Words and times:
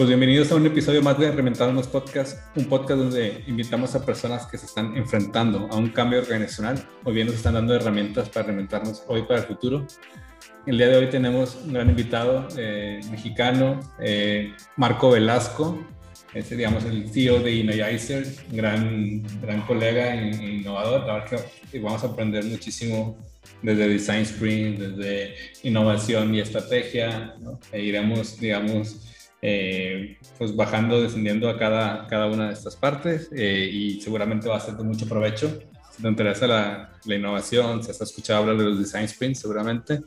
Pues 0.00 0.08
bienvenidos 0.08 0.50
a 0.52 0.56
un 0.56 0.66
episodio 0.66 1.02
más 1.02 1.18
de 1.18 1.30
Reventándonos 1.30 1.86
Podcast, 1.86 2.38
un 2.56 2.66
podcast 2.66 3.00
donde 3.00 3.44
invitamos 3.46 3.94
a 3.94 4.04
personas 4.04 4.46
que 4.46 4.58
se 4.58 4.66
están 4.66 4.96
enfrentando 4.96 5.68
a 5.70 5.76
un 5.76 5.88
cambio 5.88 6.20
organizacional 6.20 6.86
o 7.04 7.12
bien 7.12 7.26
nos 7.26 7.36
están 7.36 7.54
dando 7.54 7.74
herramientas 7.74 8.28
para 8.28 8.46
reinventarnos 8.46 9.04
hoy 9.08 9.22
para 9.22 9.40
el 9.40 9.46
futuro. 9.46 9.86
El 10.66 10.76
día 10.76 10.88
de 10.88 10.96
hoy 10.98 11.08
tenemos 11.08 11.58
un 11.64 11.72
gran 11.72 11.88
invitado 11.88 12.46
eh, 12.56 13.00
mexicano, 13.10 13.80
eh, 13.98 14.52
Marco 14.76 15.10
Velasco, 15.10 15.86
es 16.34 16.50
digamos 16.50 16.84
el 16.84 17.08
CEO 17.08 17.40
de 17.40 17.60
Energizer, 17.60 18.26
gran, 18.52 19.22
gran 19.40 19.62
colega 19.62 20.14
e 20.14 20.58
innovador. 20.58 21.06
La 21.06 21.14
verdad 21.14 21.48
que 21.70 21.80
vamos 21.80 22.04
a 22.04 22.08
aprender 22.08 22.44
muchísimo 22.44 23.16
desde 23.62 23.88
Design 23.88 24.22
Sprint, 24.22 24.78
desde 24.78 25.34
innovación 25.62 26.34
y 26.34 26.40
estrategia. 26.40 27.34
¿no? 27.40 27.58
E 27.72 27.80
iremos, 27.80 28.38
digamos, 28.38 29.08
eh, 29.42 30.18
pues 30.38 30.54
bajando, 30.54 31.00
descendiendo 31.00 31.48
a 31.48 31.58
cada, 31.58 32.06
cada 32.06 32.26
una 32.26 32.48
de 32.48 32.52
estas 32.52 32.76
partes 32.76 33.30
eh, 33.34 33.68
y 33.72 34.00
seguramente 34.02 34.48
va 34.48 34.58
a 34.58 34.60
ser 34.60 34.74
de 34.74 34.84
mucho 34.84 35.08
provecho. 35.08 35.58
Si 35.96 36.02
te 36.02 36.08
interesa 36.08 36.46
la, 36.46 36.92
la, 37.04 37.14
innovación, 37.14 37.82
si 37.82 37.90
has 37.90 38.00
escuchado 38.02 38.40
hablar 38.40 38.58
de 38.58 38.64
los 38.64 38.78
design 38.78 39.08
sprints, 39.08 39.40
seguramente, 39.40 40.00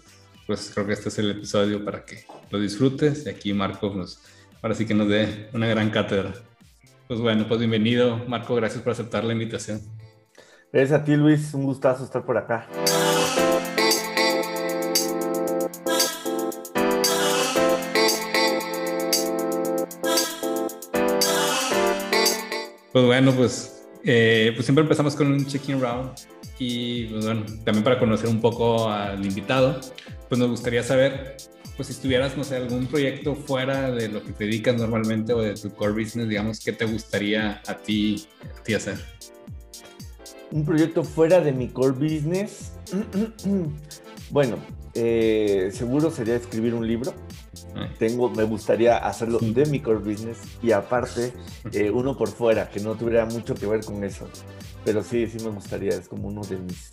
pues 0.46 0.72
creo 0.74 0.86
que 0.86 0.94
este 0.94 1.10
es 1.10 1.20
el 1.20 1.32
episodio 1.32 1.84
para 1.84 2.06
que 2.06 2.26
lo 2.50 2.60
disfrutes 2.60 3.26
y 3.26 3.30
aquí 3.30 3.54
Marco 3.54 3.90
nos, 3.94 4.20
ahora 4.62 4.76
sí 4.76 4.86
que 4.86 4.94
nos 4.94 5.08
dé 5.08 5.50
una 5.54 5.68
gran 5.68 5.90
cátedra. 5.90 6.34
Pues 7.08 7.20
bueno, 7.20 7.46
pues 7.48 7.60
bienvenido 7.60 8.18
Marco, 8.28 8.56
gracias 8.56 8.82
por 8.82 8.92
aceptar 8.92 9.24
la 9.24 9.34
invitación. 9.34 9.82
Gracias 10.72 11.02
a 11.02 11.04
ti 11.04 11.16
Luis, 11.16 11.54
un 11.54 11.66
gustazo 11.66 12.04
estar 12.04 12.26
por 12.26 12.38
acá. 12.38 12.68
Pues 22.92 23.06
bueno, 23.06 23.32
pues, 23.32 23.88
eh, 24.04 24.52
pues 24.54 24.66
siempre 24.66 24.84
empezamos 24.84 25.16
con 25.16 25.26
un 25.28 25.48
check-in 25.48 25.82
round 25.82 26.12
y 26.60 27.06
pues 27.06 27.26
bueno, 27.26 27.44
también 27.64 27.84
para 27.84 27.98
conocer 27.98 28.30
un 28.30 28.40
poco 28.40 28.88
al 28.88 29.26
invitado, 29.26 29.82
pues 30.34 30.40
nos 30.40 30.50
gustaría 30.50 30.82
saber, 30.82 31.38
pues 31.78 31.90
si 31.90 31.94
estuvieras, 31.94 32.36
no 32.36 32.44
sé, 32.44 32.56
algún 32.56 32.88
proyecto 32.88 33.36
fuera 33.36 33.92
de 33.92 34.08
lo 34.08 34.24
que 34.24 34.32
te 34.32 34.46
dedicas 34.46 34.76
normalmente 34.76 35.32
o 35.32 35.40
de 35.40 35.54
tu 35.54 35.70
core 35.76 35.92
business, 35.92 36.28
digamos, 36.28 36.60
¿qué 36.60 36.74
te 36.74 36.86
gustaría 36.86 37.62
a 37.68 37.78
ti, 37.78 38.28
a 38.60 38.64
ti 38.64 38.74
hacer? 38.74 38.98
Un 40.50 40.66
proyecto 40.66 41.04
fuera 41.04 41.40
de 41.40 41.52
mi 41.52 41.70
core 41.70 41.92
business. 41.92 42.72
bueno, 44.32 44.58
eh, 44.96 45.70
seguro 45.72 46.10
sería 46.10 46.36
escribir 46.36 46.74
un 46.74 46.88
libro. 46.88 47.14
Tengo, 48.00 48.32
me 48.32 48.46
gustaría 48.46 48.98
hacerlo 48.98 49.38
de 49.38 49.68
mi 49.68 49.82
core 49.82 50.00
business 50.00 50.40
y 50.64 50.72
aparte 50.72 51.32
eh, 51.74 51.92
uno 51.92 52.18
por 52.18 52.30
fuera, 52.30 52.72
que 52.72 52.80
no 52.80 52.96
tuviera 52.96 53.28
mucho 53.28 53.54
que 53.54 53.68
ver 53.68 53.86
con 53.86 54.04
eso. 54.04 54.28
Pero 54.84 55.04
sí, 55.04 55.28
sí 55.28 55.38
me 55.46 55.52
gustaría, 55.52 55.92
es 55.92 56.08
como 56.08 56.30
uno 56.30 56.42
de 56.42 56.58
mis 56.58 56.90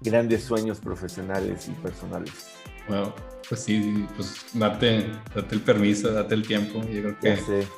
grandes 0.00 0.42
sueños 0.42 0.80
profesionales 0.80 1.68
y 1.68 1.72
personales. 1.80 2.60
Bueno, 2.88 3.14
pues 3.48 3.62
sí, 3.62 4.06
pues 4.16 4.46
date, 4.54 5.06
date 5.34 5.54
el 5.54 5.60
permiso, 5.60 6.12
date 6.12 6.34
el 6.34 6.46
tiempo. 6.46 6.82
Yo 6.88 7.02
creo 7.02 7.18
que, 7.18 7.36
sé. 7.36 7.68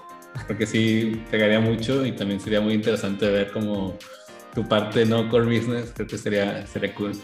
creo 0.47 0.59
que 0.59 0.67
sí 0.67 1.23
pegaría 1.31 1.61
mucho 1.61 2.05
y 2.05 2.13
también 2.13 2.41
sería 2.41 2.61
muy 2.61 2.75
interesante 2.75 3.29
ver 3.31 3.53
como 3.53 3.97
tu 4.55 4.67
parte 4.69 5.07
no 5.07 5.29
core 5.29 5.47
business, 5.47 5.93
creo 5.95 6.07
que 6.07 6.19
sería, 6.19 6.67
sería 6.67 6.95
cool. 6.95 7.15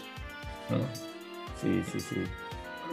Sí, 1.61 1.83
sí, 1.91 1.99
sí 1.99 2.15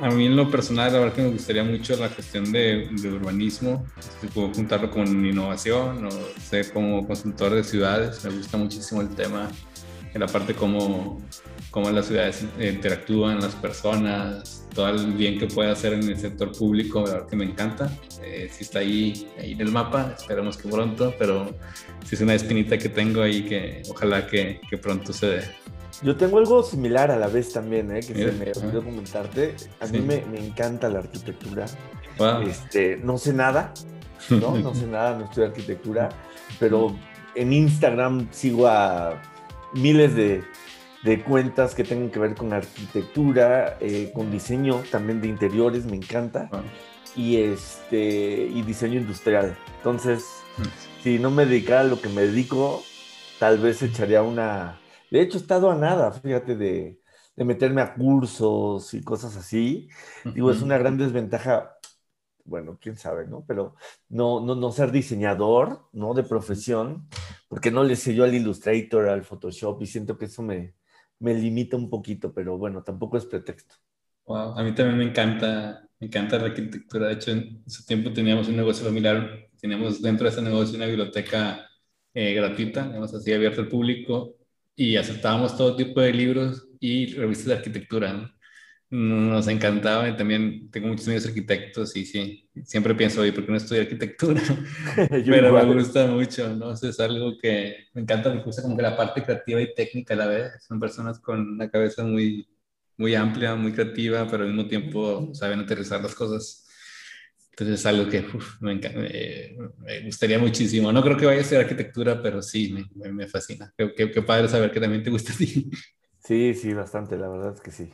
a 0.01 0.11
mí 0.11 0.27
en 0.27 0.37
lo 0.37 0.51
personal, 0.51 0.93
la 0.93 0.99
verdad 0.99 1.15
que 1.15 1.23
me 1.23 1.31
gustaría 1.31 1.65
mucho 1.65 1.97
la 1.97 2.09
cuestión 2.09 2.53
de, 2.53 2.89
urbanismo, 3.05 3.87
si 4.21 4.27
puedo 4.27 4.53
juntarlo 4.53 4.91
con 4.91 5.25
innovación 5.25 6.07
o 6.07 6.11
ser 6.41 6.73
como 6.73 7.07
consultor 7.07 7.55
de 7.55 7.65
ciudades, 7.65 8.23
me 8.25 8.31
gusta 8.31 8.59
muchísimo 8.59 9.01
el 9.01 9.09
tema, 9.09 9.49
en 10.13 10.21
la 10.21 10.27
parte 10.27 10.55
cómo, 10.55 11.23
cómo 11.71 11.91
las 11.91 12.07
ciudades 12.07 12.45
interactúan, 12.59 13.41
las 13.41 13.55
personas, 13.55 14.66
todo 14.77 14.91
el 14.91 15.15
bien 15.15 15.39
que 15.39 15.47
puede 15.47 15.71
hacer 15.71 15.95
en 15.95 16.03
el 16.03 16.19
sector 16.19 16.53
público, 16.53 17.03
la 17.05 17.13
verdad 17.15 17.29
que 17.29 17.37
me 17.37 17.47
encanta. 17.47 17.91
Eh, 18.23 18.49
si 18.53 18.63
está 18.63 18.81
ahí, 18.81 19.27
ahí 19.41 19.53
en 19.53 19.61
el 19.63 19.73
mapa, 19.73 20.15
esperemos 20.17 20.59
que 20.59 20.69
pronto, 20.69 21.15
pero 21.19 21.55
si 22.05 22.15
es 22.15 22.21
una 22.21 22.35
espinita 22.35 22.77
que 22.77 22.91
tengo 22.91 23.23
ahí 23.23 23.43
que 23.43 23.83
ojalá 23.89 24.27
que, 24.27 24.61
que 24.69 24.77
pronto 24.77 25.15
se 25.15 25.27
dé. 25.27 25.43
Yo 26.03 26.15
tengo 26.15 26.37
algo 26.37 26.63
similar 26.63 27.11
a 27.11 27.17
la 27.17 27.27
vez 27.27 27.55
también, 27.55 27.91
¿eh? 27.91 28.01
que 28.01 28.15
se 28.15 28.33
me 28.33 28.53
olvidó 28.53 28.85
comentarte. 28.85 29.57
A 29.81 29.87
mí 29.87 29.99
me, 30.01 30.23
me, 30.27 30.39
encanta 30.39 30.91
la 30.91 30.99
arquitectura. 30.99 31.65
Este, 32.47 32.99
no 32.99 33.17
sé 33.17 33.33
nada, 33.33 33.73
¿no? 34.29 34.59
No 34.59 34.75
sé 34.75 34.87
nada, 34.91 35.19
no 35.19 35.25
estudio 35.25 35.49
arquitectura, 35.49 36.11
pero 36.61 36.95
en 37.35 37.55
Instagram 37.55 38.29
sigo 38.31 38.67
a 38.67 39.23
miles 39.73 40.15
de, 40.15 40.45
de 41.07 41.23
cuentas 41.23 41.75
que 41.75 41.85
tengan 41.85 42.11
que 42.11 42.19
ver 42.19 42.35
con 42.35 42.53
arquitectura, 42.53 43.79
eh, 43.81 44.13
con 44.15 44.31
diseño 44.31 44.83
también 44.91 45.23
de 45.23 45.29
interiores, 45.29 45.87
me 45.87 45.97
encanta. 45.97 46.51
Y, 47.15 47.39
este, 47.39 48.51
y 48.53 48.61
diseño 48.61 49.01
industrial. 49.01 49.57
Entonces, 49.79 50.27
si 51.03 51.19
no 51.19 51.31
me 51.31 51.47
dedicara 51.47 51.81
a 51.81 51.85
lo 51.85 52.03
que 52.03 52.11
me 52.11 52.23
dedico, 52.23 52.83
tal 53.39 53.57
vez 53.59 53.81
echaría 53.83 54.23
una 54.23 54.79
de 55.11 55.21
hecho, 55.21 55.39
he 55.39 55.41
estado 55.41 55.71
a 55.71 55.77
nada, 55.77 56.13
fíjate, 56.13 56.57
de, 56.57 57.01
meterme 57.37 57.81
a 57.81 57.95
cursos 57.95 58.93
y 58.95 59.03
cosas 59.03 59.37
así. 59.37 59.89
Digo, 60.35 60.51
es 60.51 60.63
una 60.63 60.79
gran 60.79 60.99
desventaja, 60.99 61.77
bueno, 62.45 62.79
quién 62.81 62.97
sabe, 62.97 63.27
¿no? 63.27 63.45
Pero 63.47 63.77
no, 64.09 64.41
no, 64.41 64.55
no 64.55 64.73
ser 64.73 64.91
diseñador, 64.91 65.89
¿no? 65.93 66.15
De 66.15 66.23
profesión, 66.25 67.09
porque 67.49 67.71
no 67.71 67.85
le 67.85 67.97
sé 67.97 68.15
yo 68.15 68.25
al 68.25 68.35
Illustrator, 68.35 69.09
al 69.09 69.25
Photoshop, 69.25 69.83
y 69.83 69.87
siento 69.87 70.19
que 70.19 70.27
eso 70.27 70.43
me, 70.43 70.75
me 71.19 71.35
limita 71.35 71.77
un 71.77 71.91
poquito, 71.91 72.33
pero 72.33 72.59
bueno, 72.59 72.83
tampoco 72.83 73.17
es 73.17 73.27
pretexto. 73.27 73.77
Wow, 74.27 74.59
a 74.59 74.63
mí 74.63 74.75
también 74.75 74.99
me 74.99 75.05
encanta, 75.05 75.89
me 76.01 76.09
encanta 76.09 76.39
la 76.39 76.47
arquitectura. 76.47 77.09
De 77.09 77.15
hecho, 77.15 77.31
en 77.31 77.63
ese 77.67 77.85
tiempo 77.85 78.13
teníamos 78.13 78.49
un 78.49 78.57
negocio 78.57 78.85
familiar, 78.85 79.49
teníamos 79.61 80.03
dentro 80.03 80.25
de 80.25 80.31
ese 80.33 80.43
negocio 80.43 80.77
una 80.77 80.87
biblioteca 80.87 81.67
eh, 82.15 82.35
gratuita, 82.35 82.87
digamos 82.89 83.15
así, 83.15 83.33
abierta 83.33 83.61
al 83.63 83.69
público, 83.69 84.37
y 84.75 84.97
aceptábamos 84.97 85.57
todo 85.57 85.77
tipo 85.77 86.01
de 86.01 86.13
libros 86.13 86.69
y 86.81 87.15
revistas 87.15 87.47
de 87.47 87.55
arquitectura. 87.55 88.36
Nos 88.89 89.49
encantaba 89.49 90.09
y 90.09 90.17
también 90.17 90.71
tengo 90.71 90.87
muchos 90.87 91.07
amigos 91.09 91.27
arquitectos 91.27 91.97
y 91.97 92.07
sí, 92.07 92.49
siempre 92.65 92.95
pienso, 92.95 93.21
oye, 93.21 93.33
¿por 93.33 93.45
qué 93.45 93.51
no 93.51 93.57
estudio 93.57 93.83
arquitectura? 93.83 94.41
Pero 95.27 95.53
me 95.53 95.75
gusta 95.75 96.07
mucho, 96.07 96.55
¿no? 96.55 96.73
es 96.73 97.01
algo 97.01 97.37
que 97.41 97.89
me 97.95 98.03
encanta, 98.03 98.33
me 98.33 98.43
gusta 98.43 98.63
como 98.63 98.77
que 98.77 98.83
la 98.83 98.97
parte 98.97 99.23
creativa 99.23 99.61
y 99.61 99.75
técnica 99.75 100.15
a 100.15 100.19
la 100.19 100.27
vez. 100.27 100.65
Son 100.67 100.79
personas 100.79 101.19
con 101.19 101.41
una 101.41 101.69
cabeza 101.69 102.05
muy, 102.05 102.49
muy 102.97 103.15
amplia, 103.15 103.57
muy 103.57 103.73
creativa, 103.73 104.27
pero 104.31 104.45
al 104.45 104.53
mismo 104.53 104.69
tiempo 104.69 105.31
saben 105.35 105.61
aterrizar 105.61 106.01
las 106.01 106.15
cosas 106.15 106.67
entonces 107.59 107.81
es 107.81 107.87
algo 107.87 108.07
que 108.11 108.23
me, 108.61 110.05
gustaría 110.05 110.39
muchísimo. 110.39 110.93
No 110.93 111.03
creo 111.03 111.17
que 111.17 111.25
vaya 111.25 111.41
a 111.41 111.45
ser 111.45 111.63
arquitectura, 111.63 112.21
pero 112.21 112.43
sí, 112.43 112.87
me, 112.95 113.27
fascina. 113.29 113.73
Qué, 113.75 113.95
qué, 113.95 114.21
padre 114.21 114.47
saber 114.47 114.71
que 114.71 114.79
también 114.79 115.03
te 115.03 115.09
gusta 115.09 115.33
a 115.33 115.37
ti. 115.37 115.71
Sí, 116.19 116.53
sí, 116.53 116.75
bastante, 116.75 117.17
la 117.17 117.31
verdad 117.31 117.55
es 117.55 117.63
que 117.63 117.71
sí. 117.71 117.91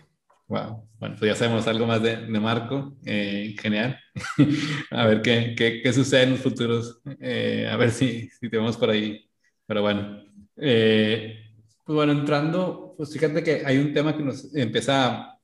Wow, 0.52 0.86
bueno, 0.98 1.16
pues 1.18 1.30
ya 1.30 1.34
sabemos 1.34 1.66
algo 1.66 1.86
más 1.86 2.02
de, 2.02 2.14
de 2.14 2.38
Marco, 2.38 2.98
eh, 3.06 3.56
genial. 3.58 3.98
a 4.90 5.06
ver 5.06 5.22
qué, 5.22 5.54
qué, 5.56 5.80
qué, 5.82 5.92
sucede 5.94 6.24
en 6.24 6.32
los 6.32 6.40
futuros, 6.40 7.00
eh, 7.20 7.66
a 7.72 7.76
ver 7.78 7.90
si, 7.90 8.28
si 8.28 8.50
te 8.50 8.58
vemos 8.58 8.76
por 8.76 8.90
ahí. 8.90 9.30
Pero 9.64 9.80
bueno, 9.80 10.22
eh, 10.58 11.38
pues 11.86 11.96
bueno, 11.96 12.12
entrando, 12.12 12.92
pues 12.98 13.14
fíjate 13.14 13.42
que 13.42 13.62
hay 13.64 13.78
un 13.78 13.94
tema 13.94 14.14
que 14.14 14.22
nos 14.22 14.54
empieza, 14.54 15.38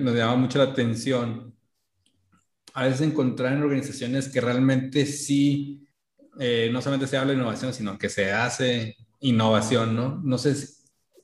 nos 0.00 0.16
llama 0.16 0.34
mucho 0.34 0.58
la 0.58 0.64
atención 0.64 1.54
a 2.72 2.86
veces 2.86 3.02
encontrar 3.02 3.52
en 3.52 3.62
organizaciones 3.62 4.28
que 4.28 4.40
realmente 4.40 5.06
sí, 5.06 5.86
eh, 6.40 6.70
no 6.72 6.82
solamente 6.82 7.06
se 7.06 7.16
habla 7.18 7.34
de 7.34 7.38
innovación, 7.38 7.72
sino 7.72 7.96
que 7.96 8.08
se 8.08 8.32
hace 8.32 8.96
innovación, 9.20 9.94
¿no? 9.94 10.20
No 10.24 10.38
sé, 10.38 10.56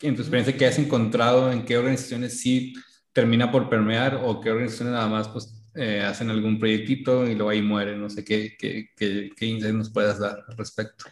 en 0.00 0.14
tu 0.14 0.22
experiencia, 0.22 0.56
¿qué 0.56 0.66
has 0.66 0.78
encontrado? 0.78 1.50
¿En 1.50 1.64
qué 1.64 1.76
organizaciones 1.76 2.40
sí 2.40 2.72
termina 3.12 3.50
por 3.50 3.68
permear 3.68 4.20
o 4.24 4.40
qué 4.40 4.50
organizaciones 4.50 4.94
nada 4.94 5.08
más 5.08 5.28
pues 5.28 5.60
eh, 5.74 6.02
hacen 6.02 6.30
algún 6.30 6.58
proyectito 6.58 7.26
y 7.26 7.34
luego 7.34 7.50
ahí 7.50 7.62
muere? 7.62 7.96
No 7.96 8.10
sé, 8.10 8.24
¿qué, 8.24 8.56
qué, 8.58 8.90
qué, 8.96 9.30
qué 9.36 9.72
nos 9.72 9.90
puedas 9.90 10.18
dar 10.18 10.44
al 10.48 10.56
respecto? 10.56 11.04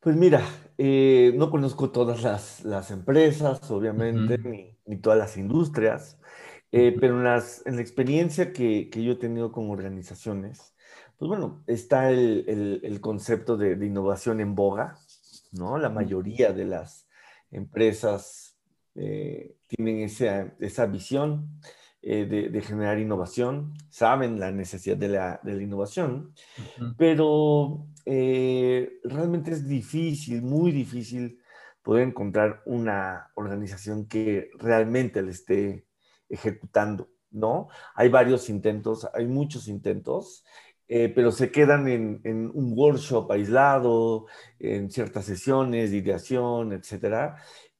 Pues 0.00 0.16
mira, 0.16 0.42
eh, 0.78 1.32
no 1.36 1.50
conozco 1.50 1.90
todas 1.90 2.22
las, 2.22 2.64
las 2.64 2.90
empresas, 2.90 3.70
obviamente, 3.70 4.38
ni, 4.38 4.78
ni, 4.86 5.00
todas 5.00 5.18
las 5.18 5.36
industrias. 5.36 6.18
Eh, 6.70 6.96
pero 7.00 7.18
en, 7.18 7.24
las, 7.24 7.66
en 7.66 7.76
la 7.76 7.82
experiencia 7.82 8.52
que, 8.52 8.88
que, 8.88 9.02
yo 9.02 9.12
he 9.12 9.16
tenido 9.16 9.50
con 9.50 9.68
organizaciones, 9.70 10.74
pues 11.18 11.28
bueno, 11.28 11.64
está 11.66 12.10
el, 12.10 12.80
el, 12.84 13.00
concepto 13.00 13.56
de, 13.56 13.76
de, 13.76 13.86
innovación 13.86 14.40
en 14.40 14.54
boga, 14.54 14.98
¿no? 15.52 15.76
La 15.78 15.88
mayoría 15.88 16.52
de 16.52 16.66
las 16.66 17.08
empresas 17.50 18.45
eh, 18.96 19.56
tienen 19.66 20.00
esa, 20.00 20.54
esa 20.60 20.86
visión 20.86 21.60
eh, 22.02 22.24
de, 22.26 22.48
de, 22.50 22.60
generar 22.60 22.98
innovación, 22.98 23.74
saben 23.90 24.38
la 24.38 24.52
necesidad 24.52 24.96
de 24.96 25.08
la, 25.08 25.40
de 25.42 25.54
la 25.54 25.62
innovación, 25.62 26.32
pero 26.96 27.86
realmente 28.06 29.50
es 29.50 29.66
difícil, 29.66 30.42
muy 30.42 30.70
difícil 30.70 31.40
poder 31.82 32.08
encontrar 32.08 32.62
una 32.66 33.30
organización 33.34 34.06
que 34.06 34.50
realmente 34.58 35.22
le 35.22 35.30
esté 35.30 35.86
ejecutando, 36.28 37.08
¿no? 37.30 37.68
Hay 37.94 38.08
varios 38.08 38.48
intentos, 38.48 39.08
hay 39.14 39.26
muchos 39.26 39.68
intentos, 39.68 40.44
eh, 40.88 41.12
pero 41.14 41.32
se 41.32 41.50
quedan 41.50 41.88
en, 41.88 42.50
un 42.54 42.72
workshop 42.76 43.30
aislado, 43.32 44.26
en 44.58 44.90
ciertas 44.90 45.24
sesiones 45.24 45.90
de 45.90 45.96
ideación, 45.96 46.72
etcétera, 46.72 47.36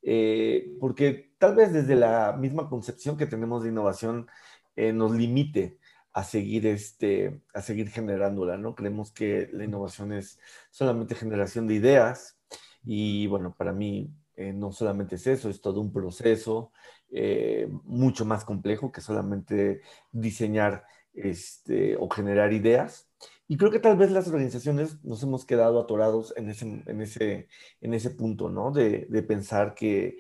eh, 0.07 0.73
porque 0.81 1.33
tal 1.39 1.57
vez 1.57 1.73
desde 1.73 1.97
la 1.97 2.33
misma 2.39 2.69
concepción 2.71 3.17
que 3.17 3.27
tenemos 3.27 3.63
de 3.63 3.71
innovación 3.71 4.29
eh, 4.77 4.93
nos 4.93 5.13
limite 5.13 5.79
a 6.13 6.25
seguir, 6.25 6.67
este, 6.67 7.43
a 7.53 7.61
seguir 7.61 7.91
generándola, 7.91 8.57
¿no? 8.57 8.75
Creemos 8.75 9.13
que 9.13 9.51
la 9.53 9.65
innovación 9.65 10.13
es 10.13 10.39
solamente 10.71 11.15
generación 11.15 11.67
de 11.67 11.75
ideas, 11.75 12.39
y 12.87 13.27
bueno, 13.27 13.55
para 13.59 13.73
mí 13.73 14.15
eh, 14.37 14.53
no 14.53 14.73
solamente 14.73 15.17
es 15.17 15.27
eso, 15.27 15.51
es 15.51 15.61
todo 15.61 15.81
un 15.81 15.93
proceso 15.93 16.73
eh, 17.11 17.69
mucho 17.85 18.25
más 18.25 18.45
complejo 18.45 18.93
que 18.93 19.01
solamente 19.01 19.81
diseñar 20.13 20.85
este, 21.13 21.97
o 21.97 22.09
generar 22.09 22.53
ideas. 22.53 23.06
Y 23.49 23.57
creo 23.57 23.71
que 23.71 23.79
tal 23.79 23.97
vez 23.97 24.11
las 24.11 24.27
organizaciones 24.29 25.05
nos 25.05 25.23
hemos 25.23 25.45
quedado 25.45 25.81
atorados 25.81 26.35
en 26.37 26.51
ese, 26.51 26.83
en 26.87 27.01
ese, 27.01 27.49
en 27.81 27.95
ese 27.95 28.11
punto, 28.11 28.49
¿no? 28.49 28.73
De, 28.73 29.07
de 29.09 29.23
pensar 29.23 29.75
que 29.75 30.19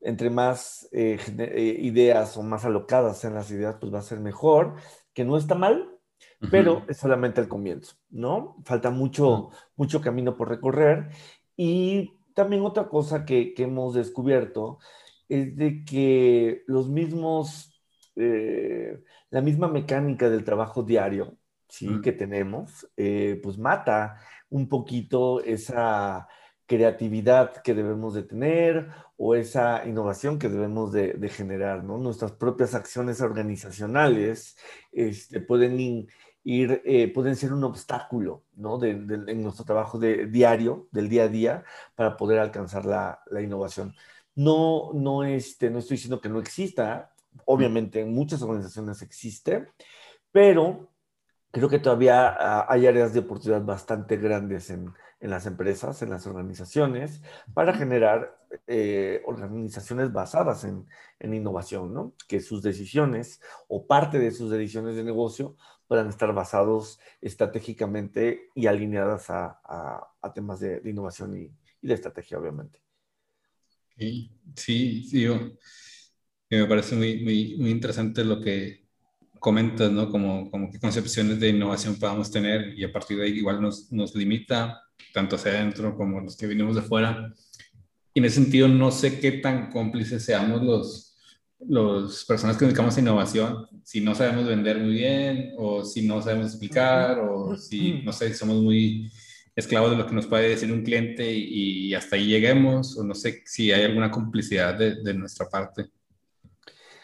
entre 0.00 0.30
más 0.30 0.88
eh, 0.92 1.18
ideas 1.80 2.36
o 2.36 2.42
más 2.42 2.64
alocadas 2.64 3.18
sean 3.18 3.34
las 3.34 3.50
ideas, 3.50 3.76
pues 3.80 3.92
va 3.92 3.98
a 3.98 4.02
ser 4.02 4.20
mejor, 4.20 4.74
que 5.12 5.24
no 5.24 5.36
está 5.36 5.54
mal, 5.54 5.90
pero 6.50 6.84
es 6.88 6.98
solamente 6.98 7.40
el 7.40 7.48
comienzo, 7.48 7.96
¿no? 8.10 8.56
Falta 8.64 8.90
mucho, 8.90 9.50
mucho 9.74 10.00
camino 10.00 10.36
por 10.36 10.48
recorrer 10.48 11.08
y 11.56 12.20
también 12.34 12.62
otra 12.62 12.88
cosa 12.88 13.24
que, 13.24 13.54
hemos 13.56 13.94
descubierto 13.94 14.78
es 15.28 15.56
de 15.56 15.84
que 15.84 16.62
los 16.66 16.88
mismos, 16.88 17.72
eh, 18.14 19.02
la 19.30 19.40
misma 19.40 19.68
mecánica 19.68 20.28
del 20.28 20.44
trabajo 20.44 20.82
diario 20.82 21.36
¿sí? 21.76 22.00
que 22.02 22.12
tenemos, 22.12 22.88
eh, 22.96 23.38
pues 23.42 23.58
mata 23.58 24.18
un 24.48 24.68
poquito 24.68 25.42
esa 25.42 26.28
creatividad 26.66 27.62
que 27.62 27.74
debemos 27.74 28.14
de 28.14 28.24
tener 28.24 28.88
o 29.16 29.34
esa 29.34 29.86
innovación 29.86 30.38
que 30.38 30.48
debemos 30.48 30.92
de, 30.92 31.28
generar, 31.28 31.84
¿no? 31.84 31.98
Nuestras 31.98 32.32
propias 32.32 32.74
acciones 32.74 33.20
organizacionales 33.20 34.56
este, 34.92 35.40
pueden 35.40 36.08
ir, 36.44 36.82
eh, 36.84 37.12
pueden 37.12 37.36
ser 37.36 37.52
un 37.52 37.64
obstáculo 37.64 38.44
¿no? 38.54 38.82
en 38.82 39.42
nuestro 39.42 39.64
trabajo 39.64 39.98
de, 39.98 40.26
diario, 40.26 40.88
del 40.90 41.08
día 41.08 41.24
a 41.24 41.28
día, 41.28 41.64
para 41.94 42.16
poder 42.16 42.38
alcanzar 42.38 42.84
la, 42.84 43.20
la 43.30 43.40
innovación. 43.40 43.94
No, 44.34 44.90
no, 44.92 45.24
este, 45.24 45.70
no 45.70 45.78
estoy 45.78 45.96
diciendo 45.96 46.20
que 46.20 46.28
no 46.28 46.40
exista, 46.40 47.14
obviamente 47.46 48.00
en 48.00 48.14
muchas 48.14 48.42
organizaciones 48.42 49.02
existe, 49.02 49.68
pero 50.30 50.90
creo 51.50 51.68
que 51.68 51.78
todavía 51.78 52.28
ah, 52.28 52.66
hay 52.68 52.86
áreas 52.86 53.12
de 53.14 53.20
oportunidad 53.20 53.64
bastante 53.64 54.16
grandes 54.16 54.70
en, 54.70 54.92
en 55.20 55.30
las 55.30 55.46
empresas, 55.46 56.02
en 56.02 56.10
las 56.10 56.26
organizaciones, 56.26 57.22
para 57.54 57.74
generar 57.74 58.38
eh, 58.66 59.22
organizaciones 59.26 60.12
basadas 60.12 60.64
en, 60.64 60.86
en, 61.18 61.34
innovación, 61.34 61.92
¿no? 61.92 62.14
Que 62.28 62.40
sus 62.40 62.62
decisiones 62.62 63.40
o 63.68 63.86
parte 63.86 64.18
de 64.18 64.30
sus 64.30 64.50
decisiones 64.50 64.96
de 64.96 65.04
negocio 65.04 65.56
puedan 65.88 66.08
estar 66.08 66.32
basados 66.32 66.98
estratégicamente 67.20 68.50
y 68.54 68.66
alineadas 68.66 69.30
a, 69.30 69.60
a, 69.64 70.32
temas 70.34 70.60
de, 70.60 70.82
innovación 70.84 71.36
y, 71.36 71.50
y, 71.80 71.88
de 71.88 71.94
estrategia, 71.94 72.38
obviamente. 72.38 72.80
Sí, 73.96 74.30
sí, 74.54 75.04
sí 75.04 75.26
me 76.50 76.66
parece 76.66 76.94
muy, 76.94 77.22
muy, 77.22 77.56
muy 77.58 77.70
interesante 77.70 78.24
lo 78.24 78.40
que 78.40 78.85
comentas, 79.46 79.92
¿no? 79.92 80.10
Como, 80.10 80.50
como 80.50 80.72
qué 80.72 80.80
concepciones 80.80 81.38
de 81.38 81.50
innovación 81.50 81.94
podamos 82.00 82.32
tener 82.32 82.76
y 82.76 82.82
a 82.82 82.90
partir 82.90 83.16
de 83.16 83.26
ahí 83.26 83.30
igual 83.30 83.62
nos, 83.62 83.92
nos 83.92 84.12
limita, 84.12 84.82
tanto 85.14 85.36
hacia 85.36 85.52
adentro 85.52 85.96
como 85.96 86.20
los 86.20 86.36
que 86.36 86.48
venimos 86.48 86.74
de 86.74 86.82
fuera. 86.82 87.32
Y 88.12 88.18
en 88.18 88.24
ese 88.24 88.42
sentido, 88.42 88.66
no 88.66 88.90
sé 88.90 89.20
qué 89.20 89.30
tan 89.30 89.70
cómplices 89.70 90.24
seamos 90.24 90.64
los, 90.64 91.16
los 91.60 92.24
personas 92.24 92.56
que 92.56 92.64
dedicamos 92.64 92.96
a 92.96 93.00
innovación, 93.00 93.68
si 93.84 94.00
no 94.00 94.16
sabemos 94.16 94.48
vender 94.48 94.80
muy 94.80 94.94
bien, 94.94 95.52
o 95.58 95.84
si 95.84 96.04
no 96.04 96.20
sabemos 96.20 96.48
explicar, 96.48 97.20
o 97.20 97.56
si, 97.56 98.02
no 98.02 98.12
sé, 98.12 98.34
somos 98.34 98.60
muy 98.60 99.12
esclavos 99.54 99.92
de 99.92 99.96
lo 99.96 100.08
que 100.08 100.14
nos 100.14 100.26
puede 100.26 100.48
decir 100.48 100.72
un 100.72 100.82
cliente 100.82 101.32
y, 101.32 101.94
hasta 101.94 102.16
ahí 102.16 102.26
lleguemos, 102.26 102.98
o 102.98 103.04
no 103.04 103.14
sé 103.14 103.44
si 103.46 103.70
hay 103.70 103.84
alguna 103.84 104.10
complicidad 104.10 104.74
de, 104.76 104.96
de 105.04 105.14
nuestra 105.14 105.48
parte. 105.48 105.86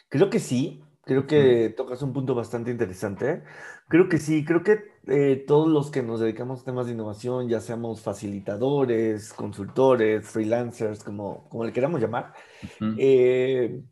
Creo 0.09 0.29
que 0.29 0.41
sí, 0.41 0.83
creo 1.03 1.27
que 1.27 1.71
tocas 1.77 2.03
un 2.03 2.13
punto 2.13 2.35
bastante 2.35 2.71
interesante. 2.71 3.43
Creo 3.89 4.09
que 4.09 4.19
sí, 4.19 4.45
creo 4.45 4.63
que 4.63 4.79
eh, 5.07 5.45
todos 5.47 5.69
los 5.69 5.91
que 5.91 6.03
nos 6.03 6.21
dedicamos 6.21 6.63
a 6.63 6.65
temas 6.65 6.87
de 6.87 6.93
innovación, 6.93 7.49
ya 7.49 7.61
seamos 7.61 8.01
facilitadores, 8.03 9.33
consultores, 9.33 10.27
freelancers, 10.29 11.03
como, 11.05 11.49
como 11.49 11.65
le 11.65 11.73
queramos 11.73 12.01
llamar, 12.01 12.33
eh, 12.99 13.83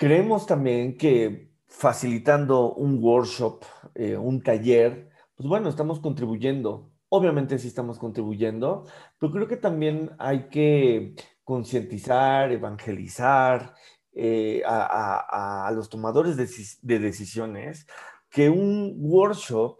Creemos 0.00 0.46
también 0.46 0.96
que 0.96 1.52
facilitando 1.66 2.72
un 2.72 3.02
workshop, 3.02 3.64
eh, 3.94 4.16
un 4.16 4.42
taller, 4.42 5.10
pues 5.34 5.46
bueno, 5.46 5.68
estamos 5.68 6.00
contribuyendo. 6.00 6.90
Obviamente 7.10 7.58
sí 7.58 7.68
estamos 7.68 7.98
contribuyendo, 7.98 8.86
pero 9.18 9.30
creo 9.30 9.46
que 9.46 9.58
también 9.58 10.10
hay 10.18 10.48
que 10.48 11.14
concientizar, 11.44 12.50
evangelizar 12.50 13.74
eh, 14.12 14.62
a, 14.66 15.70
los 15.72 15.88
tomadores 15.88 16.36
de, 16.36 16.98
decisiones 16.98 17.86
que 18.28 18.50
un 18.50 18.96
workshop 18.98 19.78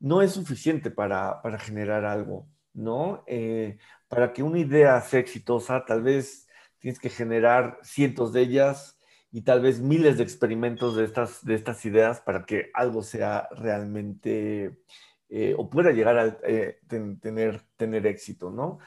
no 0.00 0.22
es 0.22 0.32
suficiente 0.32 0.90
para, 0.90 1.40
generar 1.58 2.06
algo, 2.06 2.48
¿no? 2.72 3.24
Eh, 3.26 3.76
para 4.08 4.32
que 4.32 4.42
una 4.42 4.58
idea 4.58 5.00
sea 5.02 5.20
exitosa, 5.20 5.84
tal 5.84 6.02
vez 6.02 6.48
tienes 6.78 6.98
que 6.98 7.10
generar 7.10 7.78
cientos 7.82 8.32
de 8.32 8.40
ellas 8.40 8.98
y 9.30 9.42
tal 9.42 9.60
vez 9.60 9.80
miles 9.80 10.16
de 10.16 10.24
experimentos 10.24 10.96
de 10.96 11.04
estas, 11.04 11.44
de 11.44 11.54
estas 11.54 11.84
ideas 11.84 12.20
para 12.20 12.46
que 12.46 12.70
algo 12.72 13.02
sea 13.02 13.48
realmente 13.52 14.78
eh, 15.28 15.54
o 15.58 15.68
pueda 15.68 15.92
llegar 15.92 16.18
a 16.18 16.38
tener, 16.88 17.62
tener 17.76 18.06
éxito, 18.06 18.50
¿no? 18.50 18.78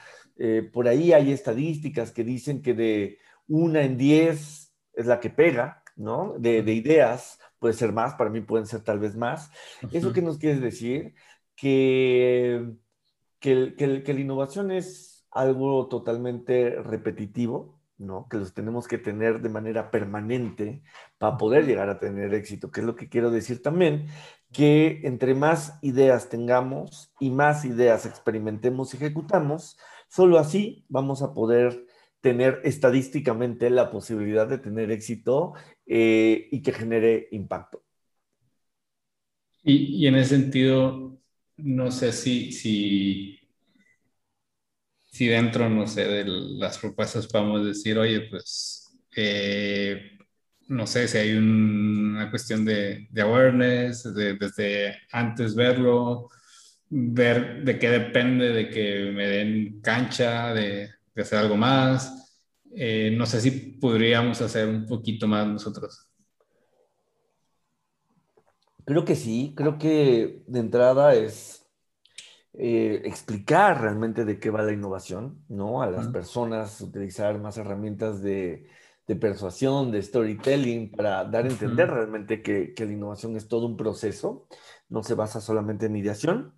Por 0.74 0.88
ahí 0.88 1.14
hay 1.14 1.32
estadísticas 1.32 2.12
que 2.12 2.24
dicen 2.24 2.62
que 2.62 2.74
de 2.74 3.20
una 3.48 3.84
en 3.84 3.98
diez 3.98 4.74
es 4.94 5.06
la 5.06 5.20
que 5.20 5.30
pega, 5.30 5.84
¿no? 5.96 6.36
De, 6.38 6.64
de 6.64 6.74
ideas, 6.74 7.40
puede 7.60 7.74
ser 7.74 7.92
más, 7.92 8.16
para 8.16 8.30
mí 8.30 8.42
pueden 8.42 8.66
ser 8.66 8.82
tal 8.82 9.00
vez 9.00 9.16
más. 9.16 9.52
¿Eso 9.92 10.14
qué 10.14 10.22
nos 10.22 10.38
quiere 10.38 10.60
decir? 10.60 11.14
Que, 11.56 12.74
que, 13.40 13.76
que, 13.78 14.04
que 14.04 14.14
la 14.14 14.20
innovación 14.20 14.72
es 14.72 15.26
algo 15.32 15.88
totalmente 15.88 16.72
repetitivo, 16.82 17.80
¿no? 17.98 18.28
Que 18.30 18.38
los 18.38 18.54
tenemos 18.54 18.88
que 18.88 18.98
tener 18.98 19.42
de 19.42 19.50
manera 19.50 19.92
permanente 19.92 20.84
para 21.18 21.38
poder 21.38 21.66
llegar 21.66 21.90
a 21.90 22.00
tener 22.00 22.34
éxito, 22.34 22.72
que 22.72 22.82
es 22.82 22.86
lo 22.86 22.96
que 22.96 23.10
quiero 23.10 23.32
decir 23.32 23.62
también, 23.62 24.08
que 24.52 25.02
entre 25.04 25.36
más 25.36 25.78
ideas 25.82 26.30
tengamos 26.30 27.14
y 27.20 27.30
más 27.30 27.66
ideas 27.66 28.06
experimentemos 28.06 28.94
y 28.94 28.98
ejecutamos, 28.98 29.78
solo 30.08 30.40
así 30.40 30.86
vamos 30.90 31.22
a 31.22 31.34
poder 31.34 31.85
tener 32.26 32.60
estadísticamente 32.64 33.70
la 33.70 33.92
posibilidad 33.92 34.48
de 34.48 34.58
tener 34.58 34.90
éxito 34.90 35.54
eh, 35.86 36.48
y 36.52 36.64
que 36.64 36.72
genere 36.72 37.28
impacto. 37.32 37.84
Y, 39.62 40.02
y, 40.04 40.08
en 40.08 40.16
ese 40.16 40.38
sentido, 40.38 41.20
no 41.58 41.92
sé 41.92 42.12
si, 42.12 42.52
si 42.52 43.40
si 45.04 45.28
dentro, 45.28 45.70
no 45.70 45.86
sé, 45.86 46.06
de 46.08 46.26
las 46.26 46.80
propuestas 46.80 47.28
podemos 47.28 47.64
decir, 47.64 47.96
oye, 48.00 48.22
pues, 48.22 48.98
eh, 49.16 50.18
no 50.70 50.88
sé 50.88 51.08
si 51.08 51.20
hay 51.20 51.34
una 51.34 52.32
cuestión 52.32 52.66
de, 52.66 53.08
awareness, 53.22 54.16
de, 54.16 54.34
desde 54.34 54.98
antes 55.12 55.54
verlo, 55.54 56.30
ver 56.90 57.64
de 57.64 57.78
qué 57.78 57.90
depende 57.92 58.50
de 58.50 58.70
que 58.70 59.12
me 59.14 59.28
den 59.28 59.82
cancha, 59.82 60.54
de, 60.56 60.90
hacer 61.22 61.40
algo 61.40 61.58
más. 61.58 62.42
Eh, 62.76 63.14
no 63.18 63.26
sé 63.26 63.42
si 63.42 63.52
podríamos 63.52 64.42
hacer 64.42 64.68
un 64.68 64.86
poquito 64.86 65.28
más 65.28 65.48
nosotros. 65.48 66.10
Creo 68.86 69.04
que 69.06 69.16
sí, 69.16 69.54
creo 69.56 69.78
que 69.78 70.44
de 70.46 70.60
entrada 70.60 71.16
es 71.16 71.66
eh, 72.58 73.02
explicar 73.04 73.82
realmente 73.82 74.24
de 74.24 74.40
qué 74.40 74.50
va 74.50 74.62
la 74.62 74.72
innovación, 74.72 75.44
¿no? 75.50 75.82
A 75.82 75.90
las 75.90 76.08
personas, 76.08 76.80
utilizar 76.80 77.38
más 77.38 77.58
herramientas 77.58 78.22
de, 78.22 78.70
persuasión, 79.20 79.92
de 79.92 80.02
storytelling, 80.02 80.92
para 80.92 81.26
dar 81.26 81.46
a 81.46 81.50
entender 81.50 81.90
realmente 81.90 82.42
que, 82.42 82.74
la 82.78 82.94
innovación 82.94 83.36
es 83.36 83.50
todo 83.50 83.66
un 83.66 83.76
proceso, 83.76 84.48
no 84.88 85.04
se 85.04 85.16
basa 85.16 85.42
solamente 85.42 85.88
en 85.88 85.98
ideación. 85.98 86.54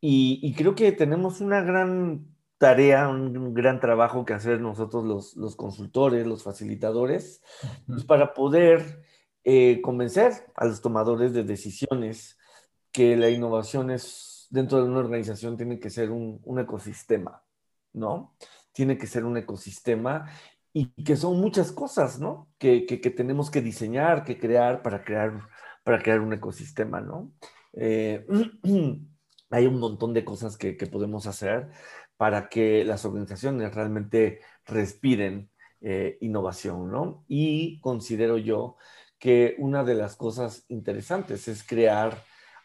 Y, 0.00 0.52
creo 0.56 0.74
que 0.74 0.90
tenemos 0.92 1.40
una 1.40 1.62
gran 1.62 2.33
tarea, 2.58 3.08
un, 3.08 3.54
gran 3.54 3.80
trabajo 3.80 4.24
que 4.24 4.34
hacer 4.34 4.60
nosotros 4.60 5.34
los, 5.36 5.56
consultores, 5.56 6.26
los 6.26 6.42
facilitadores, 6.42 7.42
pues, 7.86 8.04
para 8.04 8.34
poder 8.34 9.02
eh, 9.44 9.80
convencer 9.82 10.32
a 10.54 10.64
los 10.66 10.80
tomadores 10.80 11.32
de 11.32 11.44
decisiones 11.44 12.38
que 12.92 13.16
la 13.16 13.28
innovación 13.28 13.90
es 13.90 14.34
dentro 14.54 14.78
de 14.78 14.88
una 14.88 15.00
organización 15.00 15.56
tiene 15.56 15.80
que 15.80 15.90
ser 15.90 16.10
un, 16.10 16.40
ecosistema, 16.58 17.42
¿no? 17.92 18.36
Tiene 18.72 18.96
que 18.96 19.08
ser 19.08 19.24
un 19.24 19.36
ecosistema 19.36 20.30
y 20.72 20.86
que 21.02 21.16
son 21.16 21.40
muchas 21.40 21.72
cosas, 21.72 22.20
¿no? 22.20 22.48
Que, 22.58 22.82
tenemos 23.16 23.50
que 23.50 23.60
diseñar, 23.60 24.24
que 24.24 24.38
crear 24.38 24.82
para 24.82 25.02
crear, 25.04 25.48
para 25.82 26.00
crear 26.00 26.20
un 26.20 26.32
ecosistema, 26.32 27.00
¿no? 27.00 27.32
Eh, 27.72 28.24
hay 29.50 29.66
un 29.66 29.80
montón 29.80 30.14
de 30.14 30.24
cosas 30.24 30.56
que, 30.56 30.74
podemos 30.86 31.26
hacer 31.26 31.70
para 32.16 32.48
que 32.48 32.84
las 32.84 33.04
organizaciones 33.04 33.74
realmente 33.74 34.40
respiren 34.66 35.50
eh, 35.80 36.16
innovación, 36.20 36.90
¿no? 36.90 37.24
Y 37.28 37.80
considero 37.80 38.38
yo 38.38 38.76
que 39.18 39.56
una 39.58 39.84
de 39.84 39.94
las 39.94 40.16
cosas 40.16 40.64
interesantes 40.68 41.48
es 41.48 41.62
crear 41.66 42.22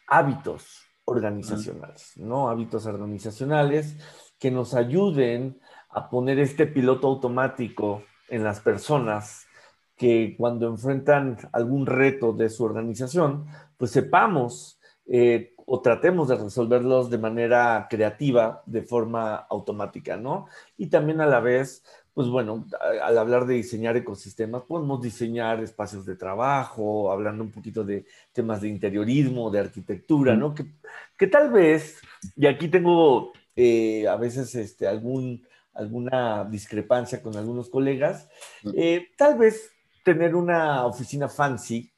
hábitos 0.07 0.83
organizacionales, 1.05 2.13
¿no? 2.17 2.49
Hábitos 2.49 2.85
organizacionales 2.85 3.95
que 4.37 4.51
nos 4.51 4.73
ayuden 4.73 5.59
a 5.89 6.09
poner 6.09 6.39
este 6.39 6.67
piloto 6.67 7.07
automático 7.07 8.03
en 8.29 8.43
las 8.43 8.59
personas 8.59 9.47
que 9.95 10.35
cuando 10.37 10.67
enfrentan 10.67 11.37
algún 11.51 11.85
reto 11.85 12.31
de 12.31 12.49
su 12.49 12.63
organización, 12.63 13.47
pues 13.75 13.91
sepamos 13.91 14.79
eh, 15.05 15.53
o 15.71 15.81
tratemos 15.81 16.27
de 16.27 16.35
resolverlos 16.35 17.11
de 17.11 17.19
manera 17.19 17.87
creativa, 17.89 18.63
de 18.65 18.81
forma 18.81 19.35
automática, 19.35 20.17
¿no? 20.17 20.47
Y 20.77 20.87
también 20.87 21.21
a 21.21 21.27
la 21.27 21.39
vez 21.39 21.83
pues 22.11 22.27
bueno, 22.27 22.65
al 23.01 23.17
hablar 23.17 23.45
de 23.45 23.53
diseñar 23.53 23.95
ecosistemas, 23.95 24.63
podemos 24.63 25.01
diseñar 25.01 25.63
espacios 25.63 26.05
de 26.05 26.17
trabajo, 26.17 27.13
hablando 27.13 27.45
un 27.45 27.51
poquito 27.51 27.85
de 27.85 28.05
temas 28.33 28.59
de 28.59 28.67
interiorismo, 28.67 29.49
de 29.49 29.59
arquitectura, 29.59 30.35
¿no? 30.35 30.53
Que, 30.53 31.27
tal 31.27 31.49
vez, 31.49 32.01
y 32.35 32.45
aquí 32.45 32.67
tengo 32.67 33.31
eh, 33.55 34.05
a 34.05 34.17
veces 34.17 34.53
este, 34.55 34.85
algún, 34.85 35.47
alguna 35.73 36.43
discrepancia 36.43 37.21
con 37.21 37.37
algunos 37.37 37.69
colegas, 37.69 38.27
eh, 38.75 39.07
tal 39.17 39.37
vez 39.37 39.71
tener 40.03 40.35
una 40.35 40.85
oficina 40.85 41.29
fancy 41.29 41.89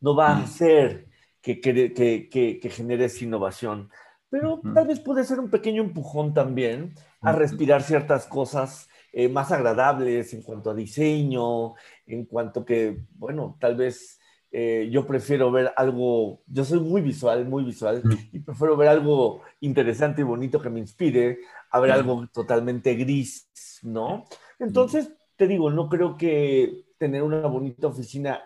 no 0.00 0.14
va 0.14 0.28
a 0.28 0.42
hacer 0.44 1.08
que, 1.44 1.60
que, 1.60 2.58
que 2.60 2.70
genere 2.70 3.04
esa 3.04 3.24
innovación, 3.24 3.90
pero 4.30 4.60
tal 4.74 4.88
vez 4.88 4.98
puede 4.98 5.22
ser 5.22 5.38
un 5.38 5.48
pequeño 5.48 5.80
empujón 5.80 6.34
también 6.34 6.94
a 7.20 7.30
respirar 7.30 7.82
ciertas 7.82 8.26
cosas 8.26 8.88
eh, 9.12 9.28
más 9.28 9.52
agradables 9.52 10.34
en 10.34 10.42
cuanto 10.42 10.70
a 10.70 10.74
diseño, 10.74 11.74
en 12.04 12.24
cuanto 12.24 12.64
que, 12.64 13.04
bueno, 13.14 13.56
tal 13.60 13.76
vez 13.76 14.18
eh, 14.50 14.88
yo 14.90 15.06
prefiero 15.06 15.52
ver 15.52 15.72
algo, 15.76 16.42
yo 16.48 16.64
soy 16.64 16.80
muy 16.80 17.00
visual, 17.00 17.46
muy 17.46 17.62
visual, 17.62 18.02
y 18.32 18.40
prefiero 18.40 18.76
ver 18.76 18.88
algo 18.88 19.42
interesante 19.60 20.22
y 20.22 20.24
bonito 20.24 20.60
que 20.60 20.70
me 20.70 20.80
inspire 20.80 21.38
a 21.70 21.78
ver 21.78 21.92
algo 21.92 22.26
totalmente 22.32 22.94
gris, 22.94 23.48
¿no? 23.84 24.24
Entonces, 24.58 25.12
te 25.36 25.46
digo, 25.46 25.70
no 25.70 25.88
creo 25.88 26.16
que 26.16 26.86
tener 26.98 27.22
una 27.22 27.46
bonita 27.46 27.86
oficina 27.86 28.42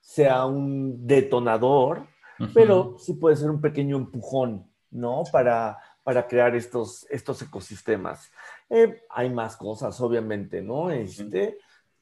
sea 0.00 0.44
un 0.44 1.06
detonador, 1.06 2.06
pero 2.54 2.96
sí 2.98 3.14
puede 3.14 3.36
ser 3.36 3.50
un 3.50 3.60
pequeño 3.60 3.96
empujón, 3.96 4.66
¿no? 4.90 5.24
Para, 5.30 5.78
para 6.02 6.26
crear 6.26 6.54
estos, 6.56 7.06
estos 7.10 7.42
ecosistemas. 7.42 8.30
Eh, 8.68 9.02
hay 9.10 9.30
más 9.30 9.56
cosas, 9.56 10.00
obviamente, 10.00 10.62
¿no? 10.62 10.90
Este, 10.90 11.58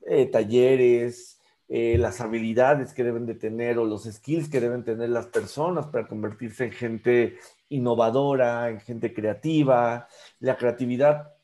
eh, 0.07 0.27
talleres, 0.27 1.39
eh, 1.71 1.99
las 1.99 2.23
habilidades 2.23 2.95
que 2.95 3.05
deben 3.05 3.27
de 3.27 3.35
tener 3.35 3.79
o 3.79 3.85
los 3.85 4.05
skills 4.05 4.49
que 4.49 4.61
deben 4.61 4.85
tener 4.85 5.11
las 5.11 5.27
personas 5.27 5.87
para 5.89 6.09
convertirse 6.09 6.65
en 6.65 6.73
gente 6.73 7.39
innovadora, 7.69 8.71
en 8.71 8.81
gente 8.81 9.13
creativa. 9.13 10.09
La 10.41 10.57
creatividad 10.57 11.35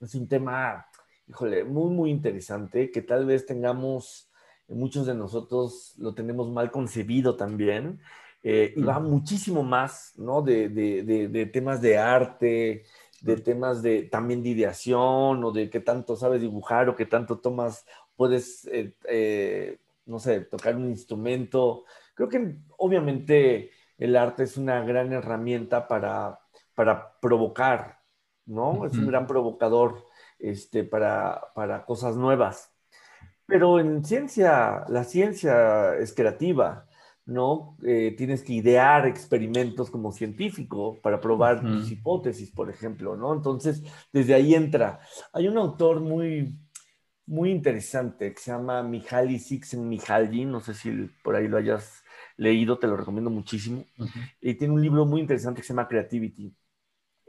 es 0.00 0.14
un 0.16 0.26
tema, 0.26 0.86
híjole, 1.28 1.62
muy, 1.62 1.90
muy 1.90 2.10
interesante 2.10 2.90
que 2.90 3.02
tal 3.02 3.26
vez 3.26 3.46
tengamos, 3.46 4.28
muchos 4.66 5.06
de 5.06 5.14
nosotros 5.14 5.94
lo 5.98 6.14
tenemos 6.14 6.50
mal 6.50 6.72
concebido 6.72 7.36
también. 7.36 8.00
Y 8.42 8.82
va 8.82 8.98
muchísimo 9.00 9.62
más, 9.62 10.12
¿no? 10.16 10.42
De, 10.42 10.68
de, 10.68 11.28
de 11.28 11.46
temas 11.46 11.80
de 11.80 11.98
arte, 11.98 12.84
de 13.20 13.36
temas 13.36 13.82
de 13.82 14.04
también 14.04 14.42
de 14.42 14.50
ideación 14.50 15.44
o 15.44 15.52
de 15.52 15.68
qué 15.68 15.80
tanto 15.80 16.16
sabes 16.16 16.40
dibujar 16.40 16.88
o 16.88 16.96
qué 16.96 17.06
tanto 17.06 17.38
tomas, 17.38 17.84
puedes, 18.16 18.66
eh, 18.66 18.94
eh, 19.08 19.78
no 20.06 20.18
sé, 20.18 20.40
tocar 20.42 20.76
un 20.76 20.88
instrumento. 20.88 21.84
Creo 22.14 22.28
que 22.28 22.56
obviamente 22.78 23.70
el 23.98 24.16
arte 24.16 24.44
es 24.44 24.56
una 24.56 24.82
gran 24.84 25.12
herramienta 25.12 25.86
para, 25.86 26.40
para 26.74 27.18
provocar, 27.20 28.00
¿no? 28.46 28.86
Es 28.86 28.94
un 28.94 29.06
gran 29.06 29.26
provocador 29.26 30.06
este, 30.38 30.84
para, 30.84 31.42
para 31.54 31.84
cosas 31.84 32.16
nuevas. 32.16 32.72
Pero 33.46 33.80
en 33.80 34.04
ciencia, 34.04 34.84
la 34.88 35.04
ciencia 35.04 35.96
es 35.96 36.14
creativa 36.14 36.86
¿no? 37.30 37.76
Eh, 37.84 38.14
tienes 38.18 38.42
que 38.42 38.54
idear 38.54 39.06
experimentos 39.06 39.90
como 39.90 40.12
científico 40.12 40.98
para 41.00 41.20
probar 41.20 41.60
tus 41.60 41.90
hipótesis, 41.90 42.50
por 42.50 42.68
ejemplo, 42.68 43.16
¿no? 43.16 43.32
Entonces, 43.32 43.82
desde 44.12 44.34
ahí 44.34 44.54
entra. 44.54 45.00
Hay 45.32 45.46
un 45.46 45.56
autor 45.56 46.00
muy, 46.00 46.58
muy 47.26 47.50
interesante 47.50 48.34
que 48.34 48.40
se 48.40 48.50
llama 48.50 48.82
Mihaly 48.82 49.38
Csikszentmihalyi, 49.38 50.44
no 50.44 50.60
sé 50.60 50.74
si 50.74 50.90
por 51.22 51.36
ahí 51.36 51.46
lo 51.46 51.56
hayas 51.56 52.02
leído, 52.36 52.78
te 52.78 52.88
lo 52.88 52.96
recomiendo 52.96 53.30
muchísimo. 53.30 53.84
Y 54.40 54.54
tiene 54.54 54.74
un 54.74 54.82
libro 54.82 55.06
muy 55.06 55.20
interesante 55.20 55.60
que 55.60 55.66
se 55.66 55.72
llama 55.72 55.88
Creativity. 55.88 56.54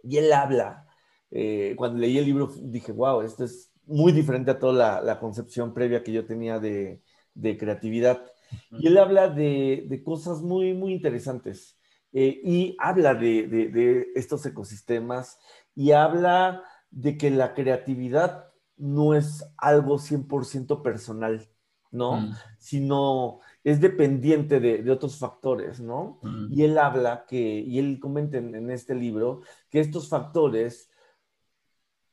Y 0.03 0.17
él 0.17 0.33
habla, 0.33 0.87
eh, 1.29 1.75
cuando 1.77 1.99
leí 1.99 2.17
el 2.17 2.25
libro 2.25 2.51
dije, 2.59 2.91
wow, 2.91 3.21
esto 3.21 3.43
es 3.43 3.71
muy 3.85 4.11
diferente 4.11 4.51
a 4.51 4.57
toda 4.57 5.01
la, 5.01 5.19
concepción 5.19 5.73
previa 5.73 6.01
que 6.01 6.11
yo 6.11 6.25
tenía 6.25 6.59
de, 6.59 7.03
de 7.35 7.57
creatividad 7.57 8.23
y 8.71 8.87
él 8.87 8.97
habla 8.97 9.27
de, 9.27 10.01
cosas 10.03 10.41
muy, 10.41 10.73
muy 10.73 10.93
interesantes. 10.93 11.77
Eh, 12.13 12.41
y 12.43 12.75
habla 12.79 13.15
de, 13.15 14.07
estos 14.15 14.45
ecosistemas 14.45 15.39
y 15.75 15.91
habla 15.91 16.63
de 16.89 17.17
que 17.17 17.31
la 17.31 17.53
creatividad 17.53 18.47
no 18.75 19.13
es 19.13 19.45
algo 19.57 19.97
100% 19.97 20.81
personal, 20.81 21.47
¿no? 21.91 22.17
Mm. 22.17 22.33
Sino 22.57 23.39
es 23.63 23.79
dependiente 23.79 24.59
de, 24.59 24.89
otros 24.91 25.17
factores, 25.17 25.79
¿no? 25.79 26.19
Mm. 26.23 26.47
Y 26.51 26.63
él 26.63 26.77
habla 26.77 27.25
que, 27.25 27.39
y 27.39 27.79
él 27.79 27.99
comenta 27.99 28.37
en, 28.37 28.69
este 28.71 28.95
libro, 28.95 29.41
que 29.69 29.79
estos 29.79 30.09
factores 30.09 30.89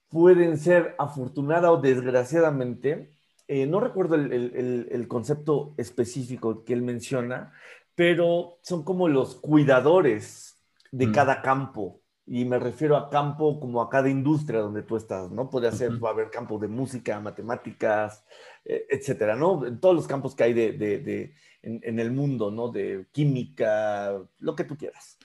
pueden 0.09 0.59
ser 0.59 0.95
afortunada 0.99 1.73
o 1.73 1.81
desgraciadamente 1.81 3.18
eh, 3.51 3.67
no 3.67 3.81
recuerdo 3.81 4.15
el, 4.17 5.07
concepto 5.09 5.75
específico 5.79 6.65
que 6.65 6.75
él 6.75 6.83
menciona, 6.83 7.55
pero 7.95 8.59
son 8.61 8.85
como 8.85 9.09
los 9.09 9.37
cuidadores 9.37 10.63
de 10.93 11.07
mm. 11.07 11.13
cada 11.13 11.41
campo. 11.41 12.03
Y 12.27 12.45
me 12.45 12.59
refiero 12.59 12.95
a 12.95 13.09
campo 13.09 13.59
como 13.59 13.81
a 13.81 13.89
cada 13.89 14.11
industria 14.11 14.61
donde 14.61 14.83
tú 14.83 14.99
estás, 14.99 15.31
¿no? 15.31 15.49
Puede 15.49 15.73
ser, 15.73 15.93
va 16.05 16.11
a 16.11 16.13
haber 16.13 16.29
campo 16.29 16.59
de 16.59 16.69
música, 16.69 17.19
matemáticas, 17.21 18.23
eh, 18.67 18.85
etcétera, 18.91 19.35
¿no? 19.35 19.67
En 19.67 19.81
todos 19.81 19.95
los 19.97 20.07
campos 20.07 20.35
que 20.35 20.45
hay 20.45 20.53
de, 20.53 21.33
en, 21.63 21.99
el 21.99 22.13
mundo, 22.13 22.51
¿no? 22.51 22.69
De 22.69 23.07
química, 23.13 24.13
lo 24.41 24.55
que 24.55 24.65
tú 24.65 24.77
quieras. 24.77 25.17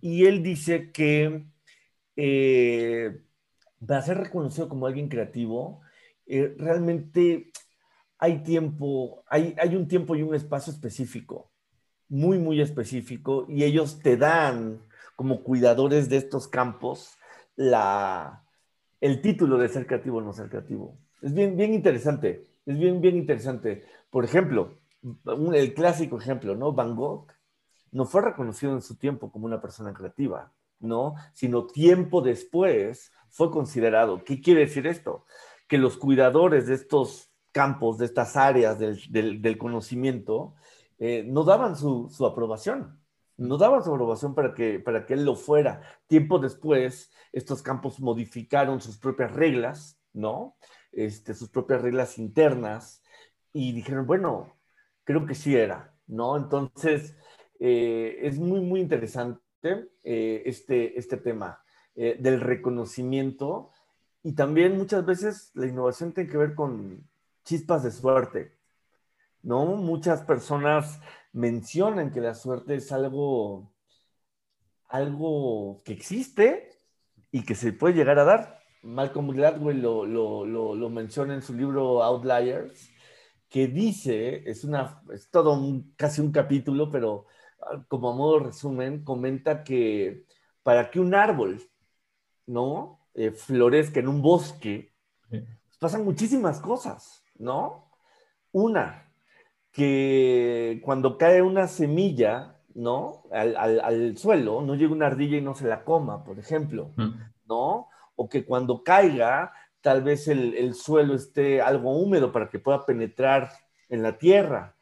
Y 0.00 0.26
él 0.26 0.40
dice 0.40 0.92
que 0.92 1.46
eh, 2.14 3.22
para 3.84 4.02
ser 4.02 4.18
reconocido 4.18 4.68
como 4.68 4.86
alguien 4.86 5.08
creativo, 5.08 5.80
realmente 6.28 7.50
hay 8.22 8.44
tiempo, 8.44 9.24
hay, 9.28 9.52
hay 9.58 9.74
un 9.74 9.88
tiempo 9.88 10.14
y 10.14 10.22
un 10.22 10.32
espacio 10.32 10.72
específico, 10.72 11.50
muy, 12.08 12.38
muy 12.38 12.60
específico, 12.60 13.46
y 13.48 13.64
ellos 13.64 13.98
te 13.98 14.16
dan 14.16 14.80
como 15.16 15.42
cuidadores 15.42 16.08
de 16.08 16.18
estos 16.18 16.46
campos 16.46 17.16
la, 17.56 18.44
el 19.00 19.20
título 19.22 19.58
de 19.58 19.68
ser 19.68 19.88
creativo 19.88 20.18
o 20.18 20.20
no 20.20 20.32
ser 20.32 20.48
creativo. 20.48 20.96
Es 21.20 21.34
bien, 21.34 21.56
bien 21.56 21.74
interesante, 21.74 22.44
es 22.64 22.78
bien, 22.78 23.00
bien 23.00 23.16
interesante. 23.16 23.84
Por 24.08 24.24
ejemplo, 24.24 24.78
el 25.52 25.74
clásico 25.74 26.16
ejemplo, 26.16 26.54
¿no? 26.54 26.72
Van 26.72 26.94
Gogh, 26.94 27.26
no 27.90 28.04
fue 28.04 28.22
reconocido 28.22 28.72
en 28.72 28.82
su 28.82 28.94
tiempo 28.94 29.32
como 29.32 29.46
una 29.46 29.60
persona 29.60 29.92
creativa, 29.92 30.52
¿no? 30.78 31.16
Sino 31.32 31.66
tiempo 31.66 32.22
después 32.22 33.10
fue 33.30 33.50
considerado. 33.50 34.22
¿Qué 34.22 34.40
quiere 34.40 34.60
decir 34.60 34.86
esto? 34.86 35.26
Que 35.66 35.76
los 35.76 35.96
cuidadores 35.96 36.68
de 36.68 36.74
estos 36.74 37.31
campos, 37.52 37.98
de 37.98 38.06
estas 38.06 38.36
áreas 38.36 38.78
del, 38.78 39.58
conocimiento, 39.58 40.54
eh, 40.98 41.24
no 41.26 41.44
daban 41.44 41.76
su, 41.76 42.10
aprobación, 42.26 42.98
no 43.36 43.58
daban 43.58 43.84
su 43.84 43.92
aprobación 43.92 44.34
para 44.34 44.54
que, 44.54 44.80
para 44.80 45.06
que 45.06 45.14
él 45.14 45.24
lo 45.24 45.36
fuera. 45.36 45.82
Tiempo 46.06 46.38
después, 46.38 47.12
estos 47.32 47.62
campos 47.62 48.00
modificaron 48.00 48.80
sus 48.80 48.98
propias 48.98 49.32
reglas, 49.32 49.98
¿no? 50.12 50.56
Este, 50.90 51.34
sus 51.34 51.48
propias 51.48 51.82
reglas 51.82 52.18
internas 52.18 53.02
y 53.52 53.72
dijeron, 53.72 54.06
bueno, 54.06 54.52
creo 55.04 55.26
que 55.26 55.34
sí 55.34 55.54
era, 55.54 55.94
¿no? 56.06 56.36
Entonces, 56.36 57.16
eh, 57.60 58.18
es 58.22 58.38
muy, 58.38 58.60
muy 58.60 58.80
interesante 58.80 59.40
eh, 60.02 60.42
este, 60.46 60.98
este 60.98 61.16
tema 61.16 61.62
del 61.94 62.40
reconocimiento 62.40 63.70
y 64.22 64.32
también 64.32 64.78
muchas 64.78 65.04
veces 65.04 65.50
la 65.52 65.66
innovación 65.66 66.14
tiene 66.14 66.30
que 66.30 66.38
ver 66.38 66.54
con 66.54 67.06
chispas 67.44 67.82
de 67.82 67.90
suerte, 67.90 68.58
¿no? 69.42 69.64
Muchas 69.76 70.22
personas 70.22 71.00
mencionan 71.32 72.10
que 72.10 72.20
la 72.20 72.34
suerte 72.34 72.76
es 72.76 72.92
algo, 72.92 73.72
algo 74.88 75.82
que 75.84 75.92
existe 75.92 76.80
y 77.30 77.44
que 77.44 77.54
se 77.54 77.72
puede 77.72 77.94
llegar 77.94 78.18
a 78.18 78.24
dar. 78.24 78.62
Malcolm 78.82 79.30
Gladwell 79.30 79.80
lo, 79.80 80.04
lo, 80.04 80.44
lo, 80.44 80.74
lo 80.74 80.90
menciona 80.90 81.34
en 81.34 81.42
su 81.42 81.54
libro 81.54 82.02
Outliers, 82.02 82.90
que 83.48 83.68
dice, 83.68 84.48
es, 84.48 84.64
una, 84.64 85.02
es 85.12 85.30
todo 85.30 85.52
un, 85.52 85.92
casi 85.96 86.20
un 86.20 86.32
capítulo, 86.32 86.90
pero 86.90 87.26
ah, 87.60 87.84
como 87.88 88.10
a 88.10 88.16
modo 88.16 88.38
resumen, 88.40 89.04
comenta 89.04 89.62
que 89.62 90.26
para 90.62 90.90
que 90.90 91.00
un 91.00 91.14
árbol, 91.14 91.60
¿no? 92.46 93.00
Eh, 93.14 93.30
florezca 93.30 94.00
en 94.00 94.08
un 94.08 94.22
bosque, 94.22 94.94
pasan 95.78 96.04
muchísimas 96.04 96.60
cosas, 96.60 97.21
¿no? 97.42 97.90
Una, 98.52 99.12
que 99.72 100.80
cuando 100.84 101.18
cae 101.18 101.42
una 101.42 101.66
semilla, 101.66 102.56
¿no? 102.74 103.24
Al, 103.32 103.56
al, 103.56 104.16
suelo, 104.16 104.62
no 104.62 104.74
llega 104.74 104.92
una 104.92 105.06
ardilla 105.06 105.36
y 105.38 105.42
no 105.42 105.54
se 105.54 105.66
la 105.66 105.84
coma, 105.84 106.24
por 106.24 106.38
ejemplo, 106.38 106.90
¿no? 107.46 107.88
O 108.16 108.28
que 108.28 108.44
cuando 108.44 108.82
caiga 108.82 109.52
tal 109.82 110.02
vez 110.02 110.28
el, 110.28 110.74
suelo 110.74 111.14
esté 111.14 111.60
algo 111.60 111.90
húmedo 111.96 112.32
para 112.32 112.48
que 112.48 112.58
pueda 112.58 112.86
penetrar 112.86 113.50
en 113.88 114.02
la 114.02 114.16
tierra 114.16 114.76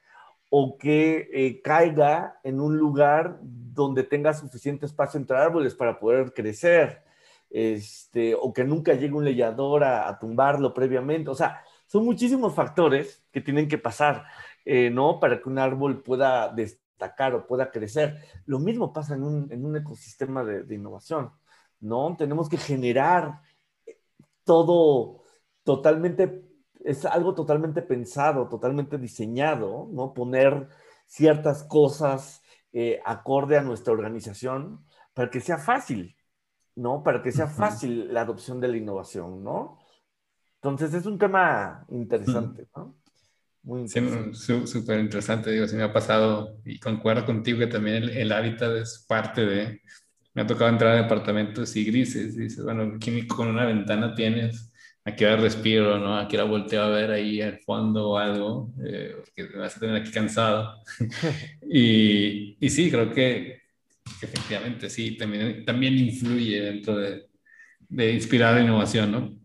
o 0.50 0.76
que 0.76 1.30
eh, 1.32 1.62
caiga 1.62 2.38
en 2.44 2.60
un 2.60 2.76
lugar 2.76 3.38
donde 3.40 4.02
tenga 4.02 4.34
suficiente 4.34 4.84
espacio 4.84 5.18
entre 5.18 5.36
árboles 5.36 5.74
para 5.74 5.98
poder 5.98 6.34
crecer, 6.34 7.02
este, 7.48 8.34
o 8.34 8.52
que 8.52 8.64
nunca 8.64 8.94
llegue 8.94 9.14
un 9.14 9.24
leñador 9.24 9.84
a, 9.84 10.18
tumbarlo 10.18 10.74
previamente. 10.74 11.30
O 11.30 11.34
sea, 11.34 11.62
son 11.90 12.04
muchísimos 12.04 12.54
factores 12.54 13.24
que 13.32 13.40
tienen 13.40 13.66
que 13.66 13.76
pasar, 13.76 14.24
eh, 14.64 14.90
¿no? 14.90 15.18
Para 15.18 15.42
que 15.42 15.48
un 15.48 15.58
árbol 15.58 16.04
pueda 16.04 16.48
destacar 16.52 17.34
o 17.34 17.48
pueda 17.48 17.72
crecer. 17.72 18.22
Lo 18.46 18.60
mismo 18.60 18.92
pasa 18.92 19.16
en 19.16 19.24
un, 19.24 19.76
ecosistema 19.76 20.44
de, 20.44 20.62
de 20.62 20.74
innovación, 20.76 21.32
¿no? 21.80 22.14
Tenemos 22.16 22.48
que 22.48 22.58
generar 22.58 23.40
todo 24.44 25.24
totalmente, 25.64 26.44
es 26.84 27.04
algo 27.04 27.34
totalmente 27.34 27.82
pensado, 27.82 28.48
totalmente 28.48 28.96
diseñado, 28.96 29.88
¿no? 29.90 30.14
Poner 30.14 30.68
ciertas 31.08 31.64
cosas 31.64 32.40
eh, 32.72 33.00
acorde 33.04 33.58
a 33.58 33.62
nuestra 33.62 33.92
organización 33.92 34.86
para 35.12 35.28
que 35.28 35.40
sea 35.40 35.58
fácil, 35.58 36.16
¿no? 36.76 37.02
Para 37.02 37.20
que 37.20 37.32
sea 37.32 37.48
fácil 37.48 38.14
la 38.14 38.20
adopción 38.20 38.60
de 38.60 38.68
la 38.68 38.76
innovación, 38.76 39.42
¿no? 39.42 39.79
Entonces 40.62 40.92
es 40.92 41.06
un 41.06 41.18
tema 41.18 41.86
interesante, 41.88 42.68
¿no? 42.76 42.94
Muy 43.62 43.80
interesante. 43.80 44.34
Sí, 44.34 44.66
súper 44.66 45.00
interesante, 45.00 45.50
digo, 45.50 45.66
sí 45.66 45.76
me 45.76 45.84
ha 45.84 45.92
pasado 45.92 46.58
y 46.66 46.78
concuerdo 46.78 47.24
contigo 47.24 47.58
que 47.58 47.66
también 47.66 47.96
el, 47.96 48.10
el 48.10 48.32
hábitat 48.32 48.76
es 48.76 49.04
parte 49.08 49.46
de, 49.46 49.80
me 50.34 50.42
ha 50.42 50.46
tocado 50.46 50.70
entrar 50.70 50.92
a 50.92 51.02
departamentos 51.02 51.74
y 51.76 51.84
grises. 51.84 52.36
Y 52.36 52.40
dices, 52.42 52.64
bueno, 52.64 52.94
aquí 52.96 53.26
con 53.26 53.48
una 53.48 53.64
ventana 53.64 54.14
tienes, 54.14 54.70
aquí 55.04 55.24
ahora 55.24 55.42
respiro, 55.42 55.98
¿no? 55.98 56.18
Aquí 56.18 56.36
la 56.36 56.44
volteo 56.44 56.82
a 56.82 56.88
ver 56.88 57.10
ahí 57.10 57.40
al 57.40 57.58
fondo 57.60 58.10
o 58.10 58.18
algo, 58.18 58.72
eh, 58.84 59.14
porque 59.16 59.44
me 59.54 59.60
vas 59.60 59.76
a 59.76 59.80
tener 59.80 59.96
aquí 59.96 60.10
cansado. 60.10 60.74
y, 61.68 62.56
y, 62.60 62.70
sí, 62.70 62.90
creo 62.90 63.12
que, 63.12 63.62
efectivamente 64.22 64.90
sí, 64.90 65.16
también, 65.16 65.64
también 65.64 65.94
influye 65.98 66.60
dentro 66.60 66.96
de, 66.96 67.26
de 67.88 68.12
inspirar 68.12 68.54
la 68.54 68.62
innovación, 68.62 69.12
¿no? 69.12 69.39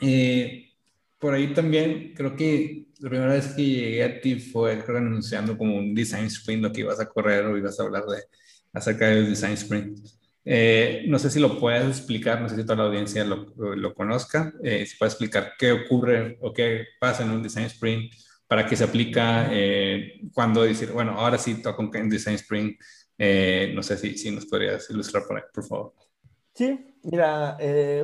Eh, 0.00 0.72
por 1.18 1.34
ahí 1.34 1.54
también 1.54 2.12
creo 2.14 2.36
que 2.36 2.86
la 3.00 3.08
primera 3.08 3.32
vez 3.32 3.48
que 3.48 3.64
llegué 3.64 4.04
a 4.04 4.20
ti 4.20 4.38
fue 4.40 4.82
creo, 4.84 4.98
anunciando 4.98 5.56
como 5.56 5.76
un 5.76 5.94
design 5.94 6.26
sprint 6.26 6.72
que 6.72 6.80
ibas 6.80 7.00
a 7.00 7.08
correr 7.08 7.46
o 7.46 7.56
ibas 7.56 7.78
a 7.78 7.84
hablar 7.84 8.04
de 8.04 8.22
acerca 8.74 9.06
del 9.06 9.30
Design 9.30 9.54
Sprint. 9.54 9.98
Eh, 10.44 11.04
no 11.08 11.18
sé 11.18 11.30
si 11.30 11.40
lo 11.40 11.58
puedes 11.58 11.86
explicar, 11.88 12.42
no 12.42 12.48
sé 12.48 12.56
si 12.56 12.62
toda 12.64 12.76
la 12.76 12.84
audiencia 12.84 13.24
lo, 13.24 13.46
lo 13.56 13.94
conozca, 13.94 14.52
eh, 14.62 14.84
si 14.84 14.96
puedes 14.98 15.14
explicar 15.14 15.54
qué 15.58 15.72
ocurre 15.72 16.36
o 16.42 16.52
qué 16.52 16.84
pasa 17.00 17.22
en 17.22 17.30
un 17.30 17.42
Design 17.42 17.66
Sprint, 17.66 18.12
para 18.46 18.66
qué 18.66 18.76
se 18.76 18.84
aplica, 18.84 19.48
eh, 19.50 20.20
cuando 20.34 20.62
decir, 20.62 20.90
bueno, 20.90 21.12
ahora 21.12 21.38
sí 21.38 21.62
toca 21.62 21.82
un 21.82 22.10
Design 22.10 22.34
Sprint, 22.34 22.78
no 23.74 23.82
sé 23.82 23.96
si, 23.96 24.18
si 24.18 24.30
nos 24.32 24.44
podrías 24.44 24.90
ilustrar 24.90 25.24
por 25.26 25.38
ahí, 25.38 25.44
por 25.52 25.64
favor. 25.64 25.94
Sí, 26.52 26.78
mira, 27.04 27.56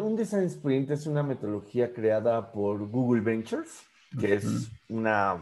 un 0.03 0.17
Design 0.17 0.45
Sprint 0.45 0.91
es 0.91 1.07
una 1.07 1.23
metodología 1.23 1.93
creada 1.93 2.51
por 2.53 2.89
Google 2.89 3.21
Ventures, 3.21 3.83
que 4.19 4.35
es 4.35 4.71
una 4.89 5.39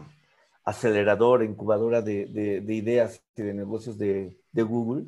aceleradora, 0.63 1.43
incubadora 1.43 2.01
de, 2.01 2.25
de, 2.27 2.61
de, 2.61 2.73
ideas 2.73 3.21
y 3.35 3.41
de 3.41 3.53
negocios 3.53 3.97
de, 3.97 4.39
de 4.51 4.63
Google. 4.63 5.05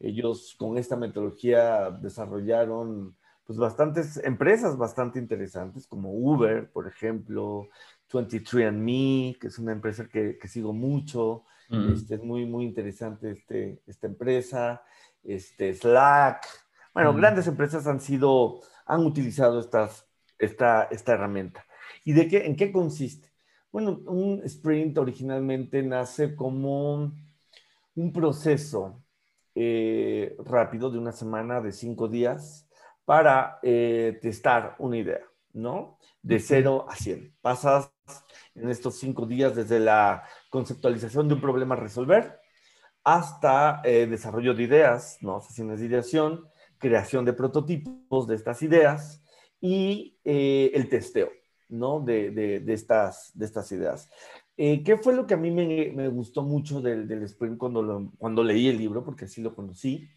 Ellos 0.00 0.54
con 0.58 0.78
esta 0.78 0.96
metodología 0.96 1.90
desarrollaron 1.90 3.16
pues 3.44 3.58
bastantes 3.58 4.18
empresas 4.18 4.76
bastante 4.76 5.18
interesantes 5.18 5.86
como 5.86 6.12
Uber, 6.12 6.70
por 6.70 6.86
ejemplo, 6.86 7.68
23andMe, 8.12 9.38
que 9.38 9.46
es 9.46 9.58
una 9.58 9.72
empresa 9.72 10.06
que, 10.06 10.36
que 10.38 10.48
sigo 10.48 10.74
mucho. 10.74 11.44
Mm. 11.70 11.92
Este, 11.94 12.16
es 12.16 12.22
muy, 12.22 12.44
muy 12.44 12.66
interesante 12.66 13.30
este, 13.30 13.80
esta 13.86 14.06
empresa. 14.06 14.82
Este, 15.24 15.74
Slack. 15.74 16.46
Bueno, 16.94 17.12
mm. 17.12 17.16
grandes 17.16 17.46
empresas 17.46 17.86
han 17.86 18.00
sido, 18.00 18.60
han 18.86 19.04
utilizado 19.04 19.60
estas, 19.60 20.06
esta, 20.38 20.84
esta 20.84 21.12
herramienta. 21.12 21.64
¿Y 22.04 22.12
de 22.12 22.28
qué, 22.28 22.46
en 22.46 22.56
qué 22.56 22.72
consiste? 22.72 23.32
Bueno, 23.70 24.00
un 24.06 24.42
sprint 24.44 24.96
originalmente 24.98 25.82
nace 25.82 26.34
como 26.34 27.12
un 27.94 28.12
proceso 28.12 29.02
eh, 29.54 30.36
rápido 30.44 30.90
de 30.90 30.98
una 30.98 31.12
semana, 31.12 31.60
de 31.60 31.72
cinco 31.72 32.08
días, 32.08 32.68
para 33.04 33.58
eh, 33.62 34.18
testar 34.22 34.76
una 34.78 34.96
idea, 34.96 35.20
¿no? 35.52 35.98
De 36.22 36.38
cero 36.38 36.86
a 36.88 36.94
100. 36.94 37.36
Pasas 37.40 37.90
en 38.54 38.68
estos 38.70 38.98
cinco 38.98 39.26
días 39.26 39.54
desde 39.54 39.80
la 39.80 40.24
conceptualización 40.50 41.28
de 41.28 41.34
un 41.34 41.40
problema 41.40 41.74
a 41.74 41.78
resolver 41.78 42.38
hasta 43.04 43.80
eh, 43.84 44.06
desarrollo 44.06 44.54
de 44.54 44.62
ideas, 44.64 45.18
¿no? 45.22 45.40
Sesiones 45.40 45.80
de 45.80 45.86
ideación, 45.86 46.46
creación 46.78 47.24
de 47.24 47.32
prototipos 47.32 48.26
de 48.26 48.34
estas 48.34 48.62
ideas 48.62 49.22
y 49.60 50.16
el 50.24 50.88
testeo, 50.88 51.30
¿no? 51.68 52.00
De, 52.00 52.30
de, 52.30 52.72
estas, 52.72 53.32
de 53.34 53.44
estas 53.44 53.70
ideas. 53.72 54.08
Eh, 54.56 54.82
¿Qué 54.82 54.96
fue 54.96 55.14
lo 55.14 55.26
que 55.26 55.34
a 55.34 55.36
mí 55.36 55.50
me, 55.50 56.08
gustó 56.08 56.42
mucho 56.42 56.80
del, 56.80 57.06
del 57.06 57.22
Sprint 57.22 57.58
cuando, 57.58 58.10
cuando 58.18 58.42
leí 58.42 58.68
el 58.68 58.78
libro, 58.78 59.04
porque 59.04 59.26
así 59.26 59.40
lo 59.40 59.54
conocí? 59.54 60.08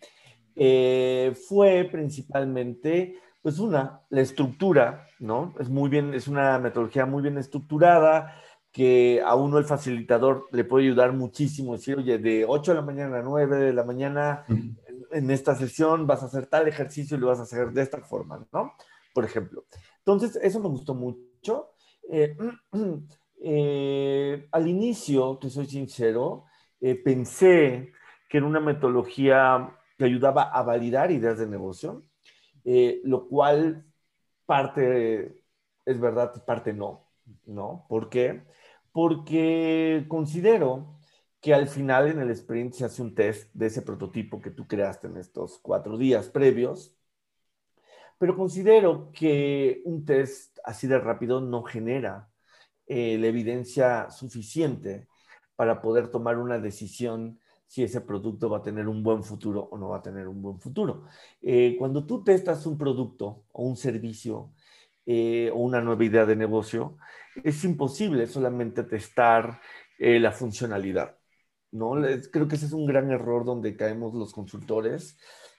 Eh, 0.55 1.33
fue 1.47 1.87
principalmente, 1.91 3.15
pues 3.41 3.59
una, 3.59 4.01
la 4.09 4.21
estructura, 4.21 5.05
¿no? 5.19 5.53
Es 5.59 5.69
muy 5.69 5.89
bien, 5.89 6.13
es 6.13 6.27
una 6.27 6.57
metodología 6.59 7.05
muy 7.05 7.21
bien 7.21 7.37
estructurada, 7.37 8.35
que 8.71 9.21
a 9.25 9.35
uno 9.35 9.57
el 9.57 9.65
facilitador 9.65 10.47
le 10.51 10.63
puede 10.63 10.85
ayudar 10.85 11.13
muchísimo, 11.13 11.73
decir, 11.73 11.97
oye, 11.97 12.17
de 12.17 12.45
8 12.47 12.71
de 12.71 12.75
la 12.75 12.85
mañana 12.85 13.19
a 13.19 13.21
9 13.21 13.57
de 13.57 13.73
la 13.73 13.83
mañana, 13.83 14.45
en, 15.11 15.31
esta 15.31 15.55
sesión 15.55 16.07
vas 16.07 16.23
a 16.23 16.27
hacer 16.27 16.47
tal 16.47 16.67
ejercicio 16.67 17.17
y 17.17 17.19
lo 17.19 17.27
vas 17.27 17.39
a 17.39 17.43
hacer 17.43 17.71
de 17.71 17.81
esta 17.81 18.01
forma, 18.01 18.47
¿no? 18.51 18.73
Por 19.13 19.25
ejemplo. 19.25 19.65
Entonces, 19.99 20.39
eso 20.41 20.59
me 20.59 20.69
gustó 20.69 20.93
mucho. 20.93 21.71
Eh, 22.09 22.35
Eh, 23.43 24.47
al 24.51 24.67
inicio, 24.67 25.39
te 25.41 25.49
soy 25.49 25.65
sincero, 25.65 26.45
eh, 26.79 26.93
pensé 26.95 27.91
que 28.29 28.37
era 28.37 28.45
una 28.45 28.59
metodología 28.59 29.75
que 29.97 30.05
ayudaba 30.05 30.43
a 30.43 30.61
validar 30.61 31.09
ideas 31.09 31.39
de 31.39 31.47
negocio, 31.47 32.03
eh, 32.63 33.01
lo 33.03 33.27
cual 33.27 33.83
parte 34.45 35.41
es 35.85 35.99
verdad, 35.99 36.45
parte 36.45 36.71
no, 36.71 37.07
¿no? 37.47 37.85
¿Por 37.89 38.09
qué? 38.09 38.43
Porque 38.91 40.05
considero 40.07 40.99
que 41.41 41.53
al 41.55 41.67
final 41.67 42.07
en 42.07 42.19
el 42.19 42.29
sprint 42.31 42.73
se 42.75 42.85
hace 42.85 43.01
un 43.01 43.15
test 43.15 43.51
de 43.53 43.65
ese 43.65 43.81
prototipo 43.81 44.39
que 44.39 44.51
tú 44.51 44.67
creaste 44.67 45.07
en 45.07 45.17
estos 45.17 45.57
cuatro 45.59 45.97
días 45.97 46.29
previos. 46.29 46.95
Pero 48.19 48.37
considero 48.37 49.11
que 49.11 49.81
un 49.85 50.05
test 50.05 50.59
así 50.63 50.85
de 50.87 50.99
rápido 50.99 51.41
no 51.41 51.63
genera 51.63 52.29
eh, 52.85 53.17
la 53.17 53.27
evidencia 53.27 54.11
suficiente 54.11 55.07
para 55.55 55.81
poder 55.81 56.09
tomar 56.09 56.37
una 56.37 56.59
decisión 56.59 57.39
si 57.65 57.83
ese 57.83 58.01
producto 58.01 58.49
va 58.49 58.59
a 58.59 58.61
tener 58.61 58.87
un 58.87 59.01
buen 59.01 59.23
futuro 59.23 59.61
o 59.71 59.77
no 59.77 59.89
va 59.89 59.97
a 59.97 60.01
tener 60.03 60.27
un 60.27 60.41
buen 60.41 60.59
futuro. 60.59 61.05
Eh, 61.41 61.75
cuando 61.79 62.05
tú 62.05 62.23
testas 62.23 62.65
un 62.67 62.77
producto 62.77 63.45
o 63.53 63.63
un 63.63 63.77
servicio 63.77 64.53
eh, 65.05 65.49
o 65.53 65.59
una 65.59 65.81
nueva 65.81 66.03
idea 66.03 66.25
de 66.25 66.35
negocio, 66.35 66.97
es 67.43 67.63
imposible 67.63 68.27
solamente 68.27 68.83
testar 68.83 69.59
la 69.97 70.31
funcionalidad. 70.31 71.20
¿No? 71.71 71.93
Creo 72.31 72.47
que 72.47 72.55
ese 72.55 72.65
es 72.65 72.73
un 72.73 72.85
gran 72.85 73.11
error 73.11 73.45
donde 73.45 73.75
caemos 73.75 74.13
los 74.13 74.33
consultores, 74.33 75.17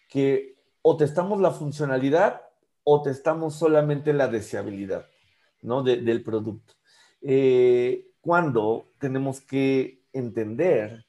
que 0.08 0.56
o 0.82 0.96
testamos 0.96 1.40
la 1.40 1.50
funcionalidad 1.50 2.42
o 2.84 3.02
testamos 3.02 3.54
solamente 3.54 4.12
la 4.12 4.28
deseabilidad, 4.28 5.06
¿no? 5.62 5.82
del 5.82 6.22
producto. 6.22 6.74
Eh, 7.20 8.10
cuando 8.20 8.92
tenemos 8.98 9.40
que 9.40 10.04
entender 10.12 11.06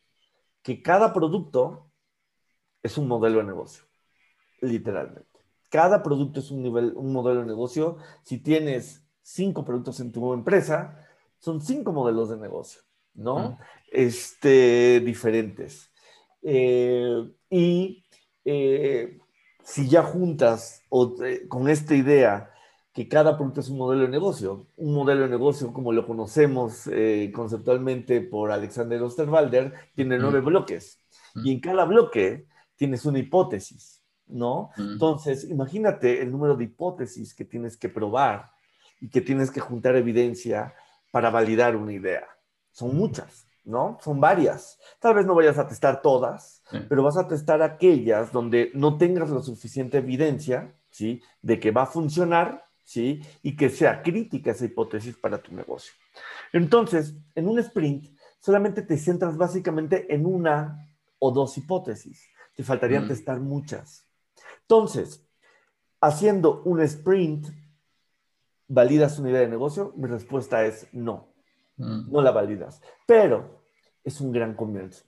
que 0.62 0.82
cada 0.82 1.14
producto 1.14 1.92
es 2.82 2.98
un 2.98 3.08
modelo 3.08 3.40
de 3.40 3.46
negocio, 3.46 3.84
literalmente. 4.62 5.28
Cada 5.70 6.04
producto 6.04 6.40
es 6.40 6.52
un, 6.52 6.62
nivel, 6.62 6.94
un 6.96 7.12
modelo 7.12 7.42
de 7.42 7.48
negocio. 7.48 7.98
Si 8.22 8.38
tienes 8.38 9.04
cinco 9.22 9.66
productos 9.66 10.00
en 10.00 10.12
tu 10.12 10.34
empresa, 10.34 11.00
son 11.40 11.62
cinco 11.62 11.92
modelos 11.92 12.30
de 12.30 12.38
negocio. 12.38 12.82
¿No? 13.16 13.58
Este, 13.92 15.00
diferentes. 15.02 15.92
Eh, 16.42 17.30
y 17.50 18.04
eh, 18.44 19.18
si 19.64 19.88
ya 19.88 20.04
juntas 20.04 20.82
eh, 21.24 21.48
con 21.48 21.70
esta 21.70 21.96
idea 21.96 22.50
que 22.94 23.08
cada 23.08 23.38
producto 23.38 23.62
es 23.62 23.70
un 23.70 23.78
modelo 23.78 24.04
de 24.04 24.10
negocio, 24.10 24.68
un 24.76 24.94
modelo 24.94 25.22
de 25.22 25.30
negocio 25.30 25.74
como 25.74 25.92
lo 25.92 26.06
conocemos 26.06 26.88
conceptualmente 27.34 28.22
por 28.22 28.52
Alexander 28.52 29.02
Osterwalder, 29.02 29.74
tiene 29.96 30.20
nueve 30.20 30.42
bloques. 30.42 31.00
Y 31.44 31.52
en 31.52 31.60
cada 31.60 31.86
bloque 31.86 32.46
tienes 32.76 33.04
una 33.06 33.18
hipótesis, 33.18 34.04
¿no? 34.28 34.70
Entonces, 34.78 35.50
imagínate 35.50 36.22
el 36.22 36.32
número 36.32 36.56
de 36.56 36.66
hipótesis 36.66 37.34
que 37.34 37.46
tienes 37.46 37.78
que 37.78 37.90
probar 37.90 38.52
y 39.02 39.10
que 39.10 39.22
tienes 39.22 39.50
que 39.50 39.60
juntar 39.60 39.96
evidencia 39.96 40.76
para 41.10 41.32
validar 41.32 41.76
una 41.76 41.94
idea 41.94 42.33
son 42.74 42.98
muchas, 42.98 43.48
¿no? 43.64 43.98
Son 44.02 44.20
varias. 44.20 44.80
Tal 45.00 45.16
vez 45.16 45.26
no 45.26 45.36
vayas 45.36 45.58
a 45.58 45.68
testar 45.68 46.02
todas, 46.02 46.62
pero 46.90 47.04
vas 47.04 47.18
a 47.18 47.28
testar 47.28 47.62
aquellas 47.62 48.34
donde 48.34 48.72
no 48.74 48.98
tengas 48.98 49.30
la 49.30 49.42
suficiente 49.42 50.00
evidencia, 50.00 50.76
¿sí? 50.90 51.22
De 51.42 51.60
que 51.60 51.72
va 51.72 51.84
a 51.84 51.88
funcionar, 51.88 52.66
¿sí? 52.84 53.22
Y 53.42 53.56
que 53.56 53.70
sea 53.70 54.02
crítica 54.02 54.52
esa 54.52 54.66
hipótesis 54.66 55.16
para 55.16 55.42
tu 55.42 55.54
negocio. 55.56 55.94
Entonces, 56.52 57.16
en 57.36 57.48
un 57.48 57.60
sprint, 57.60 58.08
solamente 58.40 58.82
te 58.82 58.98
centras 58.98 59.38
básicamente 59.38 60.14
en 60.14 60.26
una 60.26 60.90
o 61.20 61.32
dos 61.32 61.58
hipótesis. 61.58 62.28
Te 62.56 62.64
faltarían 62.64 63.08
testar 63.08 63.40
muchas. 63.40 64.06
Entonces, 64.62 65.26
haciendo 66.02 66.62
un 66.64 66.82
sprint, 66.82 67.48
¿validas 68.68 69.20
una 69.20 69.30
idea 69.30 69.42
de 69.42 69.48
negocio? 69.48 69.94
Mi 69.96 70.08
respuesta 70.08 70.66
es 70.66 70.88
no. 70.92 71.33
Mm. 71.78 72.12
no 72.12 72.22
la 72.22 72.32
validas. 72.32 72.82
Pero 73.06 73.64
es 74.04 74.22
un 74.22 74.32
gran 74.32 74.56
comienzo. 74.56 75.06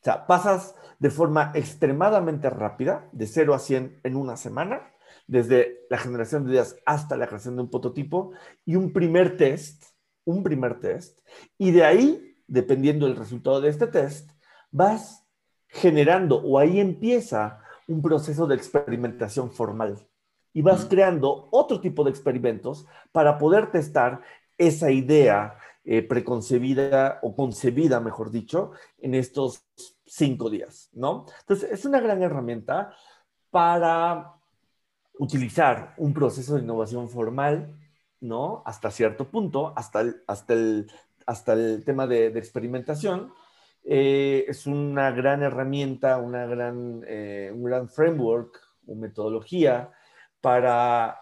O 0.00 0.04
sea, 0.04 0.26
pasas 0.26 0.74
de 0.98 1.10
forma 1.10 1.52
extremadamente 1.54 2.48
rápida, 2.48 3.08
de 3.12 3.26
0 3.26 3.54
a 3.54 3.58
100 3.58 4.00
en 4.02 4.16
una 4.16 4.36
semana, 4.36 4.92
desde 5.26 5.86
la 5.90 5.98
generación 5.98 6.44
de 6.44 6.52
ideas 6.52 6.76
hasta 6.86 7.16
la 7.16 7.26
creación 7.26 7.56
de 7.56 7.62
un 7.62 7.70
prototipo 7.70 8.32
y 8.64 8.76
un 8.76 8.92
primer 8.92 9.36
test, 9.36 9.84
un 10.24 10.42
primer 10.42 10.80
test, 10.80 11.20
y 11.58 11.70
de 11.70 11.84
ahí, 11.84 12.34
dependiendo 12.46 13.06
del 13.06 13.16
resultado 13.16 13.60
de 13.60 13.68
este 13.68 13.86
test, 13.86 14.30
vas 14.70 15.26
generando 15.68 16.36
o 16.42 16.58
ahí 16.58 16.80
empieza 16.80 17.60
un 17.86 18.02
proceso 18.02 18.46
de 18.46 18.56
experimentación 18.56 19.52
formal 19.52 20.06
y 20.52 20.62
vas 20.62 20.84
mm. 20.84 20.88
creando 20.88 21.48
otro 21.52 21.80
tipo 21.80 22.04
de 22.04 22.10
experimentos 22.10 22.86
para 23.12 23.38
poder 23.38 23.70
testar 23.70 24.20
esa 24.58 24.90
idea 24.90 25.56
eh, 25.84 26.02
preconcebida 26.02 27.20
o 27.22 27.34
concebida, 27.34 28.00
mejor 28.00 28.30
dicho, 28.30 28.72
en 28.98 29.14
estos 29.14 29.64
cinco 30.04 30.50
días, 30.50 30.90
¿no? 30.92 31.24
Entonces, 31.40 31.70
es 31.72 31.84
una 31.84 32.00
gran 32.00 32.22
herramienta 32.22 32.94
para 33.50 34.34
utilizar 35.18 35.94
un 35.96 36.12
proceso 36.12 36.54
de 36.54 36.62
innovación 36.62 37.08
formal, 37.08 37.78
¿no? 38.20 38.62
Hasta 38.66 38.90
cierto 38.90 39.30
punto, 39.30 39.72
hasta 39.76 40.02
el, 40.02 40.22
hasta 40.26 40.52
el, 40.52 40.90
hasta 41.26 41.52
el 41.54 41.84
tema 41.84 42.06
de, 42.06 42.26
experimentación. 42.26 43.32
Eh, 43.82 44.44
es 44.48 44.66
una 44.66 45.10
gran 45.12 45.42
herramienta, 45.42 46.18
una 46.18 46.44
gran, 46.46 47.02
eh, 47.06 47.50
un 47.54 47.64
gran 47.64 47.88
framework 47.88 48.60
o 48.86 48.94
metodología 48.94 49.90
para 50.40 51.20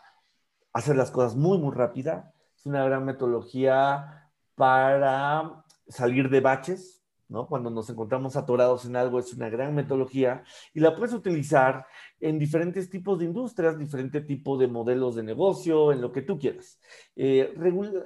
hacer 0.72 0.96
las 0.96 1.10
cosas 1.10 1.36
muy, 1.36 1.58
muy 1.58 1.74
rápida. 1.74 2.32
Es 2.56 2.66
una 2.66 2.84
gran 2.84 3.04
metodología 3.04 4.27
para 4.58 5.64
salir 5.88 6.28
de 6.28 6.40
baches, 6.40 7.02
¿no? 7.28 7.46
Cuando 7.46 7.70
nos 7.70 7.88
encontramos 7.88 8.36
atorados 8.36 8.84
en 8.84 8.96
algo 8.96 9.18
es 9.18 9.32
una 9.32 9.48
gran 9.48 9.74
metodología 9.74 10.42
y 10.74 10.80
la 10.80 10.94
puedes 10.96 11.14
utilizar 11.14 11.86
en 12.20 12.38
diferentes 12.38 12.90
tipos 12.90 13.18
de 13.18 13.26
industrias, 13.26 13.78
diferente 13.78 14.20
tipo 14.22 14.58
de 14.58 14.66
modelos 14.66 15.14
de 15.14 15.22
negocio, 15.22 15.92
en 15.92 16.00
lo 16.00 16.10
que 16.10 16.22
tú 16.22 16.38
quieras. 16.38 16.80
Eh, 17.16 17.54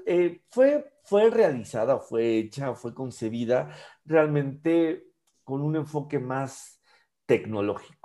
eh, 0.07 0.43
fue, 0.51 0.93
fue 1.05 1.31
realizada, 1.31 1.99
fue 1.99 2.39
hecha, 2.39 2.75
fue 2.75 2.95
concebida 2.95 3.71
realmente 4.05 5.07
con 5.45 5.63
un 5.63 5.77
enfoque 5.77 6.19
más 6.19 6.81
tecnológico. 7.27 8.03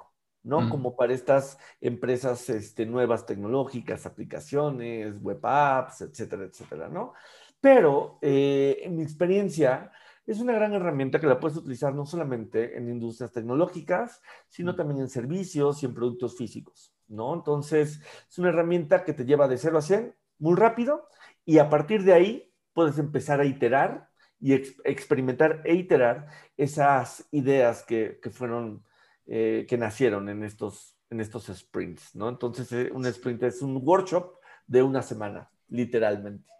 ¿no? 0.48 0.62
Mm. 0.62 0.70
Como 0.70 0.96
para 0.96 1.14
estas 1.14 1.58
empresas 1.82 2.50
este, 2.50 2.86
nuevas 2.86 3.26
tecnológicas, 3.26 4.06
aplicaciones, 4.06 5.22
web 5.22 5.40
apps, 5.44 6.02
etcétera, 6.02 6.46
etcétera, 6.46 6.88
¿no? 6.88 7.14
Pero 7.62 8.20
eh, 8.22 8.80
en 8.84 8.96
mi 8.96 9.04
experiencia, 9.04 9.92
es 10.28 10.42
una 10.42 10.54
gran 10.54 10.74
herramienta 10.74 11.20
que 11.20 11.28
la 11.28 11.40
puedes 11.40 11.58
utilizar 11.58 11.96
no 11.96 12.06
solamente 12.06 12.78
en 12.78 12.90
industrias 12.90 13.32
tecnológicas, 13.32 14.22
sino 14.50 14.76
también 14.76 15.00
en 15.00 15.10
servicios 15.10 15.82
y 15.82 15.86
en 15.86 15.94
productos 15.94 16.38
físicos, 16.38 16.94
¿no? 17.08 17.34
Entonces, 17.34 18.02
es 18.30 18.38
una 18.38 18.50
herramienta 18.50 19.06
que 19.06 19.14
te 19.14 19.26
lleva 19.26 19.48
de 19.48 19.58
0 19.58 19.78
a 19.78 19.82
100 19.82 20.14
muy 20.40 20.56
rápido 20.56 21.08
y 21.46 21.60
a 21.60 21.70
partir 21.70 22.04
de 22.04 22.14
ahí 22.14 22.54
puedes 22.74 23.00
empezar 23.00 23.40
a 23.40 23.46
iterar 23.46 24.10
y 24.40 24.54
experimentar 24.54 25.62
e 25.64 25.74
iterar 25.76 26.28
esas 26.58 27.26
ideas 27.32 27.84
que, 27.84 28.20
fueron, 28.32 28.84
eh, 29.26 29.66
que 29.68 29.78
nacieron 29.78 30.28
en 30.28 30.44
estos, 30.44 30.98
en 31.10 31.22
estos 31.22 31.46
sprints, 31.46 32.14
¿no? 32.16 32.28
Entonces, 32.28 32.72
eh, 32.74 32.92
un 32.94 33.06
sprint 33.06 33.44
es 33.44 33.62
un 33.62 33.80
workshop 33.82 34.36
de 34.68 34.84
una 34.84 35.02
semana, 35.02 35.50
literalmente. 35.70 36.57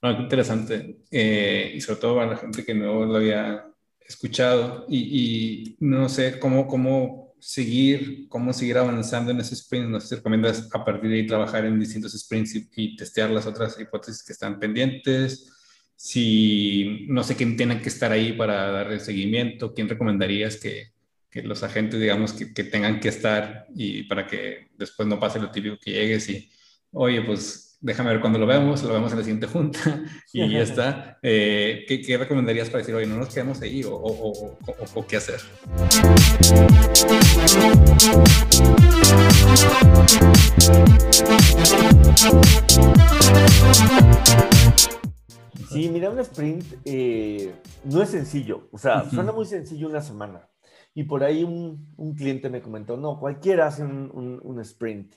Bueno, 0.00 0.18
qué 0.18 0.22
interesante. 0.22 0.98
Eh, 1.10 1.72
y 1.74 1.80
sobre 1.80 2.00
todo 2.00 2.16
para 2.16 2.30
la 2.30 2.36
gente 2.36 2.64
que 2.64 2.74
no 2.74 3.04
lo 3.04 3.16
había 3.16 3.66
escuchado 4.00 4.86
y, 4.88 5.76
no 5.80 6.08
sé 6.08 6.38
cómo, 6.38 6.66
cómo 6.68 7.34
seguir, 7.40 8.28
cómo 8.28 8.52
seguir 8.52 8.78
avanzando 8.78 9.30
en 9.30 9.40
ese 9.40 9.54
sprint. 9.54 9.88
No 9.88 10.00
sé 10.00 10.08
si 10.08 10.14
recomiendas 10.16 10.68
a 10.72 10.84
partir 10.84 11.10
de 11.10 11.16
ahí 11.16 11.26
trabajar 11.26 11.64
en 11.64 11.80
distintos 11.80 12.12
sprints 12.12 12.54
y, 12.76 12.96
testear 12.96 13.30
las 13.30 13.46
otras 13.46 13.78
hipótesis 13.80 14.22
que 14.22 14.32
están 14.32 14.58
pendientes. 14.58 15.52
Si 15.96 17.06
no 17.08 17.24
sé 17.24 17.36
quién 17.36 17.56
tiene 17.56 17.80
que 17.80 17.88
estar 17.88 18.12
ahí 18.12 18.32
para 18.32 18.70
darle 18.70 19.00
seguimiento, 19.00 19.74
quién 19.74 19.88
recomendarías 19.88 20.56
que, 20.56 20.92
que 21.30 21.42
los 21.42 21.62
agentes, 21.62 22.00
digamos, 22.00 22.32
que, 22.32 22.52
que, 22.52 22.64
tengan 22.64 23.00
que 23.00 23.08
estar 23.08 23.66
y 23.74 24.04
para 24.04 24.26
que 24.26 24.68
después 24.76 25.08
no 25.08 25.18
pase 25.18 25.40
lo 25.40 25.50
típico 25.50 25.78
que 25.80 25.92
llegues 25.92 26.28
y, 26.28 26.50
oye, 26.92 27.22
pues 27.22 27.65
déjame 27.86 28.10
ver 28.10 28.20
cuando 28.20 28.40
lo 28.40 28.46
vemos, 28.46 28.82
lo 28.82 28.92
vemos 28.92 29.12
en 29.12 29.18
la 29.18 29.24
siguiente 29.24 29.46
junta 29.46 29.78
y 30.32 30.50
ya 30.50 30.60
está. 30.60 31.18
Eh, 31.22 31.84
¿qué, 31.86 32.18
recomendarías 32.18 32.68
para 32.68 32.78
decir, 32.78 32.94
oye, 32.94 33.06
no 33.06 33.16
nos 33.16 33.32
quedamos 33.32 33.62
ahí 33.62 33.84
o, 33.84 33.94
o, 33.94 35.06
qué 35.06 35.16
hacer? 35.16 35.40
Sí, 45.70 45.88
mira, 45.88 46.10
un 46.10 46.18
sprint 46.18 46.64
eh, 46.84 47.54
no 47.84 48.02
es 48.02 48.08
sencillo, 48.08 48.68
o 48.72 48.78
sea, 48.78 49.08
suena 49.08 49.30
muy 49.30 49.46
sencillo 49.46 49.88
una 49.88 50.00
semana. 50.00 50.48
Y 50.92 51.04
por 51.04 51.22
ahí 51.22 51.44
un, 51.44 51.92
un 51.96 52.14
cliente 52.14 52.50
me 52.50 52.62
comentó, 52.62 52.96
no, 52.96 53.20
cualquiera 53.20 53.68
hace 53.68 53.84
un, 53.84 54.40
un 54.42 54.60
sprint. 54.60 55.14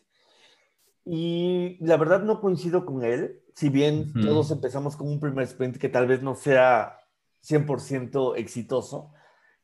Y 1.06 1.78
la 1.80 1.98
verdad 1.98 2.22
no 2.24 2.40
coincido 2.40 2.86
con 2.86 3.04
él, 3.04 3.42
si 3.56 3.70
bien 3.70 4.14
todos 4.14 4.52
empezamos 4.52 4.96
con 4.96 5.08
un 5.08 5.20
primer 5.20 5.44
sprint 5.46 5.78
que 5.78 5.90
tal 5.90 6.08
vez 6.08 6.22
no 6.22 6.36
sea 6.36 7.00
100% 7.42 8.38
exitoso, 8.38 9.12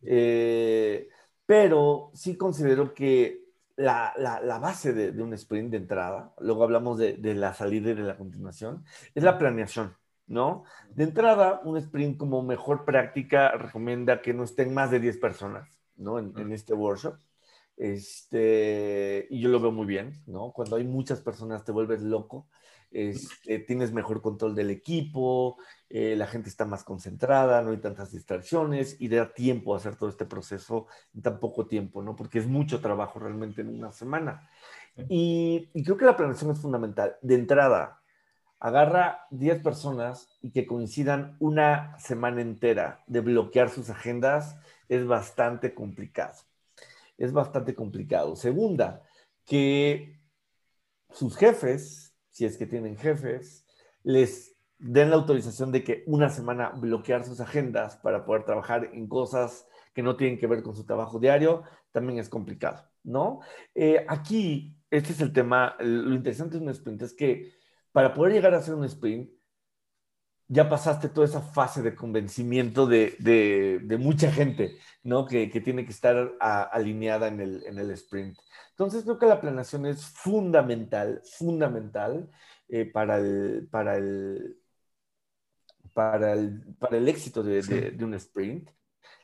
eh, 0.02 1.10
pero 1.46 2.12
sí 2.14 2.38
considero 2.38 2.94
que 2.94 3.46
la, 3.76 4.14
base 4.62 4.94
de, 4.94 5.22
un 5.22 5.34
sprint 5.34 5.72
de 5.72 5.78
entrada, 5.78 6.34
luego 6.40 6.64
hablamos 6.64 6.98
de, 6.98 7.18
la 7.36 7.54
salida 7.54 7.92
y 7.92 7.96
de 7.96 8.04
la 8.04 8.18
continuación, 8.18 8.86
es 9.14 9.24
la 9.24 9.38
planeación, 9.38 9.96
¿no? 10.28 10.64
De 10.90 11.04
entrada, 11.04 11.62
un 11.64 11.78
sprint 11.78 12.18
como 12.18 12.42
mejor 12.42 12.86
práctica 12.86 13.52
recomienda 13.52 14.22
que 14.22 14.34
no 14.34 14.44
estén 14.44 14.74
más 14.74 14.92
de 14.92 15.00
10 15.00 15.18
personas, 15.18 15.70
¿no? 15.98 16.20
En, 16.20 16.34
en 16.38 16.52
este 16.54 16.74
workshop. 16.74 17.16
Este, 17.78 19.28
y 19.30 19.42
yo 19.42 19.50
lo 19.50 19.60
veo 19.60 19.72
muy 19.72 19.86
bien, 19.86 20.24
¿no? 20.28 20.52
Cuando 20.52 20.78
hay 20.78 20.86
muchas 20.86 21.22
personas 21.22 21.66
te 21.66 21.72
vuelves 21.72 22.02
loco 22.02 22.48
este, 22.96 23.60
tienes 23.60 23.92
mejor 23.92 24.22
control 24.22 24.56
del 24.56 24.70
equipo, 24.70 25.58
eh, 25.90 26.16
la 26.16 26.28
gente 26.28 26.48
está 26.48 26.64
más 26.64 26.86
concentrada, 26.86 27.62
no 27.62 27.72
hay 27.72 27.78
tantas 27.78 28.14
distracciones 28.14 28.96
y 29.02 29.10
da 29.10 29.34
tiempo 29.34 29.74
a 29.74 29.78
hacer 29.78 29.98
todo 29.98 30.08
este 30.10 30.24
proceso 30.24 30.88
en 31.14 31.22
tan 31.22 31.42
poco 31.42 31.68
tiempo, 31.68 32.02
¿no? 32.02 32.16
Porque 32.16 32.40
es 32.40 32.48
mucho 32.48 32.80
trabajo 32.80 33.20
realmente 33.20 33.62
en 33.62 33.68
una 33.68 33.92
semana. 33.92 34.50
Y, 35.10 35.70
creo 35.84 35.98
que 35.98 36.06
la 36.06 36.16
planeación 36.16 36.52
es 36.52 36.60
fundamental. 36.60 37.18
De 37.22 37.36
entrada, 37.36 38.00
agarra 38.62 39.28
10 39.30 39.62
personas 39.62 40.30
y 40.42 40.52
que 40.52 40.66
coincidan 40.66 41.36
una 41.40 42.00
semana 42.00 42.40
entera 42.40 43.04
de 43.08 43.20
bloquear 43.20 43.70
sus 43.70 43.90
agendas 43.90 44.58
es 44.88 45.06
bastante 45.06 45.74
complicado. 45.74 46.36
Es 47.18 47.32
bastante 47.32 47.76
complicado. 47.76 48.36
Segunda, 48.36 49.02
que 49.46 50.20
sus 51.10 51.36
jefes 51.38 52.06
si 52.36 52.44
es 52.44 52.58
que 52.58 52.68
tienen 52.68 52.98
jefes, 52.98 53.66
les 54.04 54.58
den 54.78 55.10
la 55.10 55.16
autorización 55.16 55.72
de 55.72 55.86
que 55.86 56.04
una 56.06 56.28
semana 56.28 56.72
bloquear 56.72 57.24
sus 57.24 57.40
agendas 57.40 57.96
para 57.96 58.26
poder 58.26 58.44
trabajar 58.44 58.90
en 58.92 59.08
cosas 59.08 59.66
que 59.94 60.04
no 60.04 60.18
tienen 60.18 60.38
que 60.38 60.46
ver 60.46 60.62
con 60.62 60.76
su 60.76 60.86
trabajo 60.86 61.18
diario, 61.18 61.64
también 61.94 62.20
es 62.20 62.28
complicado, 62.28 62.84
¿no? 63.04 63.40
Eh, 63.74 64.06
aquí, 64.10 64.76
este 64.92 65.14
es 65.14 65.22
el 65.22 65.32
tema, 65.32 65.78
lo 65.80 66.14
interesante 66.14 66.58
de 66.58 66.64
un 66.64 66.70
sprint 66.72 67.04
es 67.04 67.14
que 67.14 67.54
para 67.94 68.14
poder 68.14 68.34
llegar 68.34 68.54
a 68.54 68.58
hacer 68.58 68.76
un 68.76 68.84
sprint, 68.84 69.32
ya 70.48 70.70
pasaste 70.70 71.10
toda 71.10 71.26
esa 71.26 71.42
fase 71.42 71.82
de 71.82 71.96
convencimiento 71.96 72.86
de, 72.88 73.98
mucha 74.00 74.32
gente, 74.32 74.78
¿no? 75.04 75.26
Que, 75.26 75.48
tiene 75.48 75.86
que 75.86 75.92
estar 75.92 76.34
alineada 76.40 77.28
en 77.28 77.42
el, 77.42 77.64
en 77.66 77.80
el 77.80 77.92
sprint. 77.92 78.38
Entonces 78.72 79.04
creo 79.04 79.18
que 79.18 79.26
la 79.26 79.42
planeación 79.42 79.86
es 79.86 80.06
fundamental, 80.06 81.22
fundamental 81.24 82.30
eh, 82.68 82.86
para, 82.86 83.18
el, 83.18 83.68
para, 83.72 83.98
el, 83.98 84.58
para, 85.94 86.34
el, 86.34 86.76
para 86.78 86.98
el 86.98 87.08
éxito 87.08 87.42
de, 87.42 87.96
un 88.02 88.14
sprint, 88.16 88.70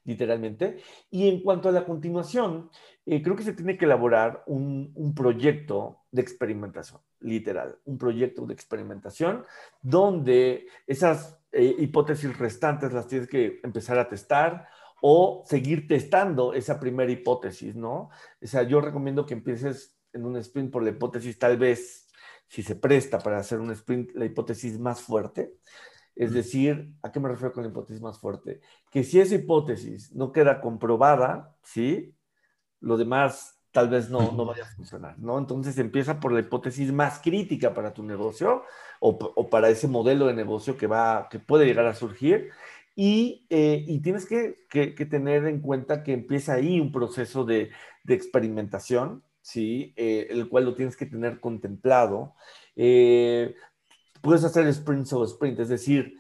literalmente. 0.04 0.78
Y 1.10 1.30
en 1.30 1.42
cuanto 1.42 1.70
a 1.70 1.72
la 1.72 1.86
continuación, 1.86 2.70
eh, 3.06 3.22
creo 3.22 3.36
que 3.36 3.44
se 3.44 3.54
tiene 3.54 3.78
que 3.78 3.86
elaborar 3.86 4.44
un, 4.48 4.92
un 4.96 5.14
proyecto 5.14 6.00
de 6.12 6.22
experimentación, 6.22 7.02
literal, 7.20 7.78
un 7.86 7.98
proyecto 7.98 8.46
de 8.46 8.54
experimentación 8.54 9.46
donde 9.82 10.68
esas 10.88 11.40
eh, 11.52 11.76
hipótesis 11.80 12.38
restantes 12.38 12.94
las 12.94 13.08
tienes 13.08 13.28
que 13.28 13.60
empezar 13.64 14.00
a 14.00 14.08
testar 14.08 14.68
o 15.02 15.44
seguir 15.48 15.88
testando 15.88 16.54
esa 16.54 16.80
primera 16.80 17.12
hipótesis, 17.12 17.76
¿no? 17.76 18.10
O 18.42 18.48
sea, 18.48 18.64
yo 18.64 18.80
recomiendo 18.80 19.26
que 19.26 19.34
empieces 19.34 19.98
en 20.14 20.26
un 20.26 20.38
sprint 20.38 20.72
por 20.72 20.84
la 20.84 20.92
hipótesis, 20.92 21.38
tal 21.40 21.58
vez, 21.58 22.08
si 22.48 22.64
se 22.64 22.76
presta 22.76 23.20
para 23.20 23.40
hacer 23.40 23.60
un 23.60 23.72
sprint, 23.72 24.12
la 24.14 24.26
hipótesis 24.26 24.80
más 24.80 25.02
fuerte. 25.02 25.58
Es 26.16 26.34
decir, 26.34 26.94
¿a 27.02 27.12
qué 27.12 27.20
me 27.20 27.30
refiero 27.30 27.54
con 27.54 27.64
la 27.64 27.70
hipótesis 27.70 28.02
más 28.02 28.20
fuerte? 28.20 28.62
Que 28.90 29.04
si 29.04 29.20
esa 29.20 29.36
hipótesis 29.36 30.14
no 30.14 30.32
queda 30.32 30.62
comprobada, 30.62 31.56
¿sí? 31.64 32.16
Lo 32.80 32.98
demás 32.98 33.58
tal 33.72 33.90
vez 33.90 34.10
no, 34.10 34.34
no 34.34 34.46
vaya 34.46 34.64
a 34.64 34.76
funcionar, 34.76 35.18
¿no? 35.20 35.38
Entonces 35.38 35.78
empieza 35.78 36.20
por 36.20 36.34
la 36.34 36.42
hipótesis 36.42 36.92
más 36.92 37.20
crítica 37.20 37.74
para 37.74 37.94
tu 37.94 38.04
negocio 38.04 38.64
o, 39.00 39.10
o, 39.10 39.50
para 39.50 39.70
ese 39.70 39.88
modelo 39.88 40.28
de 40.28 40.34
negocio 40.34 40.78
que, 40.78 40.88
va, 40.88 41.30
que 41.30 41.40
puede 41.40 41.66
llegar 41.66 41.86
a 41.86 41.96
surgir 41.96 42.52
eh, 43.04 43.84
y, 43.88 44.00
tienes 44.02 44.26
que, 44.26 44.66
tener 45.10 45.46
en 45.48 45.62
cuenta 45.62 46.04
que 46.04 46.14
empieza 46.14 46.54
ahí 46.54 46.80
un 46.80 46.92
proceso 46.92 47.46
de, 47.46 47.72
experimentación, 48.08 49.24
¿sí? 49.42 49.94
Eh, 49.96 50.28
el 50.30 50.50
cual 50.50 50.66
lo 50.66 50.76
tienes 50.76 50.96
que 50.96 51.06
tener 51.06 51.40
contemplado. 51.40 52.36
Eh, 52.76 53.56
puedes 54.22 54.44
hacer 54.44 54.72
sprints 54.74 55.14
o 55.14 55.24
sprint, 55.26 55.60
es 55.60 55.70
decir, 55.70 56.16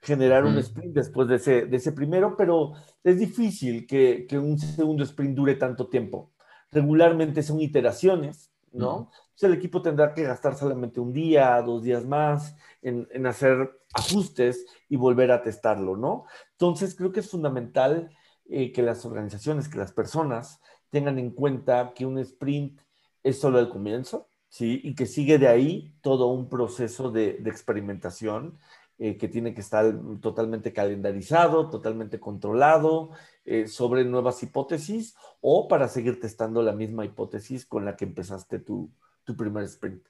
generar 0.00 0.44
un 0.44 0.56
sprint 0.58 0.94
después 0.94 1.26
de 1.28 1.36
ese, 1.36 1.66
de 1.66 1.76
ese 1.76 1.92
primero, 1.92 2.36
pero 2.36 2.72
es 3.02 3.18
difícil 3.18 3.86
que, 3.86 4.26
un 4.32 4.58
segundo 4.58 5.02
sprint 5.04 5.34
dure 5.34 5.54
tanto 5.56 5.88
tiempo. 5.88 6.32
Regularmente 6.70 7.42
son 7.42 7.60
iteraciones, 7.60 8.52
¿no? 8.72 9.10
el 9.40 9.52
equipo 9.52 9.82
tendrá 9.82 10.14
que 10.14 10.22
gastar 10.22 10.56
solamente 10.56 11.00
un 11.00 11.12
día, 11.12 11.60
dos 11.62 11.82
días 11.82 12.06
más 12.06 12.56
en, 12.82 13.06
en 13.10 13.26
hacer 13.26 13.70
ajustes 13.92 14.64
y 14.88 14.96
volver 14.96 15.30
a 15.30 15.42
testarlo, 15.42 15.96
¿no? 15.96 16.24
Entonces, 16.52 16.94
creo 16.94 17.12
que 17.12 17.20
es 17.20 17.30
fundamental 17.30 18.10
eh, 18.48 18.72
que 18.72 18.82
las 18.82 19.04
organizaciones, 19.04 19.68
que 19.68 19.78
las 19.78 19.92
personas 19.92 20.60
tengan 20.90 21.18
en 21.18 21.30
cuenta 21.30 21.92
que 21.94 22.06
un 22.06 22.18
sprint 22.18 22.80
es 23.22 23.40
solo 23.40 23.58
el 23.58 23.68
comienzo, 23.68 24.28
¿sí? 24.48 24.80
Y 24.84 24.94
que 24.94 25.06
sigue 25.06 25.38
de 25.38 25.48
ahí 25.48 25.94
todo 26.00 26.28
un 26.28 26.48
proceso 26.48 27.10
de, 27.10 27.42
experimentación 27.46 28.58
eh, 28.98 29.16
que 29.16 29.28
tiene 29.28 29.54
que 29.54 29.60
estar 29.60 29.94
totalmente 30.20 30.72
calendarizado, 30.72 31.68
totalmente 31.68 32.18
controlado 32.18 33.10
eh, 33.44 33.66
sobre 33.68 34.04
nuevas 34.04 34.42
hipótesis 34.42 35.14
o 35.40 35.68
para 35.68 35.88
seguir 35.88 36.20
testando 36.20 36.62
la 36.62 36.72
misma 36.72 37.04
hipótesis 37.04 37.66
con 37.66 37.84
la 37.84 37.96
que 37.96 38.06
empezaste 38.06 38.58
tu, 38.58 38.90
tu 39.24 39.36
primer 39.36 39.64
sprint. 39.64 40.02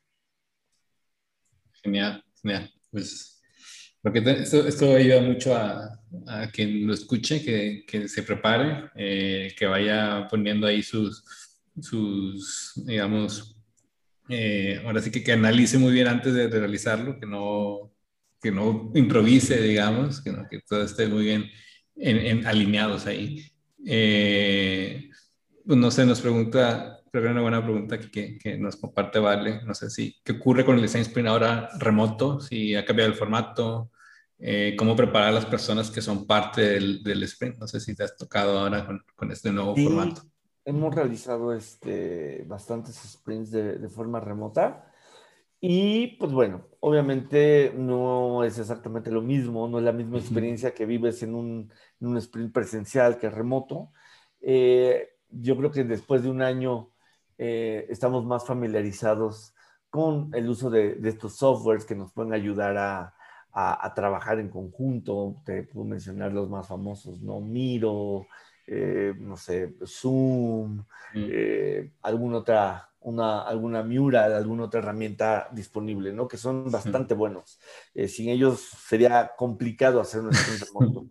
Genial, 1.82 2.24
genial. 2.40 2.72
Pues 2.90 3.36
porque 4.06 4.20
esto, 4.20 4.94
ayuda 4.94 5.20
mucho 5.20 5.52
a, 5.52 6.00
a, 6.28 6.48
quien 6.52 6.86
lo 6.86 6.94
escuche, 6.94 7.42
que, 7.42 7.84
que 7.84 8.06
se 8.06 8.22
prepare, 8.22 8.88
eh, 8.94 9.52
que 9.58 9.66
vaya 9.66 10.28
poniendo 10.30 10.68
ahí 10.68 10.80
sus, 10.80 11.24
sus 11.80 12.72
digamos, 12.86 13.55
eh, 14.28 14.82
ahora 14.84 15.00
sí 15.00 15.10
que, 15.10 15.22
que 15.22 15.32
analice 15.32 15.78
muy 15.78 15.92
bien 15.92 16.08
antes 16.08 16.34
de, 16.34 16.48
realizarlo, 16.48 17.18
que 17.18 17.26
no, 17.26 17.92
que 18.40 18.50
no 18.50 18.90
improvise, 18.94 19.60
digamos, 19.60 20.20
que, 20.22 20.34
que 20.50 20.60
todo 20.60 20.82
esté 20.82 21.06
muy 21.06 21.24
bien 21.24 21.46
en, 21.96 22.46
alineados 22.46 23.06
ahí. 23.06 23.44
Eh, 23.84 25.10
pues 25.64 25.78
no 25.78 25.90
sé, 25.90 26.06
nos 26.06 26.20
pregunta, 26.20 27.00
creo 27.10 27.24
que 27.24 27.30
una 27.30 27.42
buena 27.42 27.62
pregunta 27.62 27.98
que, 27.98 28.38
que, 28.38 28.58
nos 28.58 28.76
comparte 28.76 29.18
Vale, 29.18 29.62
no 29.64 29.74
sé 29.74 29.90
si, 29.90 30.16
¿qué 30.24 30.32
ocurre 30.32 30.64
con 30.64 30.76
el 30.76 30.82
Design 30.82 31.02
Sprint 31.02 31.28
ahora 31.28 31.68
remoto? 31.78 32.40
Si 32.40 32.74
ha 32.74 32.84
cambiado 32.84 33.10
el 33.10 33.18
formato, 33.18 33.90
eh, 34.38 34.74
cómo 34.78 34.94
preparar 34.94 35.28
a 35.28 35.32
las 35.32 35.46
personas 35.46 35.90
que 35.90 36.02
son 36.02 36.26
parte 36.26 36.62
del, 36.62 37.02
del, 37.02 37.22
sprint. 37.22 37.58
No 37.58 37.66
sé 37.66 37.80
si 37.80 37.94
te 37.94 38.04
has 38.04 38.16
tocado 38.16 38.58
ahora 38.58 38.84
con, 38.84 39.02
con 39.14 39.30
este 39.30 39.50
nuevo 39.50 39.74
formato. 39.74 40.22
Hemos 40.66 40.94
realizado 40.94 41.54
este, 41.54 42.44
bastantes 42.46 42.96
sprints 42.96 43.50
de, 43.52 43.78
de, 43.78 43.88
forma 43.88 44.20
remota 44.20 44.92
y 45.60 46.16
pues 46.18 46.32
bueno, 46.32 46.66
obviamente 46.80 47.72
no 47.74 48.44
es 48.44 48.58
exactamente 48.58 49.10
lo 49.10 49.22
mismo, 49.22 49.68
no 49.68 49.78
es 49.78 49.84
la 49.84 49.92
misma 49.92 50.18
experiencia 50.18 50.74
que 50.74 50.84
vives 50.84 51.22
en 51.22 51.34
un, 51.34 51.72
en 52.00 52.06
un 52.06 52.16
sprint 52.18 52.52
presencial 52.52 53.18
que 53.18 53.30
remoto. 53.30 53.90
Eh, 54.40 55.08
yo 55.30 55.56
creo 55.56 55.70
que 55.70 55.84
después 55.84 56.22
de 56.22 56.30
un 56.30 56.42
año 56.42 56.90
eh, 57.38 57.86
estamos 57.88 58.24
más 58.24 58.44
familiarizados 58.44 59.54
con 59.88 60.30
el 60.34 60.48
uso 60.48 60.68
de, 60.68 60.96
de 60.96 61.08
estos 61.08 61.36
softwares 61.36 61.84
que 61.84 61.94
nos 61.94 62.12
pueden 62.12 62.32
ayudar 62.32 62.76
a, 62.76 63.14
a, 63.52 63.94
trabajar 63.94 64.38
en 64.38 64.50
conjunto. 64.50 65.36
Te 65.44 65.62
puedo 65.62 65.86
mencionar 65.86 66.32
los 66.32 66.50
más 66.50 66.68
famosos, 66.68 67.22
¿no? 67.22 67.40
Miro, 67.40 68.26
eh, 68.66 69.14
no 69.18 69.36
sé, 69.36 69.76
Zoom, 69.86 70.78
mm. 70.78 70.84
eh, 71.14 71.92
alguna 72.02 72.38
otra, 72.38 72.90
una, 73.00 73.42
alguna 73.42 73.84
Mural, 73.84 74.34
alguna 74.34 74.64
otra 74.64 74.80
herramienta 74.80 75.48
disponible, 75.52 76.12
¿no? 76.12 76.26
Que 76.26 76.36
son 76.36 76.70
bastante 76.70 77.14
buenos. 77.14 77.60
Eh, 77.94 78.08
sin 78.08 78.28
ellos 78.28 78.60
sería 78.60 79.32
complicado 79.36 80.00
hacer 80.00 80.22
un 80.22 80.30
remoto. 80.66 81.06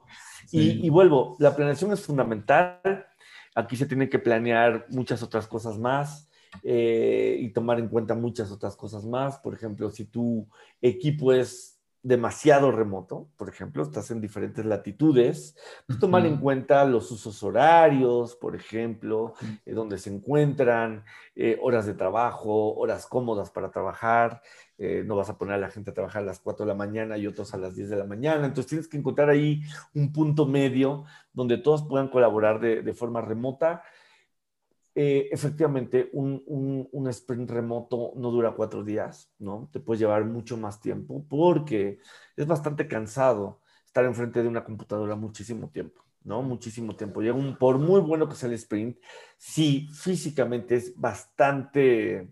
y, 0.52 0.86
y 0.86 0.90
vuelvo, 0.90 1.38
la 1.40 1.56
planeación 1.56 1.94
es 1.94 2.02
fundamental. 2.02 3.08
Aquí 3.56 3.78
se 3.78 3.86
tiene 3.86 4.10
que 4.10 4.20
planear 4.20 4.86
muchas 4.90 5.24
otras 5.24 5.48
cosas 5.48 5.78
más. 5.78 6.28
y 6.64 7.50
tomar 7.54 7.80
en 7.80 7.90
cuenta 7.90 8.16
muchas 8.16 8.52
otras 8.52 8.76
cosas 8.76 9.06
más. 9.06 9.40
Por 9.40 9.54
ejemplo, 9.54 9.92
si 9.92 10.06
tu 10.06 10.48
equipo 10.82 11.32
es 11.32 11.75
demasiado 12.06 12.72
remoto, 12.72 13.32
por 13.36 13.50
ejemplo, 13.50 13.82
estás 13.82 14.12
en 14.12 14.22
diferentes 14.22 14.64
latitudes, 14.64 15.58
pues 15.88 15.98
tomar 15.98 16.24
en 16.28 16.38
cuenta 16.38 16.86
los 16.86 17.10
usos 17.10 17.42
horarios, 17.42 18.36
por 18.36 18.56
ejemplo, 18.56 19.34
eh, 19.66 19.74
donde 19.74 19.98
se 19.98 20.14
encuentran, 20.14 21.04
eh, 21.36 21.58
horas 21.64 21.88
de 21.88 21.96
trabajo, 21.96 22.76
horas 22.76 23.08
cómodas 23.08 23.50
para 23.50 23.72
trabajar, 23.72 24.44
eh, 24.78 25.04
no 25.04 25.16
vas 25.16 25.32
a 25.32 25.38
poner 25.40 25.56
a 25.56 25.58
la 25.58 25.72
gente 25.72 25.90
a 25.90 25.94
trabajar 25.96 26.22
a 26.22 26.26
las 26.28 26.40
4 26.40 26.64
de 26.64 26.74
la 26.74 26.78
mañana 26.78 27.18
y 27.18 27.26
otros 27.26 27.56
a 27.56 27.58
las 27.58 27.76
10 27.76 27.90
de 27.90 27.96
la 27.96 28.06
mañana, 28.06 28.46
entonces 28.46 28.68
tienes 28.68 28.88
que 28.88 28.98
encontrar 28.98 29.32
ahí 29.32 29.64
un 29.96 30.14
punto 30.14 30.46
medio 30.46 31.06
donde 31.34 31.58
todos 31.58 31.88
puedan 31.88 32.10
colaborar 32.10 32.60
de, 32.60 32.84
de 32.84 32.94
forma 32.94 33.22
remota 33.22 33.82
eh, 34.98 35.28
efectivamente, 35.30 36.10
un, 36.14 37.08
sprint 37.10 37.52
remoto 37.52 38.14
no 38.16 38.32
dura 38.32 38.56
cuatro 38.56 38.82
días, 38.82 39.30
¿no? 39.40 39.70
Te 39.74 39.82
puede 39.82 40.00
llevar 40.00 40.24
mucho 40.24 40.56
más 40.56 40.80
tiempo 40.80 41.26
porque 41.28 42.00
es 42.38 42.48
bastante 42.48 42.88
cansado 42.88 43.62
estar 43.86 44.06
enfrente 44.06 44.42
de 44.42 44.48
una 44.48 44.64
computadora 44.64 45.18
muchísimo 45.18 45.70
tiempo, 45.70 46.02
¿no? 46.24 46.42
Muchísimo 46.42 46.96
tiempo. 46.96 47.22
Llega 47.22 47.36
un, 47.36 47.58
por 47.58 47.78
muy 47.78 48.00
bueno 48.00 48.30
que 48.30 48.36
sea 48.36 48.48
el 48.48 48.56
sprint, 48.56 48.98
sí, 49.38 49.90
físicamente 49.94 50.76
es 50.76 50.98
bastante 50.98 52.30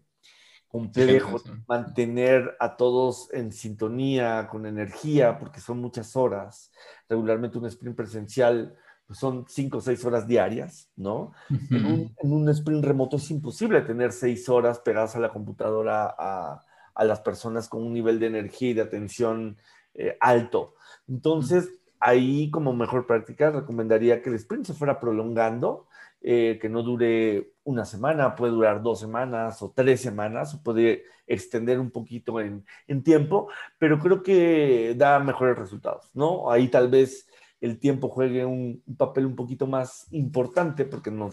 complejo 0.70 1.42
mantener 1.68 2.56
a 2.62 2.78
todos 2.78 3.32
en 3.34 3.52
sintonía, 3.52 4.48
con 4.50 4.66
energía, 4.66 5.38
porque 5.38 5.60
son 5.60 5.80
muchas 5.80 6.16
horas. 6.16 6.72
Regularmente 7.10 7.58
un 7.58 7.66
sprint 7.66 7.98
presencial 7.98 8.74
pues, 9.14 9.20
son 9.20 9.46
cinco 9.48 9.78
o 9.78 9.82
seis 9.82 10.04
horas 10.06 10.28
diarias, 10.28 10.90
¿no? 10.96 11.34
en, 11.70 12.12
un, 12.24 12.50
sprint 12.50 12.84
remoto 12.84 13.18
es 13.18 13.30
imposible 13.30 13.82
tener 13.82 14.12
seis 14.12 14.50
horas 14.50 14.80
pegadas 14.80 15.16
a 15.16 15.20
la 15.20 15.30
computadora 15.30 16.16
a, 16.18 16.64
las 17.04 17.22
personas 17.22 17.70
con 17.70 17.84
un 17.84 17.94
nivel 17.94 18.20
de 18.20 18.28
energía 18.28 18.70
y 18.72 18.74
de 18.74 18.82
atención 18.82 19.58
eh, 19.94 20.18
alto. 20.20 20.74
Entonces, 21.08 21.70
ahí 22.00 22.50
como 22.50 22.74
mejor 22.74 23.06
práctica 23.06 23.52
recomendaría 23.52 24.22
que 24.22 24.30
el 24.30 24.36
sprint 24.36 24.66
se 24.66 24.74
fuera 24.74 25.00
prolongando, 25.00 25.88
eh, 26.22 26.58
que 26.60 26.70
no 26.70 26.82
dure 26.82 27.52
una 27.64 27.86
semana, 27.86 28.36
puede 28.36 28.54
durar 28.54 28.82
dos 28.82 29.00
semanas 29.00 29.62
o 29.62 29.74
tres 29.76 30.02
semanas, 30.02 30.56
o 30.56 30.64
puede 30.64 31.04
extender 31.28 31.80
un 31.80 31.92
poquito 31.92 32.40
en, 32.40 32.66
en 32.88 33.04
tiempo, 33.04 33.50
pero 33.78 34.00
creo 34.00 34.24
que 34.24 34.96
da 34.98 35.20
mejores 35.20 35.58
resultados, 35.58 36.10
¿no? 36.14 36.50
Ahí 36.50 36.68
tal 36.70 36.90
vez 36.90 37.28
el 37.64 37.80
tiempo 37.80 38.10
juegue 38.10 38.46
un, 38.46 38.84
papel 38.98 39.26
un 39.26 39.38
poquito 39.38 39.68
más 39.68 40.08
importante 40.12 40.84
porque 40.84 41.10
no, 41.10 41.32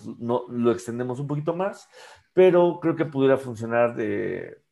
lo 0.48 0.70
extendemos 0.70 1.18
un 1.18 1.26
poquito 1.26 1.54
más, 1.54 1.88
pero 2.32 2.78
creo 2.80 2.94
que 2.94 3.04
pudiera 3.04 3.36
funcionar 3.36 3.96
de 3.96 4.62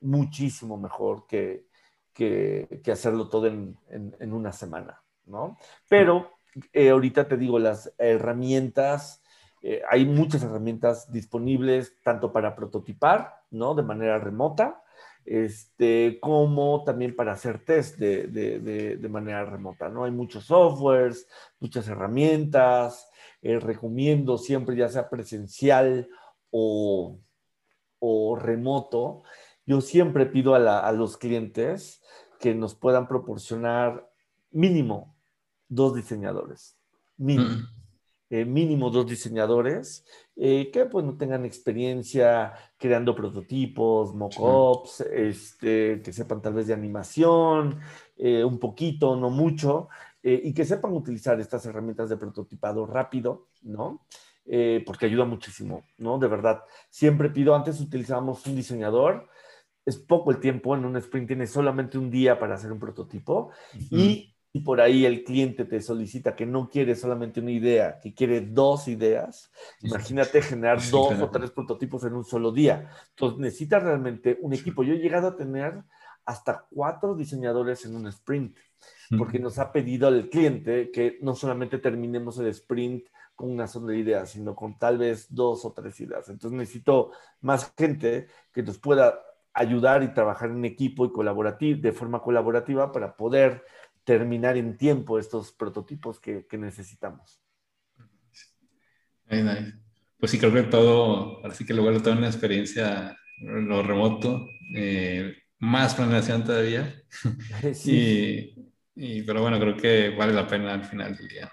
muchísimo 0.00 0.78
mejor 0.78 1.26
que, 1.26 1.66
que, 2.14 2.80
hacerlo 2.90 3.28
todo 3.28 3.46
en, 3.46 3.76
en, 3.90 4.32
una 4.32 4.52
semana, 4.52 5.02
¿no? 5.26 5.58
Pero 5.86 6.30
eh, 6.72 6.88
ahorita 6.88 7.28
te 7.28 7.36
digo, 7.36 7.58
las 7.58 7.92
herramientas, 7.98 9.22
eh, 9.60 9.82
hay 9.90 10.06
muchas 10.06 10.42
herramientas 10.42 11.12
disponibles 11.12 12.00
tanto 12.02 12.32
para 12.32 12.56
prototipar, 12.56 13.42
¿no? 13.50 13.74
De 13.74 13.82
manera 13.82 14.18
remota, 14.18 14.81
este, 15.24 16.18
como 16.20 16.82
también 16.84 17.14
para 17.14 17.32
hacer 17.32 17.64
test 17.64 17.98
de, 17.98 18.26
de, 18.26 18.96
de, 18.96 19.08
manera 19.08 19.44
remota, 19.44 19.88
¿no? 19.88 20.04
Hay 20.04 20.10
muchos 20.10 20.46
softwares, 20.46 21.28
muchas 21.60 21.86
herramientas, 21.88 23.08
eh, 23.40 23.58
recomiendo 23.58 24.38
siempre, 24.38 24.76
ya 24.76 24.88
sea 24.88 25.08
presencial 25.08 26.08
o, 26.50 27.18
o 27.98 28.36
remoto, 28.36 29.22
yo 29.64 29.80
siempre 29.80 30.26
pido 30.26 30.54
a, 30.54 30.80
a, 30.80 30.92
los 30.92 31.16
clientes 31.16 32.02
que 32.40 32.54
nos 32.54 32.74
puedan 32.74 33.06
proporcionar 33.06 34.10
mínimo 34.50 35.16
dos 35.68 35.94
diseñadores, 35.94 36.76
mínimo. 37.16 37.48
Mm. 37.48 37.81
Eh, 38.34 38.46
mínimo 38.46 38.88
dos 38.88 39.06
diseñadores 39.06 40.06
eh, 40.36 40.70
que 40.72 40.86
pues 40.86 41.04
no 41.04 41.18
tengan 41.18 41.44
experiencia 41.44 42.54
creando 42.78 43.14
prototipos, 43.14 44.14
mockups, 44.14 45.02
este, 45.02 46.00
que 46.00 46.14
sepan 46.14 46.40
tal 46.40 46.54
vez 46.54 46.66
de 46.66 46.72
animación, 46.72 47.78
eh, 48.16 48.42
un 48.42 48.58
poquito, 48.58 49.16
no 49.16 49.28
mucho, 49.28 49.90
y 50.22 50.54
que 50.54 50.64
sepan 50.64 50.92
utilizar 50.94 51.38
estas 51.40 51.66
herramientas 51.66 52.08
de 52.08 52.16
prototipado 52.16 52.86
rápido, 52.86 53.48
¿no? 53.62 54.06
porque 54.86 55.06
ayuda 55.06 55.24
muchísimo, 55.24 55.84
¿no? 55.98 56.18
De 56.18 56.28
verdad, 56.28 56.62
siempre 56.90 57.28
pido, 57.28 57.54
antes 57.54 57.80
utilizábamos 57.80 58.46
un 58.46 58.56
diseñador, 58.56 59.28
es 59.84 59.98
poco 59.98 60.30
el 60.30 60.38
tiempo, 60.38 60.74
en 60.76 60.84
un 60.84 60.96
sprint 60.96 61.26
tienes 61.26 61.50
solamente 61.50 61.98
un 61.98 62.10
día 62.10 62.38
para 62.38 62.54
hacer 62.54 62.72
un 62.72 62.78
prototipo, 62.78 63.50
y 63.90 64.31
y 64.52 64.60
por 64.60 64.80
ahí 64.80 65.06
el 65.06 65.24
cliente 65.24 65.64
te 65.64 65.80
solicita 65.80 66.36
que 66.36 66.44
no 66.44 66.68
quiere 66.68 66.94
solamente 66.94 67.40
una 67.40 67.52
idea, 67.52 67.98
que 67.98 68.12
quiere 68.12 68.42
dos 68.42 68.86
ideas, 68.86 69.50
imagínate 69.80 70.42
generar 70.42 70.78
dos 70.90 71.18
o 71.18 71.30
tres 71.30 71.50
prototipos 71.50 72.04
en 72.04 72.14
un 72.14 72.24
solo 72.24 72.52
día. 72.52 72.90
Entonces 73.10 73.38
necesitas 73.38 73.82
realmente 73.82 74.38
un 74.42 74.52
equipo. 74.52 74.82
Yo 74.82 74.92
he 74.92 74.98
llegado 74.98 75.28
a 75.28 75.36
tener 75.36 75.82
hasta 76.26 76.66
cuatro 76.70 77.14
diseñadores 77.14 77.84
en 77.86 77.96
un 77.96 78.06
sprint, 78.08 78.56
porque 79.16 79.38
nos 79.38 79.58
ha 79.58 79.72
pedido 79.72 80.08
al 80.08 80.28
cliente 80.28 80.90
que 80.90 81.18
no 81.22 81.34
solamente 81.34 81.78
terminemos 81.78 82.38
el 82.38 82.46
sprint 82.48 83.06
con 83.34 83.50
una 83.50 83.66
sola 83.66 83.94
idea, 83.94 84.26
sino 84.26 84.54
con 84.54 84.78
tal 84.78 84.98
vez 84.98 85.34
dos 85.34 85.64
o 85.64 85.72
tres 85.72 85.98
ideas. 86.00 86.28
Entonces 86.28 86.58
necesito 86.58 87.10
más 87.40 87.72
gente 87.76 88.28
que 88.52 88.62
nos 88.62 88.78
pueda 88.78 89.18
ayudar 89.54 90.02
y 90.02 90.14
trabajar 90.14 90.50
en 90.50 90.64
equipo 90.64 91.04
y 91.04 91.12
colaborativo, 91.12 91.80
de 91.80 91.92
forma 91.92 92.22
colaborativa 92.22 92.92
para 92.92 93.16
poder 93.16 93.64
terminar 94.04 94.56
en 94.56 94.76
tiempo 94.76 95.18
estos 95.18 95.52
prototipos 95.52 96.20
que, 96.20 96.46
necesitamos. 96.52 97.40
Pues 99.26 100.30
sí, 100.30 100.38
creo 100.38 100.52
que 100.52 100.62
todo, 100.64 101.38
ahora 101.38 101.54
sí 101.54 101.64
que 101.64 101.74
luego 101.74 102.00
toda 102.02 102.16
una 102.16 102.26
experiencia, 102.28 103.16
lo 103.40 103.82
remoto, 103.82 104.46
eh, 104.76 105.34
más 105.58 105.94
planeación 105.94 106.44
todavía. 106.44 106.94
Sí. 107.74 108.54
Y, 108.94 109.22
pero 109.22 109.40
bueno, 109.40 109.58
creo 109.58 109.76
que 109.76 110.10
vale 110.10 110.34
la 110.34 110.46
pena 110.46 110.74
al 110.74 110.84
final 110.84 111.16
del 111.16 111.28
día. 111.28 111.50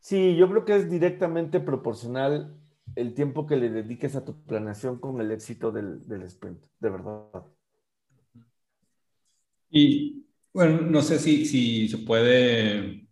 Sí, 0.00 0.36
yo 0.36 0.48
creo 0.50 0.64
que 0.64 0.76
es 0.76 0.90
directamente 0.90 1.60
proporcional 1.60 2.56
el 2.96 3.14
tiempo 3.14 3.46
que 3.46 3.56
le 3.56 3.70
dediques 3.70 4.16
a 4.16 4.24
tu 4.24 4.44
planeación 4.44 4.98
con 4.98 5.20
el 5.20 5.30
éxito 5.30 5.70
del, 5.70 6.06
del 6.08 6.22
sprint, 6.22 6.64
de 6.80 6.90
verdad. 6.90 7.44
Y 9.70 10.25
bueno, 10.56 10.80
no 10.80 11.02
sé 11.02 11.18
si, 11.18 11.44
si 11.44 11.86
se 11.88 11.98
puede, 11.98 13.06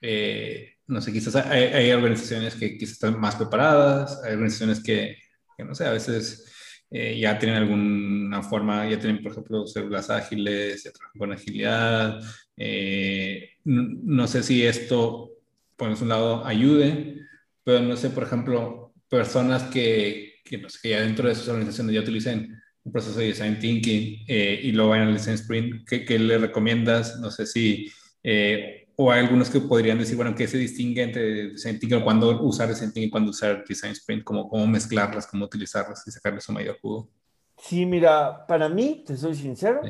eh, 0.00 0.74
no 0.88 1.00
sé, 1.00 1.12
quizás 1.12 1.36
hay, 1.36 1.92
organizaciones 1.92 2.56
que 2.56 2.76
quizás 2.76 2.94
están 2.94 3.20
más 3.20 3.36
preparadas, 3.36 4.20
hay 4.24 4.32
organizaciones 4.32 4.82
que, 4.82 5.16
que 5.56 5.64
no 5.64 5.76
sé, 5.76 5.86
a 5.86 5.92
veces 5.92 6.44
eh, 6.90 7.18
ya 7.20 7.38
tienen 7.38 7.58
alguna 7.58 8.42
forma, 8.42 8.88
ya 8.90 8.98
tienen, 8.98 9.22
por 9.22 9.32
ejemplo, 9.32 9.66
células 9.68 10.10
ágiles, 10.10 10.82
ya 10.82 10.90
trabajan 10.92 11.18
con 11.18 11.32
agilidad. 11.32 12.20
Eh, 12.56 13.50
no, 13.64 14.26
sé 14.26 14.42
si 14.42 14.66
esto, 14.66 15.30
por 15.76 15.90
un 15.90 16.08
lado, 16.08 16.44
ayude, 16.44 17.20
pero 17.64 17.80
no 17.80 17.96
sé, 17.96 18.10
por 18.10 18.24
ejemplo, 18.24 18.92
personas 19.08 19.64
que, 19.64 20.34
que, 20.44 20.58
no 20.58 20.68
sé, 20.68 20.90
ya 20.90 21.00
dentro 21.02 21.28
de 21.28 21.36
sus 21.36 21.48
organizaciones 21.48 21.94
ya 21.94 22.00
utilicen 22.00 22.60
un 22.86 22.92
proceso 22.92 23.18
de 23.18 23.26
design 23.26 23.58
thinking 23.58 24.24
eh, 24.28 24.60
y 24.62 24.70
luego 24.70 24.90
vayan 24.90 25.08
al 25.08 25.14
design 25.14 25.34
sprint, 25.34 25.88
¿qué, 25.88 26.18
le 26.18 26.38
recomiendas? 26.38 27.18
No 27.18 27.32
sé 27.32 27.44
si, 27.44 27.90
eh, 28.22 28.86
o 28.94 29.10
hay 29.10 29.24
algunos 29.24 29.50
que 29.50 29.58
podrían 29.58 29.98
decir, 29.98 30.14
bueno, 30.14 30.36
¿qué 30.36 30.46
se 30.46 30.56
distingue 30.56 31.02
entre 31.02 31.48
design 31.48 31.80
thinking 31.80 31.98
o 31.98 32.04
cuándo 32.04 32.40
usar 32.42 32.68
design 32.68 32.92
thinking 32.92 33.08
y 33.08 33.10
cuándo 33.10 33.30
usar 33.30 33.64
design 33.68 33.90
sprint? 33.90 34.22
¿Cómo, 34.22 34.48
cómo 34.48 34.68
mezclarlas, 34.68 35.26
cómo 35.26 35.46
utilizarlas 35.46 36.06
y 36.06 36.12
sacarles 36.12 36.44
su 36.44 36.52
mayor 36.52 36.78
jugo? 36.80 37.10
Sí, 37.58 37.84
mira, 37.84 38.46
para 38.46 38.68
mí, 38.68 39.02
te 39.04 39.16
soy 39.16 39.34
sincero, 39.34 39.80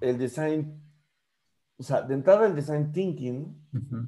el 0.00 0.16
design, 0.16 0.80
o 1.76 1.82
sea, 1.82 2.00
de 2.00 2.14
entrada 2.14 2.46
el 2.46 2.54
design 2.54 2.90
thinking 2.90 3.54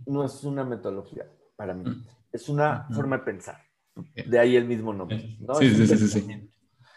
no 0.06 0.24
es 0.24 0.42
una 0.42 0.64
metodología 0.64 1.26
para 1.54 1.74
mí, 1.74 1.84
es 2.32 2.48
una 2.48 2.88
forma 2.94 3.18
de 3.18 3.24
pensar. 3.24 3.62
De 4.26 4.38
ahí 4.38 4.56
el 4.56 4.64
mismo 4.64 4.94
nombre. 4.94 5.36
¿no? 5.40 5.54
Sí, 5.56 5.68
sí, 5.74 5.86
sí, 5.86 6.08
sí, 6.08 6.48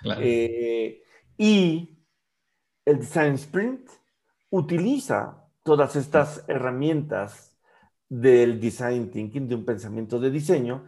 Claro. 0.02 0.22
Eh, 0.24 1.02
y 1.42 1.98
el 2.86 3.00
Design 3.00 3.34
Sprint 3.34 3.90
utiliza 4.52 5.44
todas 5.64 5.96
estas 5.96 6.46
herramientas 6.48 7.58
del 8.08 8.60
design 8.60 9.10
thinking, 9.10 9.48
de 9.48 9.56
un 9.56 9.66
pensamiento 9.66 10.20
de 10.20 10.30
diseño, 10.30 10.86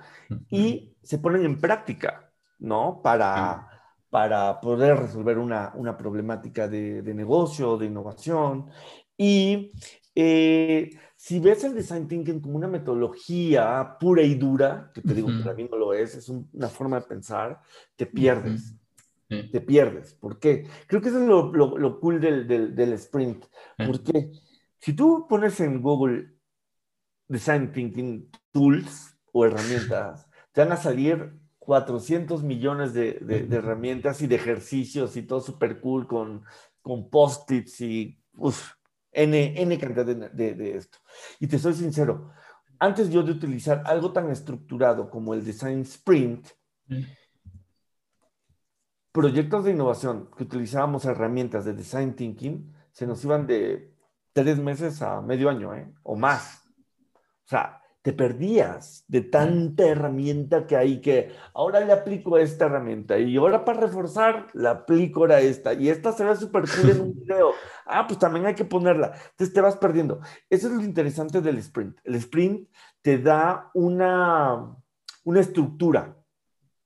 y 0.51 0.95
se 1.01 1.17
ponen 1.17 1.45
en 1.45 1.59
práctica, 1.59 2.31
¿no? 2.59 3.01
Para, 3.01 3.67
para 4.11 4.61
poder 4.61 4.97
resolver 4.97 5.39
una, 5.39 5.71
una 5.73 5.97
problemática 5.97 6.67
de, 6.67 7.01
de, 7.01 7.13
negocio, 7.15 7.75
de 7.75 7.87
innovación. 7.87 8.69
Y 9.17 9.71
eh, 10.13 10.91
si 11.15 11.39
ves 11.39 11.63
el 11.63 11.73
design 11.73 12.07
thinking 12.07 12.41
como 12.41 12.57
una 12.57 12.67
metodología 12.67 13.97
pura 13.99 14.21
y 14.21 14.35
dura, 14.35 14.91
que 14.93 15.01
te 15.01 15.15
digo 15.15 15.29
para 15.41 15.55
mí 15.55 15.67
no 15.67 15.77
lo 15.77 15.95
es, 15.95 16.13
es 16.13 16.29
una 16.29 16.69
forma 16.69 16.99
de 16.99 17.07
pensar, 17.07 17.59
te 17.95 18.05
pierdes. 18.05 18.75
Te 19.51 19.61
pierdes. 19.61 20.13
¿Por 20.13 20.39
qué? 20.39 20.67
Creo 20.87 21.01
que 21.01 21.09
eso 21.09 21.19
es 21.19 21.27
lo, 21.27 21.99
cool 21.99 22.19
del, 22.19 22.47
del, 22.47 22.93
sprint. 22.93 23.45
Porque 23.77 24.31
si 24.79 24.93
tú 24.93 25.27
pones 25.27 25.59
en 25.59 25.81
Google 25.81 26.33
Design 27.27 27.71
Thinking 27.71 28.29
Tools 28.51 29.17
o 29.31 29.45
herramientas, 29.45 30.27
te 30.51 30.61
van 30.61 30.71
a 30.71 30.77
salir 30.77 31.33
400 31.59 32.43
millones 32.43 32.93
de, 32.93 33.13
de, 33.13 33.55
herramientas 33.55 34.21
y 34.21 34.27
de 34.27 34.35
ejercicios 34.35 35.15
y 35.15 35.23
todo 35.23 35.39
súper 35.39 35.79
cool 35.79 36.07
con, 36.07 36.43
con 36.81 37.09
post-its 37.09 37.81
y 37.81 38.19
N, 39.13 39.61
N 39.61 39.79
cantidad 39.79 40.05
de, 40.05 40.53
de, 40.53 40.75
esto. 40.75 40.97
Y 41.39 41.47
te 41.47 41.57
soy 41.57 41.73
sincero, 41.73 42.31
antes 42.79 43.09
yo 43.09 43.23
de 43.23 43.31
utilizar 43.31 43.83
algo 43.85 44.11
tan 44.11 44.29
estructurado 44.29 45.09
como 45.09 45.33
el 45.33 45.45
Design 45.45 45.81
Sprint, 45.81 46.49
proyectos 49.13 49.63
de 49.63 49.71
innovación 49.71 50.29
que 50.35 50.43
utilizábamos 50.43 51.05
herramientas 51.05 51.63
de 51.63 51.73
Design 51.73 52.15
Thinking 52.15 52.73
se 52.91 53.07
nos 53.07 53.23
iban 53.23 53.47
de 53.47 53.93
tres 54.33 54.57
meses 54.57 55.01
a 55.01 55.21
medio 55.21 55.49
año, 55.49 55.73
¿eh? 55.75 55.93
O 56.01 56.15
más. 56.15 56.65
O 57.45 57.47
sea, 57.47 57.81
te 58.01 58.11
perdías 58.11 59.05
de 59.07 59.21
tanta 59.21 59.85
herramienta 59.85 60.65
que 60.65 60.75
hay 60.75 60.99
que 60.99 61.31
ahora 61.53 61.79
le 61.79 61.93
aplico 61.93 62.37
esta 62.37 62.65
herramienta 62.65 63.17
y 63.17 63.37
ahora 63.37 63.63
para 63.63 63.81
reforzar 63.81 64.47
la 64.53 64.71
aplico 64.71 65.21
ahora 65.21 65.39
esta 65.39 65.73
y 65.73 65.89
esta 65.89 66.11
se 66.11 66.25
ve 66.25 66.35
súper 66.35 66.63
cool 66.63 66.89
en 66.89 67.01
un 67.01 67.13
video. 67.21 67.51
Ah, 67.85 68.07
pues 68.07 68.19
también 68.19 68.47
hay 68.47 68.55
que 68.55 68.65
ponerla. 68.65 69.13
Entonces 69.31 69.53
te 69.53 69.61
vas 69.61 69.77
perdiendo. 69.77 70.21
Eso 70.49 70.67
es 70.67 70.73
lo 70.73 70.81
interesante 70.81 71.39
del 71.39 71.59
sprint. 71.59 71.99
El 72.03 72.15
sprint 72.15 72.67
te 73.01 73.19
da 73.19 73.69
una, 73.75 74.75
una 75.23 75.39
estructura 75.39 76.17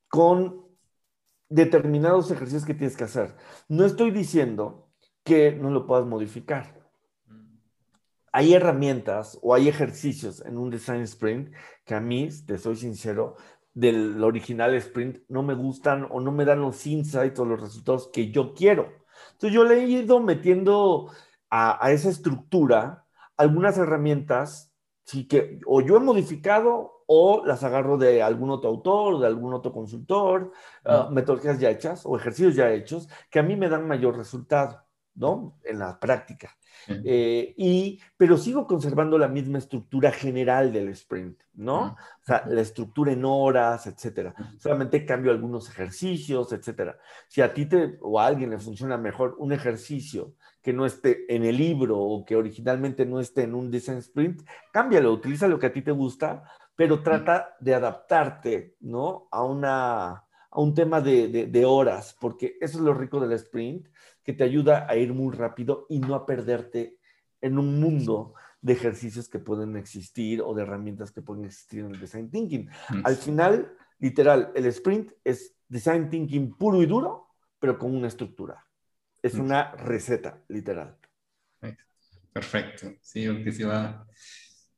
con 0.10 0.67
determinados 1.50 2.32
ejercicios 2.32 2.66
que 2.66 2.74
tienes 2.74 2.98
que 2.98 3.06
hacer. 3.06 3.36
No 3.68 3.86
estoy 3.86 4.12
diciendo 4.12 4.90
que 5.24 5.52
no 5.52 5.70
lo 5.70 5.86
puedas 5.86 6.06
modificar. 6.06 6.78
Hay 8.32 8.54
herramientas 8.54 9.40
o 9.42 9.54
hay 9.56 9.68
ejercicios 9.68 10.42
en 10.46 10.58
un 10.58 10.70
design 10.70 11.02
sprint 11.02 11.54
que 11.86 11.96
a 11.96 12.00
mí, 12.00 12.30
te 12.46 12.58
soy 12.58 12.76
sincero, 12.76 13.36
del 13.74 14.24
original 14.24 14.74
sprint 14.76 15.20
no 15.30 15.44
me 15.44 15.54
gustan 15.54 16.08
o 16.10 16.20
no 16.20 16.32
me 16.32 16.46
dan 16.46 16.62
los 16.62 16.86
insights 16.88 17.40
o 17.40 17.46
los 17.46 17.62
resultados 17.62 18.10
que 18.12 18.32
yo 18.32 18.54
quiero. 18.54 18.90
Entonces 19.34 19.54
yo 19.54 19.64
le 19.64 19.76
he 19.76 19.88
ido 19.88 20.20
metiendo 20.20 21.12
a, 21.50 21.92
esa 21.92 22.10
estructura 22.10 23.06
algunas 23.38 23.78
herramientas 23.78 24.74
sí, 25.04 25.28
que 25.28 25.60
o 25.66 25.82
yo 25.82 25.98
he 25.98 26.00
modificado 26.00 26.97
o 27.08 27.44
las 27.46 27.64
agarro 27.64 27.98
de 27.98 28.22
algún 28.22 28.52
otro 28.52 28.70
autor, 28.70 29.20
de 29.20 29.28
algún 29.28 29.54
otro 29.54 29.72
consultor, 29.72 30.52
ah, 30.86 31.10
metodologías 31.12 31.60
ya 31.60 31.70
hechas 31.70 32.06
o 32.06 32.16
ejercicios 32.18 32.56
ya 32.56 32.72
hechos 32.72 33.10
que 33.32 33.40
a 33.40 33.44
mí 33.44 33.56
me 33.56 33.70
dan 33.70 33.88
mayor 33.88 34.16
resultado, 34.16 34.84
¿no? 35.16 35.58
En 35.64 35.80
la 35.80 36.00
práctica. 36.00 36.56
Eh, 37.04 37.54
y, 37.58 38.00
pero 38.16 38.38
sigo 38.38 38.66
conservando 38.68 39.18
la 39.18 39.28
misma 39.28 39.58
estructura 39.58 40.12
general 40.12 40.72
del 40.72 40.90
sprint, 40.90 41.40
¿no? 41.56 41.98
O 42.22 42.26
sea, 42.26 42.46
la 42.48 42.62
estructura 42.62 43.12
en 43.12 43.26
horas, 43.26 43.88
etcétera. 43.88 44.34
Solamente 44.60 45.06
cambio 45.06 45.32
algunos 45.32 45.70
ejercicios, 45.70 46.52
etcétera. 46.54 46.98
Si 47.28 47.42
a 47.42 47.54
ti 47.54 47.66
te, 47.66 47.98
o 48.02 48.20
a 48.20 48.28
alguien 48.28 48.52
le 48.52 48.60
funciona 48.60 48.98
mejor 48.98 49.36
un 49.40 49.52
ejercicio 49.52 50.34
que 50.62 50.74
no 50.74 50.86
esté 50.86 51.34
en 51.34 51.44
el 51.46 51.58
libro 51.58 51.98
o 52.00 52.26
que 52.26 52.36
originalmente 52.36 53.06
no 53.06 53.20
esté 53.20 53.44
en 53.44 53.56
un 53.56 53.72
design 53.72 53.98
sprint, 53.98 54.42
cámbialo, 54.72 55.12
utiliza 55.12 55.48
lo 55.48 55.60
que 55.60 55.68
a 55.68 55.74
ti 55.74 55.82
te 55.82 55.92
gusta, 55.92 56.44
pero 56.78 57.02
trata 57.02 57.58
de 57.60 57.74
adaptarte, 57.74 58.76
¿no? 58.82 59.28
A, 59.32 59.44
una, 59.44 60.12
a 60.12 60.62
un 60.62 60.76
tema 60.76 61.02
de, 61.02 61.48
de, 61.48 61.66
horas, 61.66 62.16
porque 62.22 62.56
eso 62.62 62.78
es 62.78 62.84
lo 62.84 62.94
rico 62.94 63.20
del 63.20 63.32
sprint, 63.34 63.88
que 64.24 64.34
te 64.34 64.44
ayuda 64.44 64.86
a 64.88 64.96
ir 64.96 65.12
muy 65.12 65.36
rápido 65.36 65.88
y 65.90 66.00
no 66.00 66.14
a 66.14 66.28
perderte 66.28 67.00
en 67.42 67.58
un 67.58 67.80
mundo 67.80 68.36
de 68.62 68.74
ejercicios 68.74 69.28
que 69.28 69.40
pueden 69.40 69.76
existir 69.76 70.40
o 70.42 70.54
de 70.54 70.62
herramientas 70.62 71.12
que 71.12 71.24
pueden 71.24 71.46
existir 71.46 71.80
en 71.80 71.96
el 71.96 72.00
design 72.00 72.30
thinking. 72.30 72.70
Al 73.04 73.16
final, 73.16 73.76
literal, 73.98 74.52
el 74.54 74.68
sprint 74.68 75.14
es 75.24 75.56
design 75.68 76.12
thinking 76.12 76.56
puro 76.56 76.84
y 76.84 76.86
duro, 76.86 77.34
pero 77.60 77.80
con 77.80 77.96
una 77.96 78.08
estructura. 78.08 78.64
Es 79.24 79.34
una 79.34 79.72
receta, 79.72 80.44
literal. 80.48 80.96
Perfecto. 82.32 82.94
Sí, 83.02 83.28
porque 83.28 83.52
se 83.52 83.66
va 83.66 84.06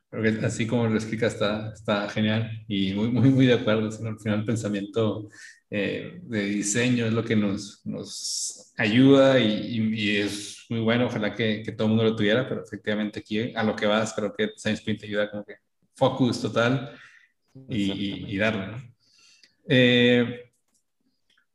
Creo 0.10 0.24
que 0.24 0.46
así 0.46 0.66
como 0.66 0.88
lo 0.88 0.96
explica 0.96 1.28
está, 1.28 1.72
está 1.72 2.10
genial 2.10 2.50
y 2.68 2.94
muy, 2.94 3.10
muy, 3.10 3.30
muy 3.30 3.46
de 3.46 3.54
acuerdo. 3.54 3.86
Al 3.86 4.20
final 4.20 4.40
el 4.40 4.46
pensamiento 4.46 5.30
eh, 5.70 6.20
de 6.24 6.46
diseño 6.46 7.06
es 7.06 7.14
lo 7.14 7.24
que 7.24 7.36
nos, 7.36 7.86
nos 7.86 8.74
ayuda 8.76 9.40
y, 9.40 9.94
y, 9.94 10.18
es 10.18 10.66
muy 10.70 10.80
bueno. 10.80 11.06
Ojalá 11.06 11.36
que, 11.36 11.62
que, 11.64 11.74
todo 11.74 11.86
el 11.86 11.90
mundo 11.90 12.04
lo 12.06 12.16
tuviera, 12.16 12.50
pero 12.50 12.64
efectivamente 12.64 13.20
aquí 13.20 13.54
a 13.54 13.64
lo 13.64 13.76
que 13.76 13.86
vas 13.86 14.14
creo 14.14 14.34
que 14.34 14.50
Science 14.58 14.80
Sprint 14.80 15.02
te 15.02 15.06
ayuda 15.06 15.30
como 15.30 15.46
que 15.46 15.56
focus 15.96 16.42
total 16.42 16.98
y, 17.68 18.34
y, 18.34 18.38
darle. 18.38 18.68
¿no? 18.68 18.78
Eh, 19.68 20.52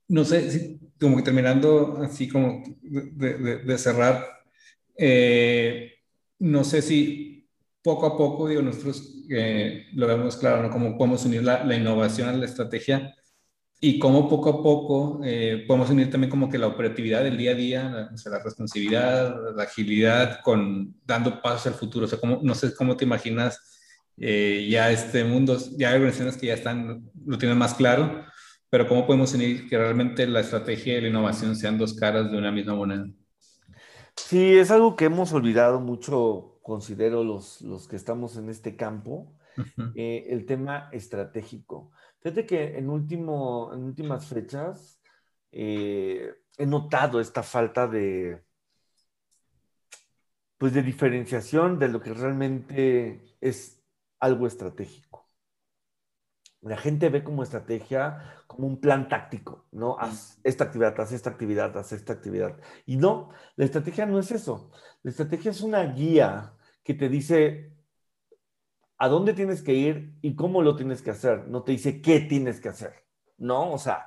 no 0.07 0.25
sé, 0.25 0.51
si, 0.51 0.81
como 1.01 1.17
que 1.17 1.23
terminando 1.23 1.99
así 2.03 2.29
como 2.29 2.63
de, 2.83 3.35
de, 3.39 3.59
de 3.59 3.79
cerrar, 3.79 4.25
eh, 4.97 5.95
no 6.39 6.63
sé 6.63 6.83
si 6.83 7.34
poco 7.85 8.07
a 8.07 8.17
poco, 8.17 8.49
digo, 8.49 8.63
nosotros 8.63 9.15
eh, 9.29 9.89
lo 9.93 10.07
vemos 10.07 10.39
claro, 10.39 10.63
¿no? 10.63 10.71
Cómo 10.71 10.97
podemos 10.97 11.25
unir 11.27 11.45
la, 11.45 11.77
innovación 11.77 12.31
a 12.31 12.33
la 12.33 12.47
estrategia 12.47 13.15
y 13.79 13.99
cómo 13.99 14.27
poco 14.27 14.49
a 14.49 14.63
poco 14.63 15.21
eh, 15.23 15.67
podemos 15.69 15.91
unir 15.91 16.11
también 16.11 16.31
como 16.31 16.49
que 16.49 16.57
la 16.57 16.67
operatividad 16.67 17.23
del 17.23 17.37
día 17.37 17.51
a 17.51 17.55
día, 17.55 17.91
la, 17.91 18.11
o 18.15 18.17
sea, 18.17 18.33
la 18.33 18.43
responsabilidad, 18.43 19.37
la 19.55 19.65
agilidad, 19.65 20.41
con 20.43 20.97
dando 21.05 21.43
pasos 21.43 21.67
al 21.67 21.75
futuro. 21.75 22.07
O 22.07 22.09
sea, 22.09 22.19
no 22.43 22.55
sé 22.55 22.75
cómo 22.75 22.97
te 22.97 23.05
imaginas 23.05 23.61
eh, 24.17 24.67
ya 24.71 24.91
este 24.91 25.23
mundo, 25.23 25.59
ya 25.77 25.91
hay 25.91 25.97
organizaciones 25.97 26.39
que 26.39 26.47
ya 26.47 26.55
están, 26.55 27.11
lo 27.27 27.37
tienen 27.37 27.59
más 27.59 27.75
claro, 27.75 28.25
pero 28.71 28.89
cómo 28.89 29.07
podemos 29.07 29.35
unir 29.35 29.69
que 29.69 29.77
realmente 29.77 30.27
la 30.27 30.41
estrategia 30.41 30.97
y 30.97 31.03
la 31.03 31.09
innovación 31.09 31.55
sean 31.55 31.77
dos 31.77 31.93
caras 31.93 32.33
de 32.33 32.39
una 32.39 32.51
misma 32.51 32.75
moneda. 32.75 33.07
Sí, 34.17 34.57
es 34.57 34.71
algo 34.71 34.97
que 34.97 35.05
hemos 35.05 35.35
olvidado 35.35 35.81
mucho 35.81 36.54
considero 36.65 37.23
los, 37.23 37.61
los 37.61 37.87
que 37.87 37.97
estamos 37.97 38.39
en 38.39 38.49
este 38.49 38.75
campo, 38.75 39.37
eh, 39.95 40.27
el 40.31 40.47
tema 40.47 40.89
estratégico. 40.93 41.93
Fíjate 42.21 42.47
que 42.47 42.79
en, 42.79 42.89
último, 42.89 43.71
en 43.75 43.85
últimas 43.85 44.27
fechas 44.27 44.99
eh, 45.53 46.33
he 46.57 46.65
notado 46.65 47.21
esta 47.21 47.43
falta 47.43 47.87
de, 47.87 48.43
pues 50.57 50.73
de 50.73 50.83
diferenciación 50.83 51.79
de 51.79 51.89
lo 51.89 52.01
que 52.01 52.15
realmente 52.15 53.37
es 53.43 53.85
algo 54.19 54.47
estratégico 54.47 55.24
la 56.65 56.77
gente 56.77 57.09
ve 57.11 57.23
como 57.23 57.43
estrategia 57.43 58.43
como 58.47 58.67
un 58.67 58.81
plan 58.81 59.09
táctico, 59.09 59.67
¿no? 59.73 59.99
Haz 59.99 60.39
esta 60.45 60.65
actividad, 60.65 60.99
haz 61.01 61.13
esta 61.13 61.31
actividad, 61.31 61.77
haz 61.77 61.93
esta 61.93 62.13
actividad. 62.13 62.57
Y 62.87 62.97
no, 62.97 63.31
la 63.57 63.65
estrategia 63.65 64.07
no 64.07 64.19
es 64.19 64.31
eso. 64.31 64.71
La 65.03 65.11
estrategia 65.11 65.51
es 65.51 65.61
una 65.61 65.83
guía 65.85 66.55
que 66.83 66.95
te 66.95 67.09
dice 67.09 67.73
a 68.99 69.09
dónde 69.09 69.35
tienes 69.35 69.63
que 69.63 69.75
ir 69.75 70.15
y 70.23 70.35
cómo 70.35 70.63
lo 70.63 70.77
tienes 70.77 71.03
que 71.03 71.11
hacer. 71.11 71.49
No 71.49 71.63
te 71.63 71.73
dice 71.73 72.01
qué 72.01 72.21
tienes 72.21 72.61
que 72.61 72.69
hacer, 72.69 72.95
¿no? 73.37 73.73
O 73.73 73.79
sea, 73.79 74.07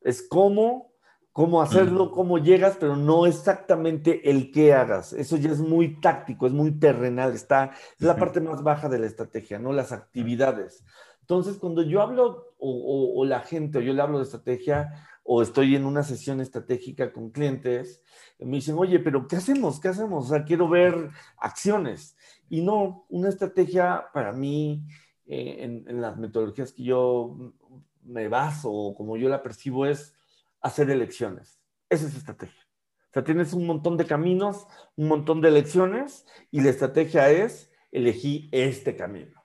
es 0.00 0.26
cómo, 0.28 0.94
cómo 1.32 1.62
hacerlo, 1.62 2.10
cómo 2.10 2.38
llegas, 2.38 2.76
pero 2.80 2.96
no 2.96 3.26
exactamente 3.26 4.28
el 4.30 4.50
qué 4.50 4.74
hagas. 4.74 5.12
Eso 5.12 5.36
ya 5.36 5.50
es 5.50 5.60
muy 5.60 6.00
táctico, 6.00 6.46
es 6.46 6.52
muy 6.52 6.72
terrenal, 6.72 7.34
está, 7.34 7.72
es 7.98 8.06
la 8.06 8.16
parte 8.16 8.40
más 8.40 8.62
baja 8.62 8.88
de 8.88 8.98
la 8.98 9.06
estrategia, 9.06 9.58
¿no? 9.58 9.72
Las 9.72 9.92
actividades. 9.92 10.84
Entonces, 11.32 11.56
cuando 11.56 11.82
yo 11.82 12.02
hablo 12.02 12.54
o, 12.58 13.24
la 13.24 13.40
gente, 13.40 13.78
o 13.78 13.80
yo 13.80 13.94
le 13.94 14.02
hablo 14.02 14.18
de 14.18 14.24
estrategia, 14.24 15.08
o 15.22 15.40
estoy 15.40 15.74
en 15.76 15.86
una 15.86 16.02
sesión 16.02 16.42
estratégica 16.42 17.10
con 17.10 17.30
clientes, 17.30 18.02
me 18.38 18.56
dicen, 18.56 18.76
oye, 18.76 18.98
pero 18.98 19.26
¿qué 19.26 19.36
hacemos? 19.36 19.80
¿Qué 19.80 19.88
hacemos? 19.88 20.26
O 20.26 20.28
sea, 20.28 20.44
quiero 20.44 20.68
ver 20.68 21.08
acciones. 21.38 22.18
Y 22.50 22.60
no, 22.60 23.06
una 23.08 23.30
estrategia 23.30 24.08
para 24.12 24.34
mí, 24.34 24.84
eh, 25.24 25.56
en, 25.60 25.88
en, 25.88 26.02
las 26.02 26.18
metodologías 26.18 26.70
que 26.72 26.82
yo 26.82 27.54
me 28.02 28.28
baso, 28.28 28.70
o 28.70 28.94
como 28.94 29.16
yo 29.16 29.30
la 29.30 29.42
percibo, 29.42 29.86
es 29.86 30.14
hacer 30.60 30.90
elecciones. 30.90 31.62
Esa 31.88 32.08
es 32.08 32.14
estrategia. 32.14 32.62
O 33.08 33.12
sea, 33.14 33.24
tienes 33.24 33.54
un 33.54 33.66
montón 33.66 33.96
de 33.96 34.04
caminos, 34.04 34.66
un 34.96 35.08
montón 35.08 35.40
de 35.40 35.48
elecciones, 35.48 36.26
y 36.50 36.60
la 36.60 36.68
estrategia 36.68 37.30
es, 37.30 37.72
elegí 37.90 38.50
este 38.52 38.96
camino 38.96 39.41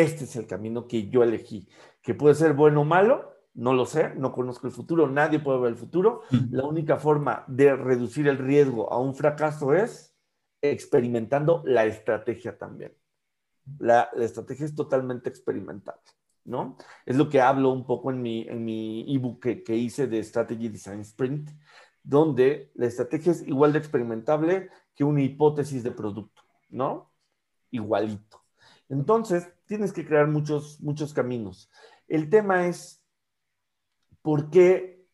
este 0.00 0.24
es 0.24 0.36
el 0.36 0.46
camino 0.46 0.86
que 0.86 1.08
yo 1.08 1.22
elegí, 1.22 1.68
que 2.02 2.14
puede 2.14 2.34
ser 2.34 2.52
bueno 2.54 2.82
o 2.82 2.84
malo, 2.84 3.34
no 3.54 3.72
lo 3.72 3.86
sé, 3.86 4.14
no 4.16 4.32
conozco 4.32 4.66
el 4.66 4.72
futuro, 4.72 5.08
nadie 5.08 5.38
puede 5.38 5.60
ver 5.60 5.70
el 5.70 5.76
futuro. 5.76 6.22
La 6.50 6.64
única 6.64 6.96
forma 6.96 7.44
de 7.46 7.76
reducir 7.76 8.26
el 8.26 8.38
riesgo 8.38 8.92
a 8.92 8.98
un 8.98 9.14
fracaso 9.14 9.72
es 9.74 10.16
experimentando 10.60 11.62
la 11.64 11.84
estrategia 11.84 12.58
también. 12.58 12.96
La, 13.78 14.10
estrategia 14.16 14.66
es 14.66 14.74
totalmente 14.74 15.28
experimental. 15.28 15.96
¿no? 16.44 16.76
Es 17.06 17.16
lo 17.16 17.28
que 17.28 17.40
hablo 17.40 17.70
un 17.70 17.86
poco 17.86 18.10
en 18.10 18.20
mi 18.20 18.42
en 18.48 18.64
mi 18.64 19.14
ebook 19.14 19.42
que, 19.42 19.62
que 19.62 19.76
hice 19.76 20.06
de 20.08 20.22
Strategy 20.22 20.68
Design 20.68 21.00
Sprint, 21.00 21.50
donde 22.02 22.70
la 22.74 22.86
estrategia 22.86 23.32
es 23.32 23.46
igual 23.46 23.72
de 23.72 23.78
experimentable 23.78 24.68
que 24.94 25.04
una 25.04 25.22
hipótesis 25.22 25.82
de 25.82 25.90
producto, 25.90 26.42
¿no? 26.68 27.12
Igualito. 27.70 28.43
Entonces, 28.94 29.52
tienes 29.66 29.92
que 29.92 30.06
crear 30.06 30.28
muchos, 30.28 30.80
muchos 30.80 31.12
caminos. 31.12 31.68
El 32.06 32.30
tema 32.30 32.68
es, 32.68 33.04
¿por 34.22 34.50
qué? 34.50 35.04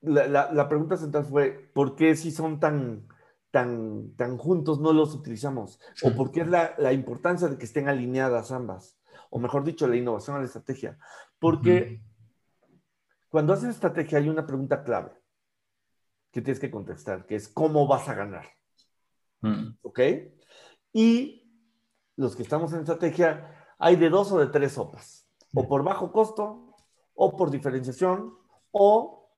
La, 0.00 0.68
pregunta 0.68 0.96
central 0.96 1.26
fue, 1.26 1.70
¿por 1.74 1.96
qué 1.96 2.16
si 2.16 2.30
son 2.30 2.60
tan, 2.60 3.06
tan, 3.50 4.14
tan 4.16 4.38
juntos 4.38 4.80
no 4.80 4.92
los 4.94 5.14
utilizamos? 5.14 5.78
¿O 6.02 6.14
por 6.14 6.30
qué 6.32 6.40
es 6.42 6.48
la, 6.48 6.92
importancia 6.94 7.48
de 7.48 7.58
que 7.58 7.66
estén 7.66 7.88
alineadas 7.88 8.52
ambas? 8.52 8.98
O 9.28 9.38
mejor 9.38 9.64
dicho, 9.64 9.86
la 9.86 9.96
innovación 9.96 10.36
a 10.36 10.38
la 10.38 10.46
estrategia. 10.46 10.98
Porque 11.38 12.00
cuando 13.28 13.52
haces 13.52 13.70
estrategia 13.70 14.18
hay 14.18 14.30
una 14.30 14.46
pregunta 14.46 14.82
clave 14.82 15.12
que 16.30 16.40
tienes 16.40 16.60
que 16.60 16.70
contestar, 16.70 17.26
que 17.26 17.34
es 17.34 17.48
¿cómo 17.48 17.86
vas 17.86 18.08
a 18.08 18.14
ganar? 18.14 18.46
Mm. 19.42 19.76
¿Ok? 19.82 20.00
Y 20.94 21.45
los 22.16 22.34
que 22.34 22.42
estamos 22.42 22.72
en 22.72 22.80
estrategia, 22.80 23.74
hay 23.78 23.96
de 23.96 24.08
dos 24.08 24.32
o 24.32 24.38
de 24.38 24.46
tres 24.46 24.72
sopas. 24.72 25.28
O 25.54 25.68
por 25.68 25.84
bajo 25.84 26.12
costo, 26.12 26.74
o 27.14 27.36
por 27.36 27.50
diferenciación, 27.50 28.34
o 28.70 29.30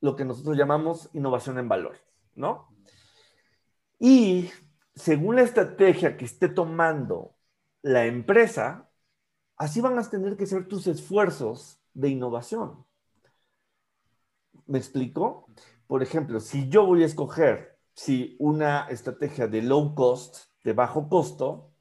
lo 0.00 0.14
que 0.16 0.24
nosotros 0.24 0.56
llamamos 0.56 1.10
innovación 1.12 1.58
en 1.58 1.68
valor, 1.68 1.96
¿no? 2.34 2.68
Y 3.98 4.50
según 4.94 5.36
la 5.36 5.42
estrategia 5.42 6.16
que 6.16 6.24
esté 6.24 6.48
tomando 6.48 7.34
la 7.82 8.06
empresa, 8.06 8.90
así 9.56 9.80
van 9.80 9.98
a 9.98 10.08
tener 10.08 10.36
que 10.36 10.46
ser 10.46 10.68
tus 10.68 10.86
esfuerzos 10.86 11.80
de 11.94 12.08
innovación. 12.08 12.84
¿Me 14.66 14.78
explico? 14.78 15.46
Por 15.86 16.02
ejemplo, 16.02 16.40
si 16.40 16.68
yo 16.68 16.86
voy 16.86 17.02
a 17.02 17.06
escoger 17.06 17.78
si 17.94 18.36
una 18.38 18.86
estrategia 18.88 19.48
de 19.48 19.62
low 19.62 19.94
cost, 19.94 20.44
de 20.62 20.72
bajo 20.72 21.08
costo, 21.08 21.72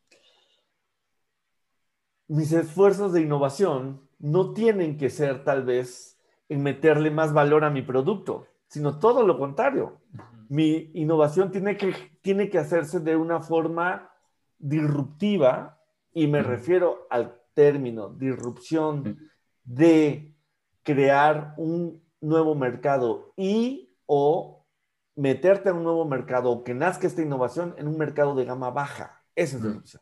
mis 2.27 2.51
esfuerzos 2.51 3.13
de 3.13 3.21
innovación 3.21 4.01
no 4.19 4.53
tienen 4.53 4.97
que 4.97 5.09
ser 5.09 5.43
tal 5.43 5.63
vez 5.63 6.17
en 6.49 6.63
meterle 6.63 7.11
más 7.11 7.33
valor 7.33 7.63
a 7.63 7.69
mi 7.69 7.81
producto, 7.81 8.47
sino 8.67 8.99
todo 8.99 9.25
lo 9.25 9.37
contrario. 9.37 10.01
Mi 10.49 10.91
innovación 10.93 11.51
tiene 11.51 11.77
que, 11.77 11.93
tiene 12.21 12.49
que 12.49 12.57
hacerse 12.57 12.99
de 12.99 13.15
una 13.15 13.41
forma 13.41 14.11
disruptiva 14.57 15.81
y 16.13 16.27
me 16.27 16.41
refiero 16.41 17.07
al 17.09 17.39
término 17.53 18.09
disrupción 18.09 19.19
de 19.63 20.35
crear 20.83 21.53
un 21.57 22.01
nuevo 22.21 22.55
mercado 22.55 23.33
y 23.35 23.95
o 24.05 24.65
meterte 25.15 25.69
a 25.69 25.73
un 25.73 25.83
nuevo 25.83 26.05
mercado 26.05 26.51
o 26.51 26.63
que 26.63 26.73
nazca 26.73 27.07
esta 27.07 27.21
innovación 27.21 27.75
en 27.77 27.87
un 27.87 27.97
mercado 27.97 28.35
de 28.35 28.45
gama 28.45 28.69
baja. 28.69 29.23
Esa 29.35 29.57
es 29.57 29.63
la 29.63 29.77
opción. 29.77 30.01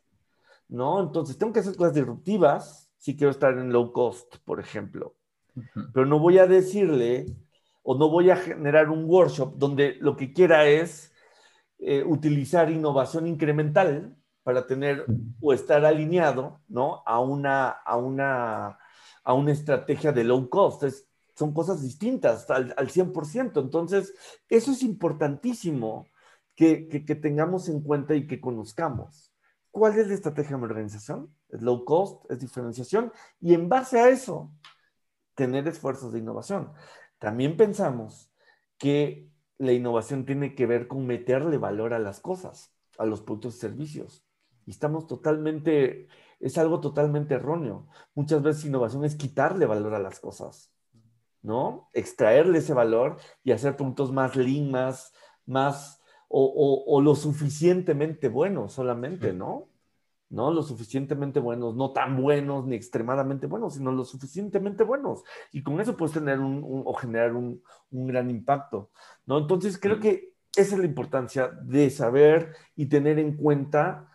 ¿No? 0.67 1.01
Entonces, 1.01 1.37
tengo 1.37 1.53
que 1.53 1.59
hacer 1.59 1.75
cosas 1.75 1.93
disruptivas 1.93 2.91
si 2.97 3.15
quiero 3.15 3.31
estar 3.31 3.57
en 3.57 3.71
low 3.71 3.91
cost, 3.91 4.37
por 4.45 4.59
ejemplo. 4.59 5.15
Pero 5.93 6.05
no 6.05 6.19
voy 6.19 6.39
a 6.39 6.47
decirle 6.47 7.27
o 7.83 7.95
no 7.95 8.09
voy 8.09 8.29
a 8.31 8.35
generar 8.35 8.89
un 8.89 9.05
workshop 9.05 9.55
donde 9.57 9.95
lo 10.01 10.17
que 10.17 10.33
quiera 10.33 10.65
es 10.65 11.13
eh, 11.77 12.03
utilizar 12.03 12.71
innovación 12.71 13.27
incremental 13.27 14.17
para 14.43 14.65
tener 14.65 15.05
o 15.41 15.53
estar 15.53 15.85
alineado, 15.85 16.61
¿no? 16.67 17.03
A 17.05 17.19
una, 17.19 17.69
a 17.69 17.97
una, 17.97 18.79
a 19.23 19.33
una 19.33 19.51
estrategia 19.51 20.11
de 20.11 20.23
low 20.23 20.49
cost. 20.49 20.83
Es, 20.83 21.07
son 21.35 21.53
cosas 21.53 21.81
distintas 21.81 22.49
al, 22.49 22.73
al 22.77 22.89
100%. 22.89 23.61
Entonces, 23.61 24.13
eso 24.49 24.71
es 24.71 24.83
importantísimo 24.83 26.07
que, 26.55 26.87
que, 26.87 27.15
tengamos 27.15 27.67
en 27.69 27.81
cuenta 27.81 28.15
y 28.15 28.27
que 28.27 28.39
conozcamos. 28.39 29.24
¿Cuál 29.75 29.99
es 29.99 30.07
la 30.07 30.13
estrategia 30.13 30.51
de 30.51 30.57
mi 30.59 30.63
organización? 30.63 31.35
Es 31.49 31.61
low 31.61 31.83
cost, 31.83 32.31
es 32.31 32.39
diferenciación 32.39 33.11
y 33.41 33.53
en 33.53 33.67
base 33.67 33.99
a 33.99 34.07
eso, 34.07 34.49
tener 35.33 35.67
esfuerzos 35.67 36.13
de 36.13 36.19
innovación. 36.19 36.71
También 37.19 37.57
pensamos 37.57 38.31
que 38.77 39.29
la 39.57 39.73
innovación 39.73 40.25
tiene 40.25 40.55
que 40.55 40.65
ver 40.65 40.87
con 40.87 41.05
meterle 41.05 41.57
valor 41.57 41.93
a 41.93 41.99
las 41.99 42.21
cosas, 42.21 42.73
a 42.97 43.05
los 43.05 43.19
productos 43.19 43.57
y 43.57 43.59
servicios. 43.59 44.25
Y 44.65 44.71
estamos 44.71 45.07
totalmente, 45.07 46.07
es 46.39 46.57
algo 46.57 46.79
totalmente 46.79 47.33
erróneo. 47.33 47.89
Muchas 48.13 48.41
veces 48.41 48.63
innovación 48.63 49.03
es 49.03 49.15
quitarle 49.15 49.65
valor 49.65 49.93
a 49.93 49.99
las 49.99 50.21
cosas. 50.21 50.71
¿no? 51.41 51.89
Extraerle 51.91 52.59
ese 52.59 52.73
valor 52.73 53.17
y 53.43 53.51
hacer 53.51 53.75
puntos 53.75 54.13
más 54.13 54.37
lean, 54.37 54.71
más, 54.71 55.11
más 55.45 56.01
o, 56.37 57.01
lo 57.01 57.15
suficientemente 57.15 58.27
buenos 58.27 58.73
solamente, 58.73 59.33
¿no? 59.33 59.69
¿no? 60.29 60.51
Lo 60.51 60.63
suficientemente 60.63 61.39
buenos, 61.39 61.75
no 61.75 61.91
tan 61.93 62.21
buenos 62.21 62.65
ni 62.65 62.75
extremadamente 62.75 63.47
buenos, 63.47 63.75
sino 63.75 63.91
lo 63.91 64.03
suficientemente 64.03 64.83
buenos. 64.83 65.23
Y 65.51 65.63
con 65.63 65.79
eso 65.79 65.95
puedes 65.95 66.13
tener 66.13 66.39
un, 66.39 66.61
o 66.85 66.93
generar 66.93 67.35
un, 67.35 67.61
un, 67.91 68.07
gran 68.07 68.29
impacto, 68.29 68.91
¿no? 69.25 69.37
Entonces 69.37 69.79
creo 69.79 69.99
que 69.99 70.33
esa 70.55 70.75
es 70.75 70.79
la 70.79 70.85
importancia 70.85 71.47
de 71.47 71.89
saber 71.89 72.53
y 72.75 72.87
tener 72.87 73.19
en 73.19 73.37
cuenta 73.37 74.11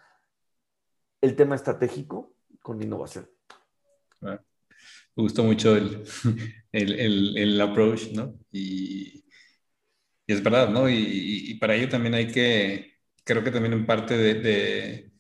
el 1.21 1.37
tema 1.37 1.55
estratégico 1.55 2.33
con 2.63 2.83
innovación 2.83 3.29
me 5.17 5.23
gustó 5.23 5.45
mucho 5.45 5.77
el, 5.77 6.05
el, 6.73 7.37
el, 7.37 7.61
approach, 7.61 8.13
¿no? 8.13 8.39
Y, 8.53 9.25
y, 10.31 10.33
es 10.33 10.43
verdad, 10.43 10.69
¿no? 10.69 10.89
Y, 10.89 11.55
para 11.61 11.75
ello 11.75 11.89
también 11.89 12.15
hay 12.15 12.29
que, 12.29 12.95
creo 13.25 13.45
que 13.45 13.51
también 13.51 13.73
en 13.75 13.87
parte 13.87 14.17
de, 14.17 15.11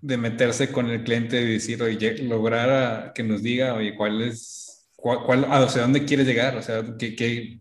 de, 0.00 0.16
meterse 0.16 0.72
con 0.72 0.90
el 0.90 1.04
cliente 1.04 1.40
y 1.42 1.54
decir, 1.54 1.82
oye, 1.82 2.18
lograr 2.18 3.12
que 3.14 3.22
nos 3.22 3.42
diga, 3.42 3.74
oye, 3.74 3.94
cuál 3.94 4.22
es, 4.22 4.90
cuál, 4.96 5.24
cuál, 5.24 5.44
o 5.44 5.68
sea, 5.68 5.82
dónde 5.82 6.04
quieres 6.04 6.26
llegar, 6.26 6.56
o 6.56 6.62
sea, 6.62 6.84
¿qué, 6.98 7.14
qué, 7.16 7.60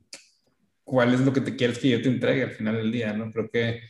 cuál 0.83 1.13
es 1.13 1.21
lo 1.21 1.33
que 1.33 1.41
te 1.41 1.55
quieres 1.55 1.79
que 1.79 1.89
yo 1.89 2.01
te 2.01 2.09
entregue 2.09 2.43
al 2.43 2.51
final 2.51 2.77
del 2.77 2.91
día, 2.91 3.13
¿no? 3.13 3.31
Creo 3.31 3.49
que 3.49 3.81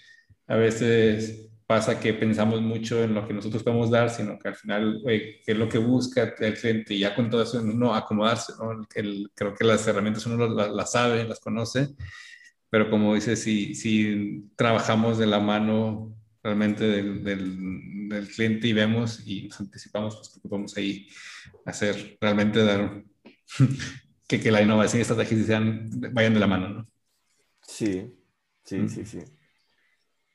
a 0.47 0.55
veces 0.55 1.51
pasa 1.71 2.01
que 2.01 2.13
pensamos 2.13 2.61
mucho 2.61 3.01
en 3.01 3.13
lo 3.13 3.25
que 3.25 3.33
nosotros 3.33 3.63
podemos 3.63 3.89
dar, 3.89 4.09
sino 4.09 4.37
que 4.37 4.49
al 4.49 4.55
final, 4.55 5.01
qué 5.05 5.41
es 5.47 5.57
lo 5.57 5.69
que 5.69 5.77
busca 5.77 6.35
el 6.37 6.53
cliente 6.53 6.93
y 6.93 6.99
ya 6.99 7.15
con 7.15 7.29
todo 7.29 7.43
eso 7.43 7.61
no 7.61 7.95
acomodarse, 7.95 8.53
¿no? 8.59 8.85
El, 8.93 9.31
creo 9.33 9.55
que 9.55 9.63
las 9.63 9.87
herramientas 9.87 10.25
uno 10.25 10.49
las, 10.49 10.91
sabe, 10.91 11.23
las 11.23 11.39
conoce, 11.39 11.87
pero 12.71 12.89
como 12.89 13.13
dices, 13.13 13.43
si, 13.43 13.75
si 13.75 14.49
trabajamos 14.55 15.17
de 15.17 15.27
la 15.27 15.41
mano 15.41 16.15
realmente 16.41 16.85
del, 16.85 17.21
del, 17.21 18.27
cliente 18.33 18.67
y 18.67 18.73
vemos 18.73 19.21
y 19.27 19.43
nos 19.43 19.59
anticipamos, 19.59 20.15
pues 20.15 20.29
que 20.29 20.47
podemos 20.47 20.75
ahí 20.77 21.07
hacer 21.65 22.17
realmente 22.19 22.63
dar 22.63 23.03
que, 24.27 24.39
que 24.39 24.51
la 24.51 24.61
innovación 24.61 24.99
y 24.99 25.01
estrategia 25.01 25.43
sean, 25.43 25.89
vayan 26.13 26.33
de 26.33 26.39
la 26.39 26.47
mano, 26.47 26.69
¿no? 26.69 26.87
Sí, 27.61 28.13
sí, 28.63 28.87
sí, 28.87 29.05
sí. 29.05 29.19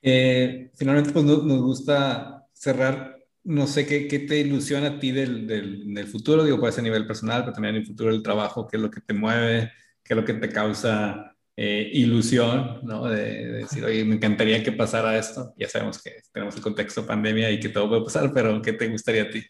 Eh, 0.03 0.71
finalmente, 0.75 1.13
pues 1.13 1.25
nos, 1.25 1.43
gusta 1.63 2.47
cerrar, 2.53 3.17
no 3.45 3.67
sé 3.67 3.87
qué, 3.87 4.09
qué 4.09 4.19
te 4.21 4.41
ilusiona 4.41 4.89
a 4.89 4.99
ti 4.99 5.11
del, 5.11 5.47
del, 5.47 6.07
futuro, 6.07 6.45
digo, 6.45 6.61
puede 6.61 6.73
ser 6.73 6.83
a 6.83 6.85
nivel 6.85 7.07
personal, 7.07 7.43
pero 7.43 7.55
también 7.55 7.77
en 7.77 7.81
el 7.81 7.87
futuro 7.87 8.13
del 8.13 8.23
trabajo, 8.23 8.67
qué 8.67 8.77
es 8.77 8.83
lo 8.83 8.91
que 8.91 9.01
te 9.01 9.15
mueve, 9.15 9.73
qué 10.05 10.13
es 10.13 10.17
lo 10.17 10.25
que 10.25 10.35
te 10.35 10.51
causa 10.51 11.36
eh, 11.57 11.91
ilusión, 11.95 12.81
¿no? 12.83 13.07
De, 13.07 13.53
decir, 13.53 13.83
oye, 13.83 14.05
me 14.05 14.17
encantaría 14.17 14.63
que 14.63 14.73
pasara 14.73 15.17
esto. 15.17 15.55
Ya 15.57 15.69
sabemos 15.69 16.03
que 16.03 16.23
tenemos 16.31 16.55
el 16.55 16.63
contexto 16.63 17.07
pandemia 17.07 17.51
y 17.51 17.59
que 17.59 17.71
todo 17.71 17.89
puede 17.89 18.05
pasar, 18.05 18.31
pero 18.35 18.61
¿qué 18.61 18.75
te 18.75 18.89
gustaría 18.89 19.23
a 19.23 19.31
ti? 19.31 19.43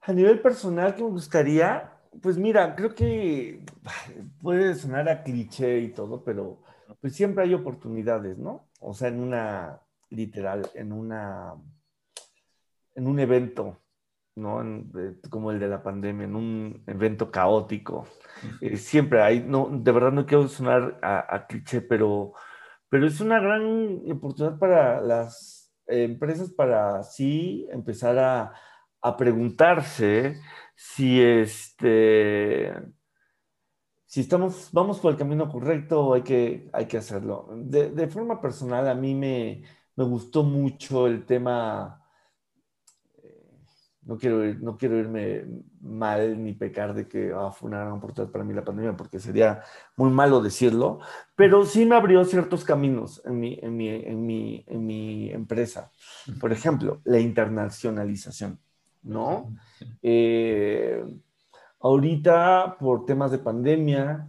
A 0.00 0.12
nivel 0.12 0.40
personal, 0.40 0.94
¿qué 0.94 1.02
me 1.02 1.10
gustaría? 1.10 1.92
Pues 2.22 2.38
mira, 2.38 2.74
creo 2.74 2.94
que 2.94 3.62
puede 4.40 4.74
sonar 4.74 5.08
a 5.10 5.22
cliché 5.22 5.80
y 5.80 5.88
todo, 5.88 6.24
pero 6.24 6.62
pues 7.00 7.14
siempre 7.14 7.44
hay 7.44 7.52
oportunidades, 7.52 8.38
¿no? 8.38 8.68
O 8.80 8.94
sea, 8.94 9.08
en 9.08 9.20
una, 9.20 9.80
literal, 10.08 10.68
en 10.74 10.92
una, 10.92 11.54
en 12.94 13.06
un 13.06 13.20
evento, 13.20 13.81
¿no? 14.36 14.62
como 15.30 15.50
el 15.50 15.60
de 15.60 15.68
la 15.68 15.82
pandemia, 15.82 16.24
en 16.24 16.36
un 16.36 16.82
evento 16.86 17.30
caótico. 17.30 18.06
Eh, 18.60 18.76
siempre 18.76 19.22
hay, 19.22 19.40
no, 19.40 19.68
de 19.72 19.92
verdad 19.92 20.12
no 20.12 20.26
quiero 20.26 20.48
sonar 20.48 20.98
a, 21.02 21.46
cliché, 21.46 21.80
pero, 21.80 22.32
pero 22.88 23.06
es 23.06 23.20
una 23.20 23.40
gran 23.40 24.02
oportunidad 24.10 24.58
para 24.58 25.00
las 25.00 25.72
empresas 25.86 26.50
para 26.50 27.02
sí 27.02 27.66
empezar 27.70 28.18
a, 28.18 28.52
a 29.02 29.16
preguntarse 29.16 30.40
si 30.74 31.20
este 31.20 32.72
si 34.12 34.20
estamos, 34.20 34.68
vamos 34.72 35.00
por 35.00 35.12
el 35.12 35.16
camino 35.16 35.48
correcto, 35.48 36.12
hay 36.12 36.20
que, 36.20 36.68
hay 36.74 36.84
que 36.84 36.98
hacerlo. 36.98 37.48
De, 37.56 38.06
forma 38.08 38.42
personal, 38.42 38.86
a 38.86 38.94
mí 38.94 39.14
me, 39.14 39.62
me, 39.96 40.04
gustó 40.04 40.42
mucho 40.42 41.06
el 41.06 41.24
tema, 41.24 42.01
no 44.04 44.18
quiero, 44.18 44.42
no 44.60 44.76
quiero 44.76 44.98
irme 44.98 45.44
mal 45.80 46.42
ni 46.42 46.52
pecar 46.52 46.92
de 46.92 47.06
que 47.06 47.32
ah, 47.34 47.52
fue 47.52 47.68
una 47.68 47.80
gran 47.80 47.92
oportunidad 47.92 48.32
para 48.32 48.44
mí 48.44 48.52
la 48.52 48.64
pandemia, 48.64 48.96
porque 48.96 49.20
sería 49.20 49.62
muy 49.96 50.10
malo 50.10 50.42
decirlo, 50.42 50.98
pero 51.36 51.64
sí 51.64 51.84
me 51.84 51.94
abrió 51.94 52.24
ciertos 52.24 52.64
caminos 52.64 53.22
en 53.24 53.38
mi, 53.38 53.58
en 53.62 53.76
mi, 53.76 53.88
en 53.88 54.26
mi, 54.26 54.64
en 54.66 54.86
mi 54.86 55.30
empresa. 55.30 55.90
Por 56.40 56.52
ejemplo, 56.52 57.00
la 57.04 57.20
internacionalización, 57.20 58.58
¿no? 59.02 59.54
Eh, 60.02 61.04
ahorita, 61.80 62.76
por 62.80 63.06
temas 63.06 63.30
de 63.30 63.38
pandemia, 63.38 64.26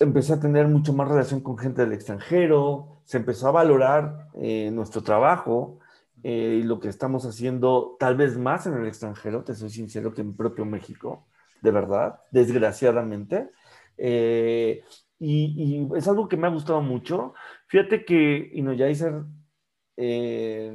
empecé 0.00 0.32
a 0.32 0.40
tener 0.40 0.68
mucho 0.68 0.94
más 0.94 1.08
relación 1.08 1.40
con 1.40 1.58
gente 1.58 1.82
del 1.82 1.92
extranjero, 1.92 3.02
se 3.04 3.18
empezó 3.18 3.48
a 3.48 3.52
valorar 3.52 4.28
eh, 4.34 4.70
nuestro 4.72 5.02
trabajo 5.02 5.80
eh, 6.24 6.60
y 6.60 6.62
lo 6.62 6.80
que 6.80 6.88
estamos 6.88 7.26
haciendo 7.26 7.96
tal 8.00 8.16
vez 8.16 8.38
más 8.38 8.66
en 8.66 8.72
el 8.72 8.86
extranjero, 8.86 9.44
te 9.44 9.54
soy 9.54 9.68
sincero, 9.68 10.14
que 10.14 10.22
en 10.22 10.34
propio 10.34 10.64
México, 10.64 11.26
de 11.60 11.70
verdad, 11.70 12.18
desgraciadamente. 12.30 13.50
Eh, 13.98 14.82
y, 15.18 15.86
es 15.94 16.08
algo 16.08 16.26
que 16.26 16.38
me 16.38 16.46
ha 16.46 16.50
gustado 16.50 16.80
mucho. 16.80 17.34
Fíjate 17.66 18.06
que 18.06 18.50
Inoyaiser 18.54 19.22
eh, 19.98 20.72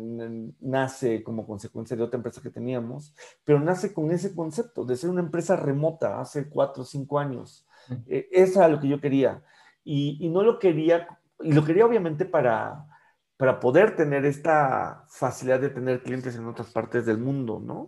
nace 0.59 1.23
como 1.23 1.47
consecuencia 1.47 1.97
de 1.97 2.03
otra 2.03 2.17
empresa 2.17 2.43
que 2.43 2.51
teníamos, 2.51 3.15
pero 3.43 3.59
nace 3.59 3.91
con 3.91 4.11
ese 4.11 4.35
concepto 4.35 4.85
de 4.85 4.95
ser 4.95 5.09
una 5.09 5.21
empresa 5.21 5.55
remota 5.55 6.21
hace 6.21 6.47
cuatro 6.47 6.83
o 6.83 6.85
cinco 6.85 7.17
años. 7.17 7.65
Eh, 8.05 8.29
esa 8.31 8.65
es 8.65 8.71
lo 8.71 8.79
que 8.79 8.87
yo 8.87 9.01
quería. 9.01 9.41
Y, 9.83 10.17
y 10.21 10.29
no 10.29 10.43
lo 10.43 10.59
quería, 10.59 11.07
y 11.41 11.53
lo 11.53 11.65
quería 11.65 11.87
obviamente 11.87 12.25
para, 12.25 12.85
para 13.39 13.61
poder 13.61 13.95
tener 13.95 14.25
esta 14.25 15.05
facilidad 15.07 15.61
de 15.61 15.69
tener 15.69 16.03
clientes 16.03 16.35
en 16.35 16.45
otras 16.45 16.71
partes 16.71 17.05
del 17.05 17.19
mundo, 17.19 17.61
¿no? 17.63 17.87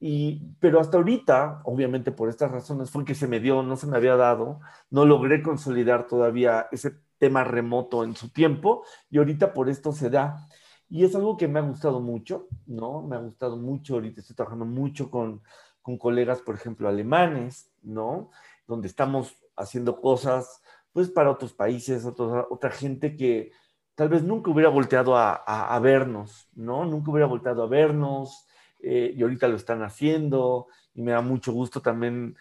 Y, 0.00 0.54
pero 0.58 0.80
hasta 0.80 0.96
ahorita, 0.96 1.60
obviamente 1.64 2.12
por 2.12 2.30
estas 2.30 2.50
razones, 2.50 2.90
fue 2.90 3.04
que 3.04 3.14
se 3.14 3.28
me 3.28 3.40
dio, 3.40 3.62
no 3.62 3.76
se 3.76 3.86
me 3.86 3.98
había 3.98 4.16
dado, 4.16 4.58
no 4.88 5.04
logré 5.04 5.42
consolidar 5.42 6.06
todavía 6.06 6.66
ese 6.72 6.94
tema 7.18 7.44
remoto 7.44 8.04
en 8.04 8.16
su 8.16 8.30
tiempo 8.30 8.82
y 9.10 9.18
ahorita 9.18 9.52
por 9.52 9.68
esto 9.68 9.92
se 9.92 10.08
da. 10.08 10.48
Y 10.88 11.04
es 11.04 11.14
algo 11.14 11.36
que 11.36 11.46
me 11.46 11.58
ha 11.58 11.62
gustado 11.62 12.00
mucho, 12.00 12.48
¿no? 12.64 13.02
Me 13.02 13.16
ha 13.16 13.20
gustado 13.20 13.58
mucho, 13.58 13.96
ahorita 13.96 14.22
estoy 14.22 14.34
trabajando 14.34 14.64
mucho 14.64 15.10
con, 15.10 15.42
con 15.82 15.98
colegas, 15.98 16.40
por 16.40 16.54
ejemplo, 16.54 16.88
alemanes, 16.88 17.70
¿no? 17.82 18.30
Donde 18.66 18.88
estamos 18.88 19.36
haciendo 19.56 20.00
cosas, 20.00 20.62
pues, 20.94 21.10
para 21.10 21.30
otros 21.30 21.52
países, 21.52 22.06
otra 22.06 22.70
gente 22.70 23.14
que, 23.14 23.52
tal 24.00 24.08
vez 24.08 24.22
nunca 24.22 24.50
hubiera 24.50 24.70
volteado 24.70 25.14
a, 25.14 25.78
vernos, 25.78 26.48
¿no? 26.54 26.86
Nunca 26.86 27.10
hubiera 27.10 27.26
volteado 27.26 27.62
a 27.62 27.66
vernos 27.66 28.46
eh, 28.82 29.12
y 29.14 29.20
ahorita 29.20 29.46
lo 29.46 29.56
están 29.56 29.82
haciendo 29.82 30.68
y 30.94 31.02
me 31.02 31.10
da 31.12 31.20
mucho 31.20 31.52
gusto 31.52 31.82
también 31.82 32.34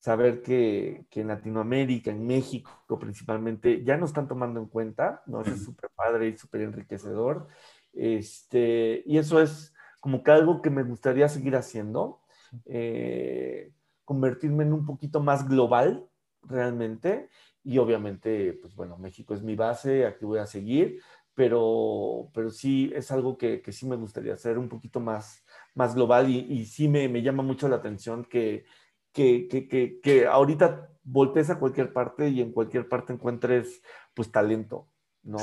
saber 0.00 0.42
que, 0.42 1.06
en 1.10 1.28
Latinoamérica, 1.28 2.10
en 2.10 2.26
México 2.26 2.98
principalmente, 3.00 3.82
ya 3.84 3.96
nos 3.96 4.10
están 4.10 4.28
tomando 4.28 4.60
en 4.60 4.66
cuenta, 4.66 5.22
¿no? 5.24 5.40
Eso 5.40 5.52
es 5.52 5.64
súper 5.64 5.88
padre 5.96 6.28
y 6.28 6.36
súper 6.36 6.60
enriquecedor. 6.60 7.46
Este, 7.94 9.02
y 9.06 9.16
eso 9.16 9.40
es 9.40 9.72
como 10.00 10.22
que 10.22 10.30
algo 10.30 10.60
que 10.60 10.68
me 10.68 10.82
gustaría 10.82 11.30
seguir 11.30 11.56
haciendo, 11.56 12.20
eh, 12.66 13.72
convertirme 14.04 14.64
en 14.64 14.74
un 14.74 14.84
poquito 14.84 15.20
más 15.22 15.48
global 15.48 16.06
realmente 16.42 17.30
y 17.68 17.76
obviamente, 17.76 18.54
pues 18.62 18.74
bueno, 18.74 18.96
México 18.96 19.34
es 19.34 19.42
mi 19.42 19.54
base, 19.54 20.06
aquí 20.06 20.24
voy 20.24 20.38
a 20.38 20.46
seguir, 20.46 21.02
pero, 21.34 22.30
pero 22.32 22.48
sí 22.48 22.90
es 22.94 23.10
algo 23.10 23.36
que, 23.36 23.60
que 23.60 23.72
sí 23.72 23.86
me 23.86 23.96
gustaría 23.96 24.32
hacer 24.32 24.56
un 24.56 24.70
poquito 24.70 25.00
más, 25.00 25.44
más 25.74 25.94
global 25.94 26.30
y, 26.30 26.38
y 26.48 26.64
sí 26.64 26.88
me, 26.88 27.10
me, 27.10 27.20
llama 27.20 27.42
mucho 27.42 27.68
la 27.68 27.76
atención 27.76 28.24
que, 28.24 28.64
que, 29.12 29.48
que, 29.48 30.00
que, 30.00 30.26
ahorita 30.26 30.88
voltees 31.04 31.50
a 31.50 31.58
cualquier 31.58 31.92
parte 31.92 32.30
y 32.30 32.40
en 32.40 32.52
cualquier 32.52 32.88
parte 32.88 33.12
encuentres 33.12 33.82
pues 34.14 34.32
talento, 34.32 34.88
¿no? 35.22 35.36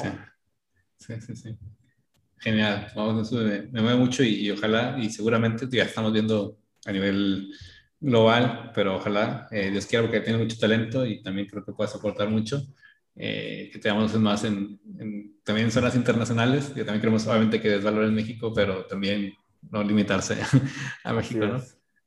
Sí, 0.97 1.13
sí, 1.21 1.35
sí. 1.35 1.59
Genial, 2.39 2.87
vamos, 2.95 3.31
eso 3.31 3.43
me, 3.43 3.61
me 3.67 3.81
mueve 3.83 3.99
mucho 3.99 4.23
y, 4.23 4.47
y, 4.47 4.49
ojalá 4.49 4.97
y 4.97 5.11
seguramente 5.11 5.67
ya 5.69 5.83
estamos 5.83 6.11
viendo 6.11 6.57
a 6.87 6.91
nivel 6.91 7.53
global, 8.05 8.71
pero 8.75 8.97
ojalá, 8.97 9.47
eh, 9.49 9.71
Dios 9.71 9.87
quiera, 9.87 10.03
porque 10.03 10.21
tiene 10.21 10.37
mucho 10.37 10.57
talento 10.59 11.05
y 11.05 11.23
también 11.23 11.47
creo 11.47 11.65
que 11.65 11.73
puedes 11.73 11.95
aportar 11.95 12.29
mucho, 12.29 12.61
eh, 13.15 13.69
que 13.73 13.79
tengamos 13.79 14.13
más 14.19 14.43
en, 14.43 14.79
también 15.43 15.65
en 15.65 15.71
zonas 15.71 15.95
internacionales, 15.95 16.67
que 16.67 16.83
también 16.83 17.01
queremos 17.01 17.25
obviamente 17.25 17.59
que 17.59 17.69
des 17.69 17.83
valor 17.83 18.03
en 18.03 18.13
México, 18.13 18.53
pero 18.53 18.85
también 18.85 19.33
no 19.71 19.83
limitarse 19.83 20.37
a 21.03 21.13
México, 21.13 21.45
¿no? 21.47 21.61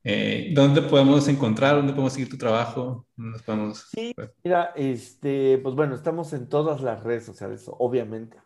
Eh, 0.04 0.52
¿Dónde 0.54 0.82
podemos 0.82 1.26
encontrar? 1.26 1.74
¿Dónde 1.74 1.92
podemos 1.92 2.12
seguir 2.12 2.30
tu 2.30 2.38
trabajo? 2.38 3.06
¿Dónde 3.16 3.40
podemos... 3.40 3.88
Sí, 3.90 4.14
mira, 4.44 4.72
este, 4.76 5.58
pues 5.58 5.74
bueno, 5.74 5.96
estamos 5.96 6.32
en 6.32 6.48
todas 6.48 6.80
las 6.80 7.02
redes 7.02 7.24
sociales, 7.24 7.64
obviamente, 7.66 8.36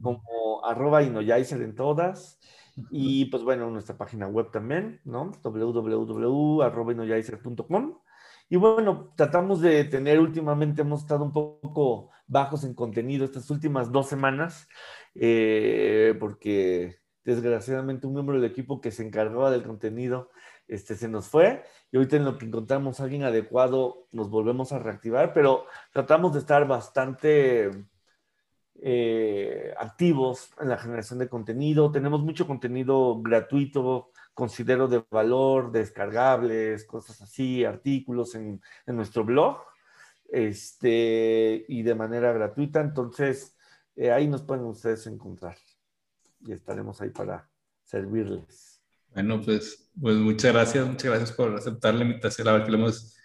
como 0.00 0.22
arroba 0.68 1.02
inoyaiser 1.02 1.62
en 1.62 1.74
todas, 1.74 2.38
y 2.90 3.26
pues 3.26 3.42
bueno, 3.42 3.70
nuestra 3.70 3.96
página 3.96 4.28
web 4.28 4.50
también, 4.50 5.00
¿no? 5.04 5.32
www.arrobenoyaiser.com. 5.42 7.98
Y 8.48 8.56
bueno, 8.56 9.12
tratamos 9.16 9.60
de 9.60 9.84
tener 9.84 10.20
últimamente, 10.20 10.82
hemos 10.82 11.00
estado 11.00 11.24
un 11.24 11.32
poco 11.32 12.10
bajos 12.26 12.64
en 12.64 12.74
contenido 12.74 13.24
estas 13.24 13.50
últimas 13.50 13.90
dos 13.90 14.08
semanas, 14.08 14.68
eh, 15.14 16.14
porque 16.20 16.98
desgraciadamente 17.24 18.06
un 18.06 18.12
miembro 18.14 18.36
del 18.36 18.48
equipo 18.48 18.80
que 18.80 18.92
se 18.92 19.04
encargaba 19.04 19.50
del 19.50 19.64
contenido 19.64 20.30
este, 20.68 20.94
se 20.94 21.08
nos 21.08 21.28
fue 21.28 21.64
y 21.90 21.96
ahorita 21.96 22.16
en 22.16 22.24
lo 22.24 22.38
que 22.38 22.46
encontramos 22.46 23.00
a 23.00 23.04
alguien 23.04 23.24
adecuado 23.24 24.06
nos 24.12 24.30
volvemos 24.30 24.72
a 24.72 24.78
reactivar, 24.78 25.32
pero 25.32 25.66
tratamos 25.92 26.32
de 26.34 26.38
estar 26.38 26.68
bastante 26.68 27.70
eh, 28.82 29.72
activos 29.78 30.50
en 30.60 30.68
la 30.68 30.78
generación 30.78 31.18
de 31.18 31.28
contenido. 31.28 31.90
Tenemos 31.90 32.22
mucho 32.22 32.46
contenido 32.46 33.20
gratuito, 33.22 34.10
considero 34.34 34.88
de 34.88 35.04
valor, 35.10 35.72
descargables, 35.72 36.84
cosas 36.84 37.22
así, 37.22 37.64
artículos 37.64 38.34
en, 38.34 38.60
nuestro 38.86 39.24
blog 39.24 39.58
este, 40.30 41.64
y 41.68 41.82
de 41.82 41.94
manera 41.94 42.32
gratuita. 42.32 42.80
Entonces, 42.80 43.56
eh, 43.96 44.10
ahí 44.10 44.28
nos 44.28 44.42
pueden 44.42 44.64
ustedes 44.64 45.06
encontrar 45.06 45.56
y 46.40 46.52
estaremos 46.52 47.00
ahí 47.00 47.10
para 47.10 47.48
servirles. 47.84 48.82
Bueno, 49.14 49.40
pues, 49.40 49.90
pues 49.98 50.16
muchas 50.16 50.52
gracias, 50.52 50.86
muchas 50.86 51.10
gracias 51.10 51.32
por 51.32 51.54
aceptar 51.54 51.94
la 51.94 52.02
invitación. 52.04 52.46
La 52.46 52.52
verdad 52.52 52.66
que 52.66 52.72
lo 52.72 52.78
hemos 52.78 53.16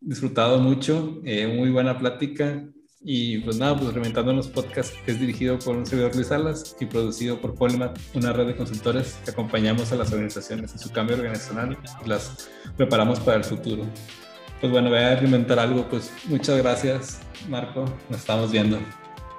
disfrutado 0.00 0.58
mucho. 0.58 1.20
Eh, 1.24 1.46
muy 1.46 1.70
buena 1.70 1.98
plática. 1.98 2.68
Y 3.00 3.38
pues 3.38 3.58
nada, 3.58 3.78
pues 3.78 3.94
Reventando 3.94 4.32
los 4.32 4.48
Podcasts 4.48 4.96
es 5.06 5.20
dirigido 5.20 5.58
por 5.58 5.76
un 5.76 5.86
servidor 5.86 6.14
Luis 6.14 6.28
Salas 6.28 6.76
y 6.80 6.86
producido 6.86 7.40
por 7.40 7.54
Polymath, 7.54 7.98
una 8.14 8.32
red 8.32 8.48
de 8.48 8.56
consultores 8.56 9.18
que 9.24 9.30
acompañamos 9.30 9.92
a 9.92 9.96
las 9.96 10.12
organizaciones 10.12 10.72
en 10.72 10.78
su 10.78 10.90
cambio 10.90 11.16
organizacional 11.16 11.78
y 12.04 12.08
las 12.08 12.50
preparamos 12.76 13.20
para 13.20 13.36
el 13.36 13.44
futuro. 13.44 13.84
Pues 14.60 14.72
bueno, 14.72 14.90
voy 14.90 14.98
a 14.98 15.14
reinventar 15.14 15.60
algo, 15.60 15.88
pues 15.88 16.12
muchas 16.24 16.58
gracias 16.58 17.20
Marco, 17.48 17.84
nos 18.10 18.20
estamos 18.20 18.50
viendo. 18.50 18.80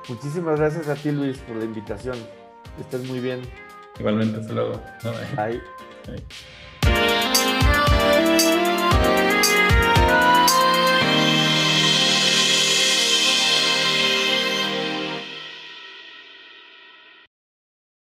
Muchísimas 0.07 0.57
gracias 0.57 0.87
a 0.87 0.95
ti 0.95 1.11
Luis 1.11 1.37
por 1.39 1.57
la 1.57 1.65
invitación, 1.65 2.15
estás 2.79 3.03
muy 3.03 3.19
bien. 3.19 3.41
Igualmente, 3.99 4.39
hasta 4.39 4.53
luego. 4.53 4.81
Bye. 5.35 5.61
Bye. 6.07 6.23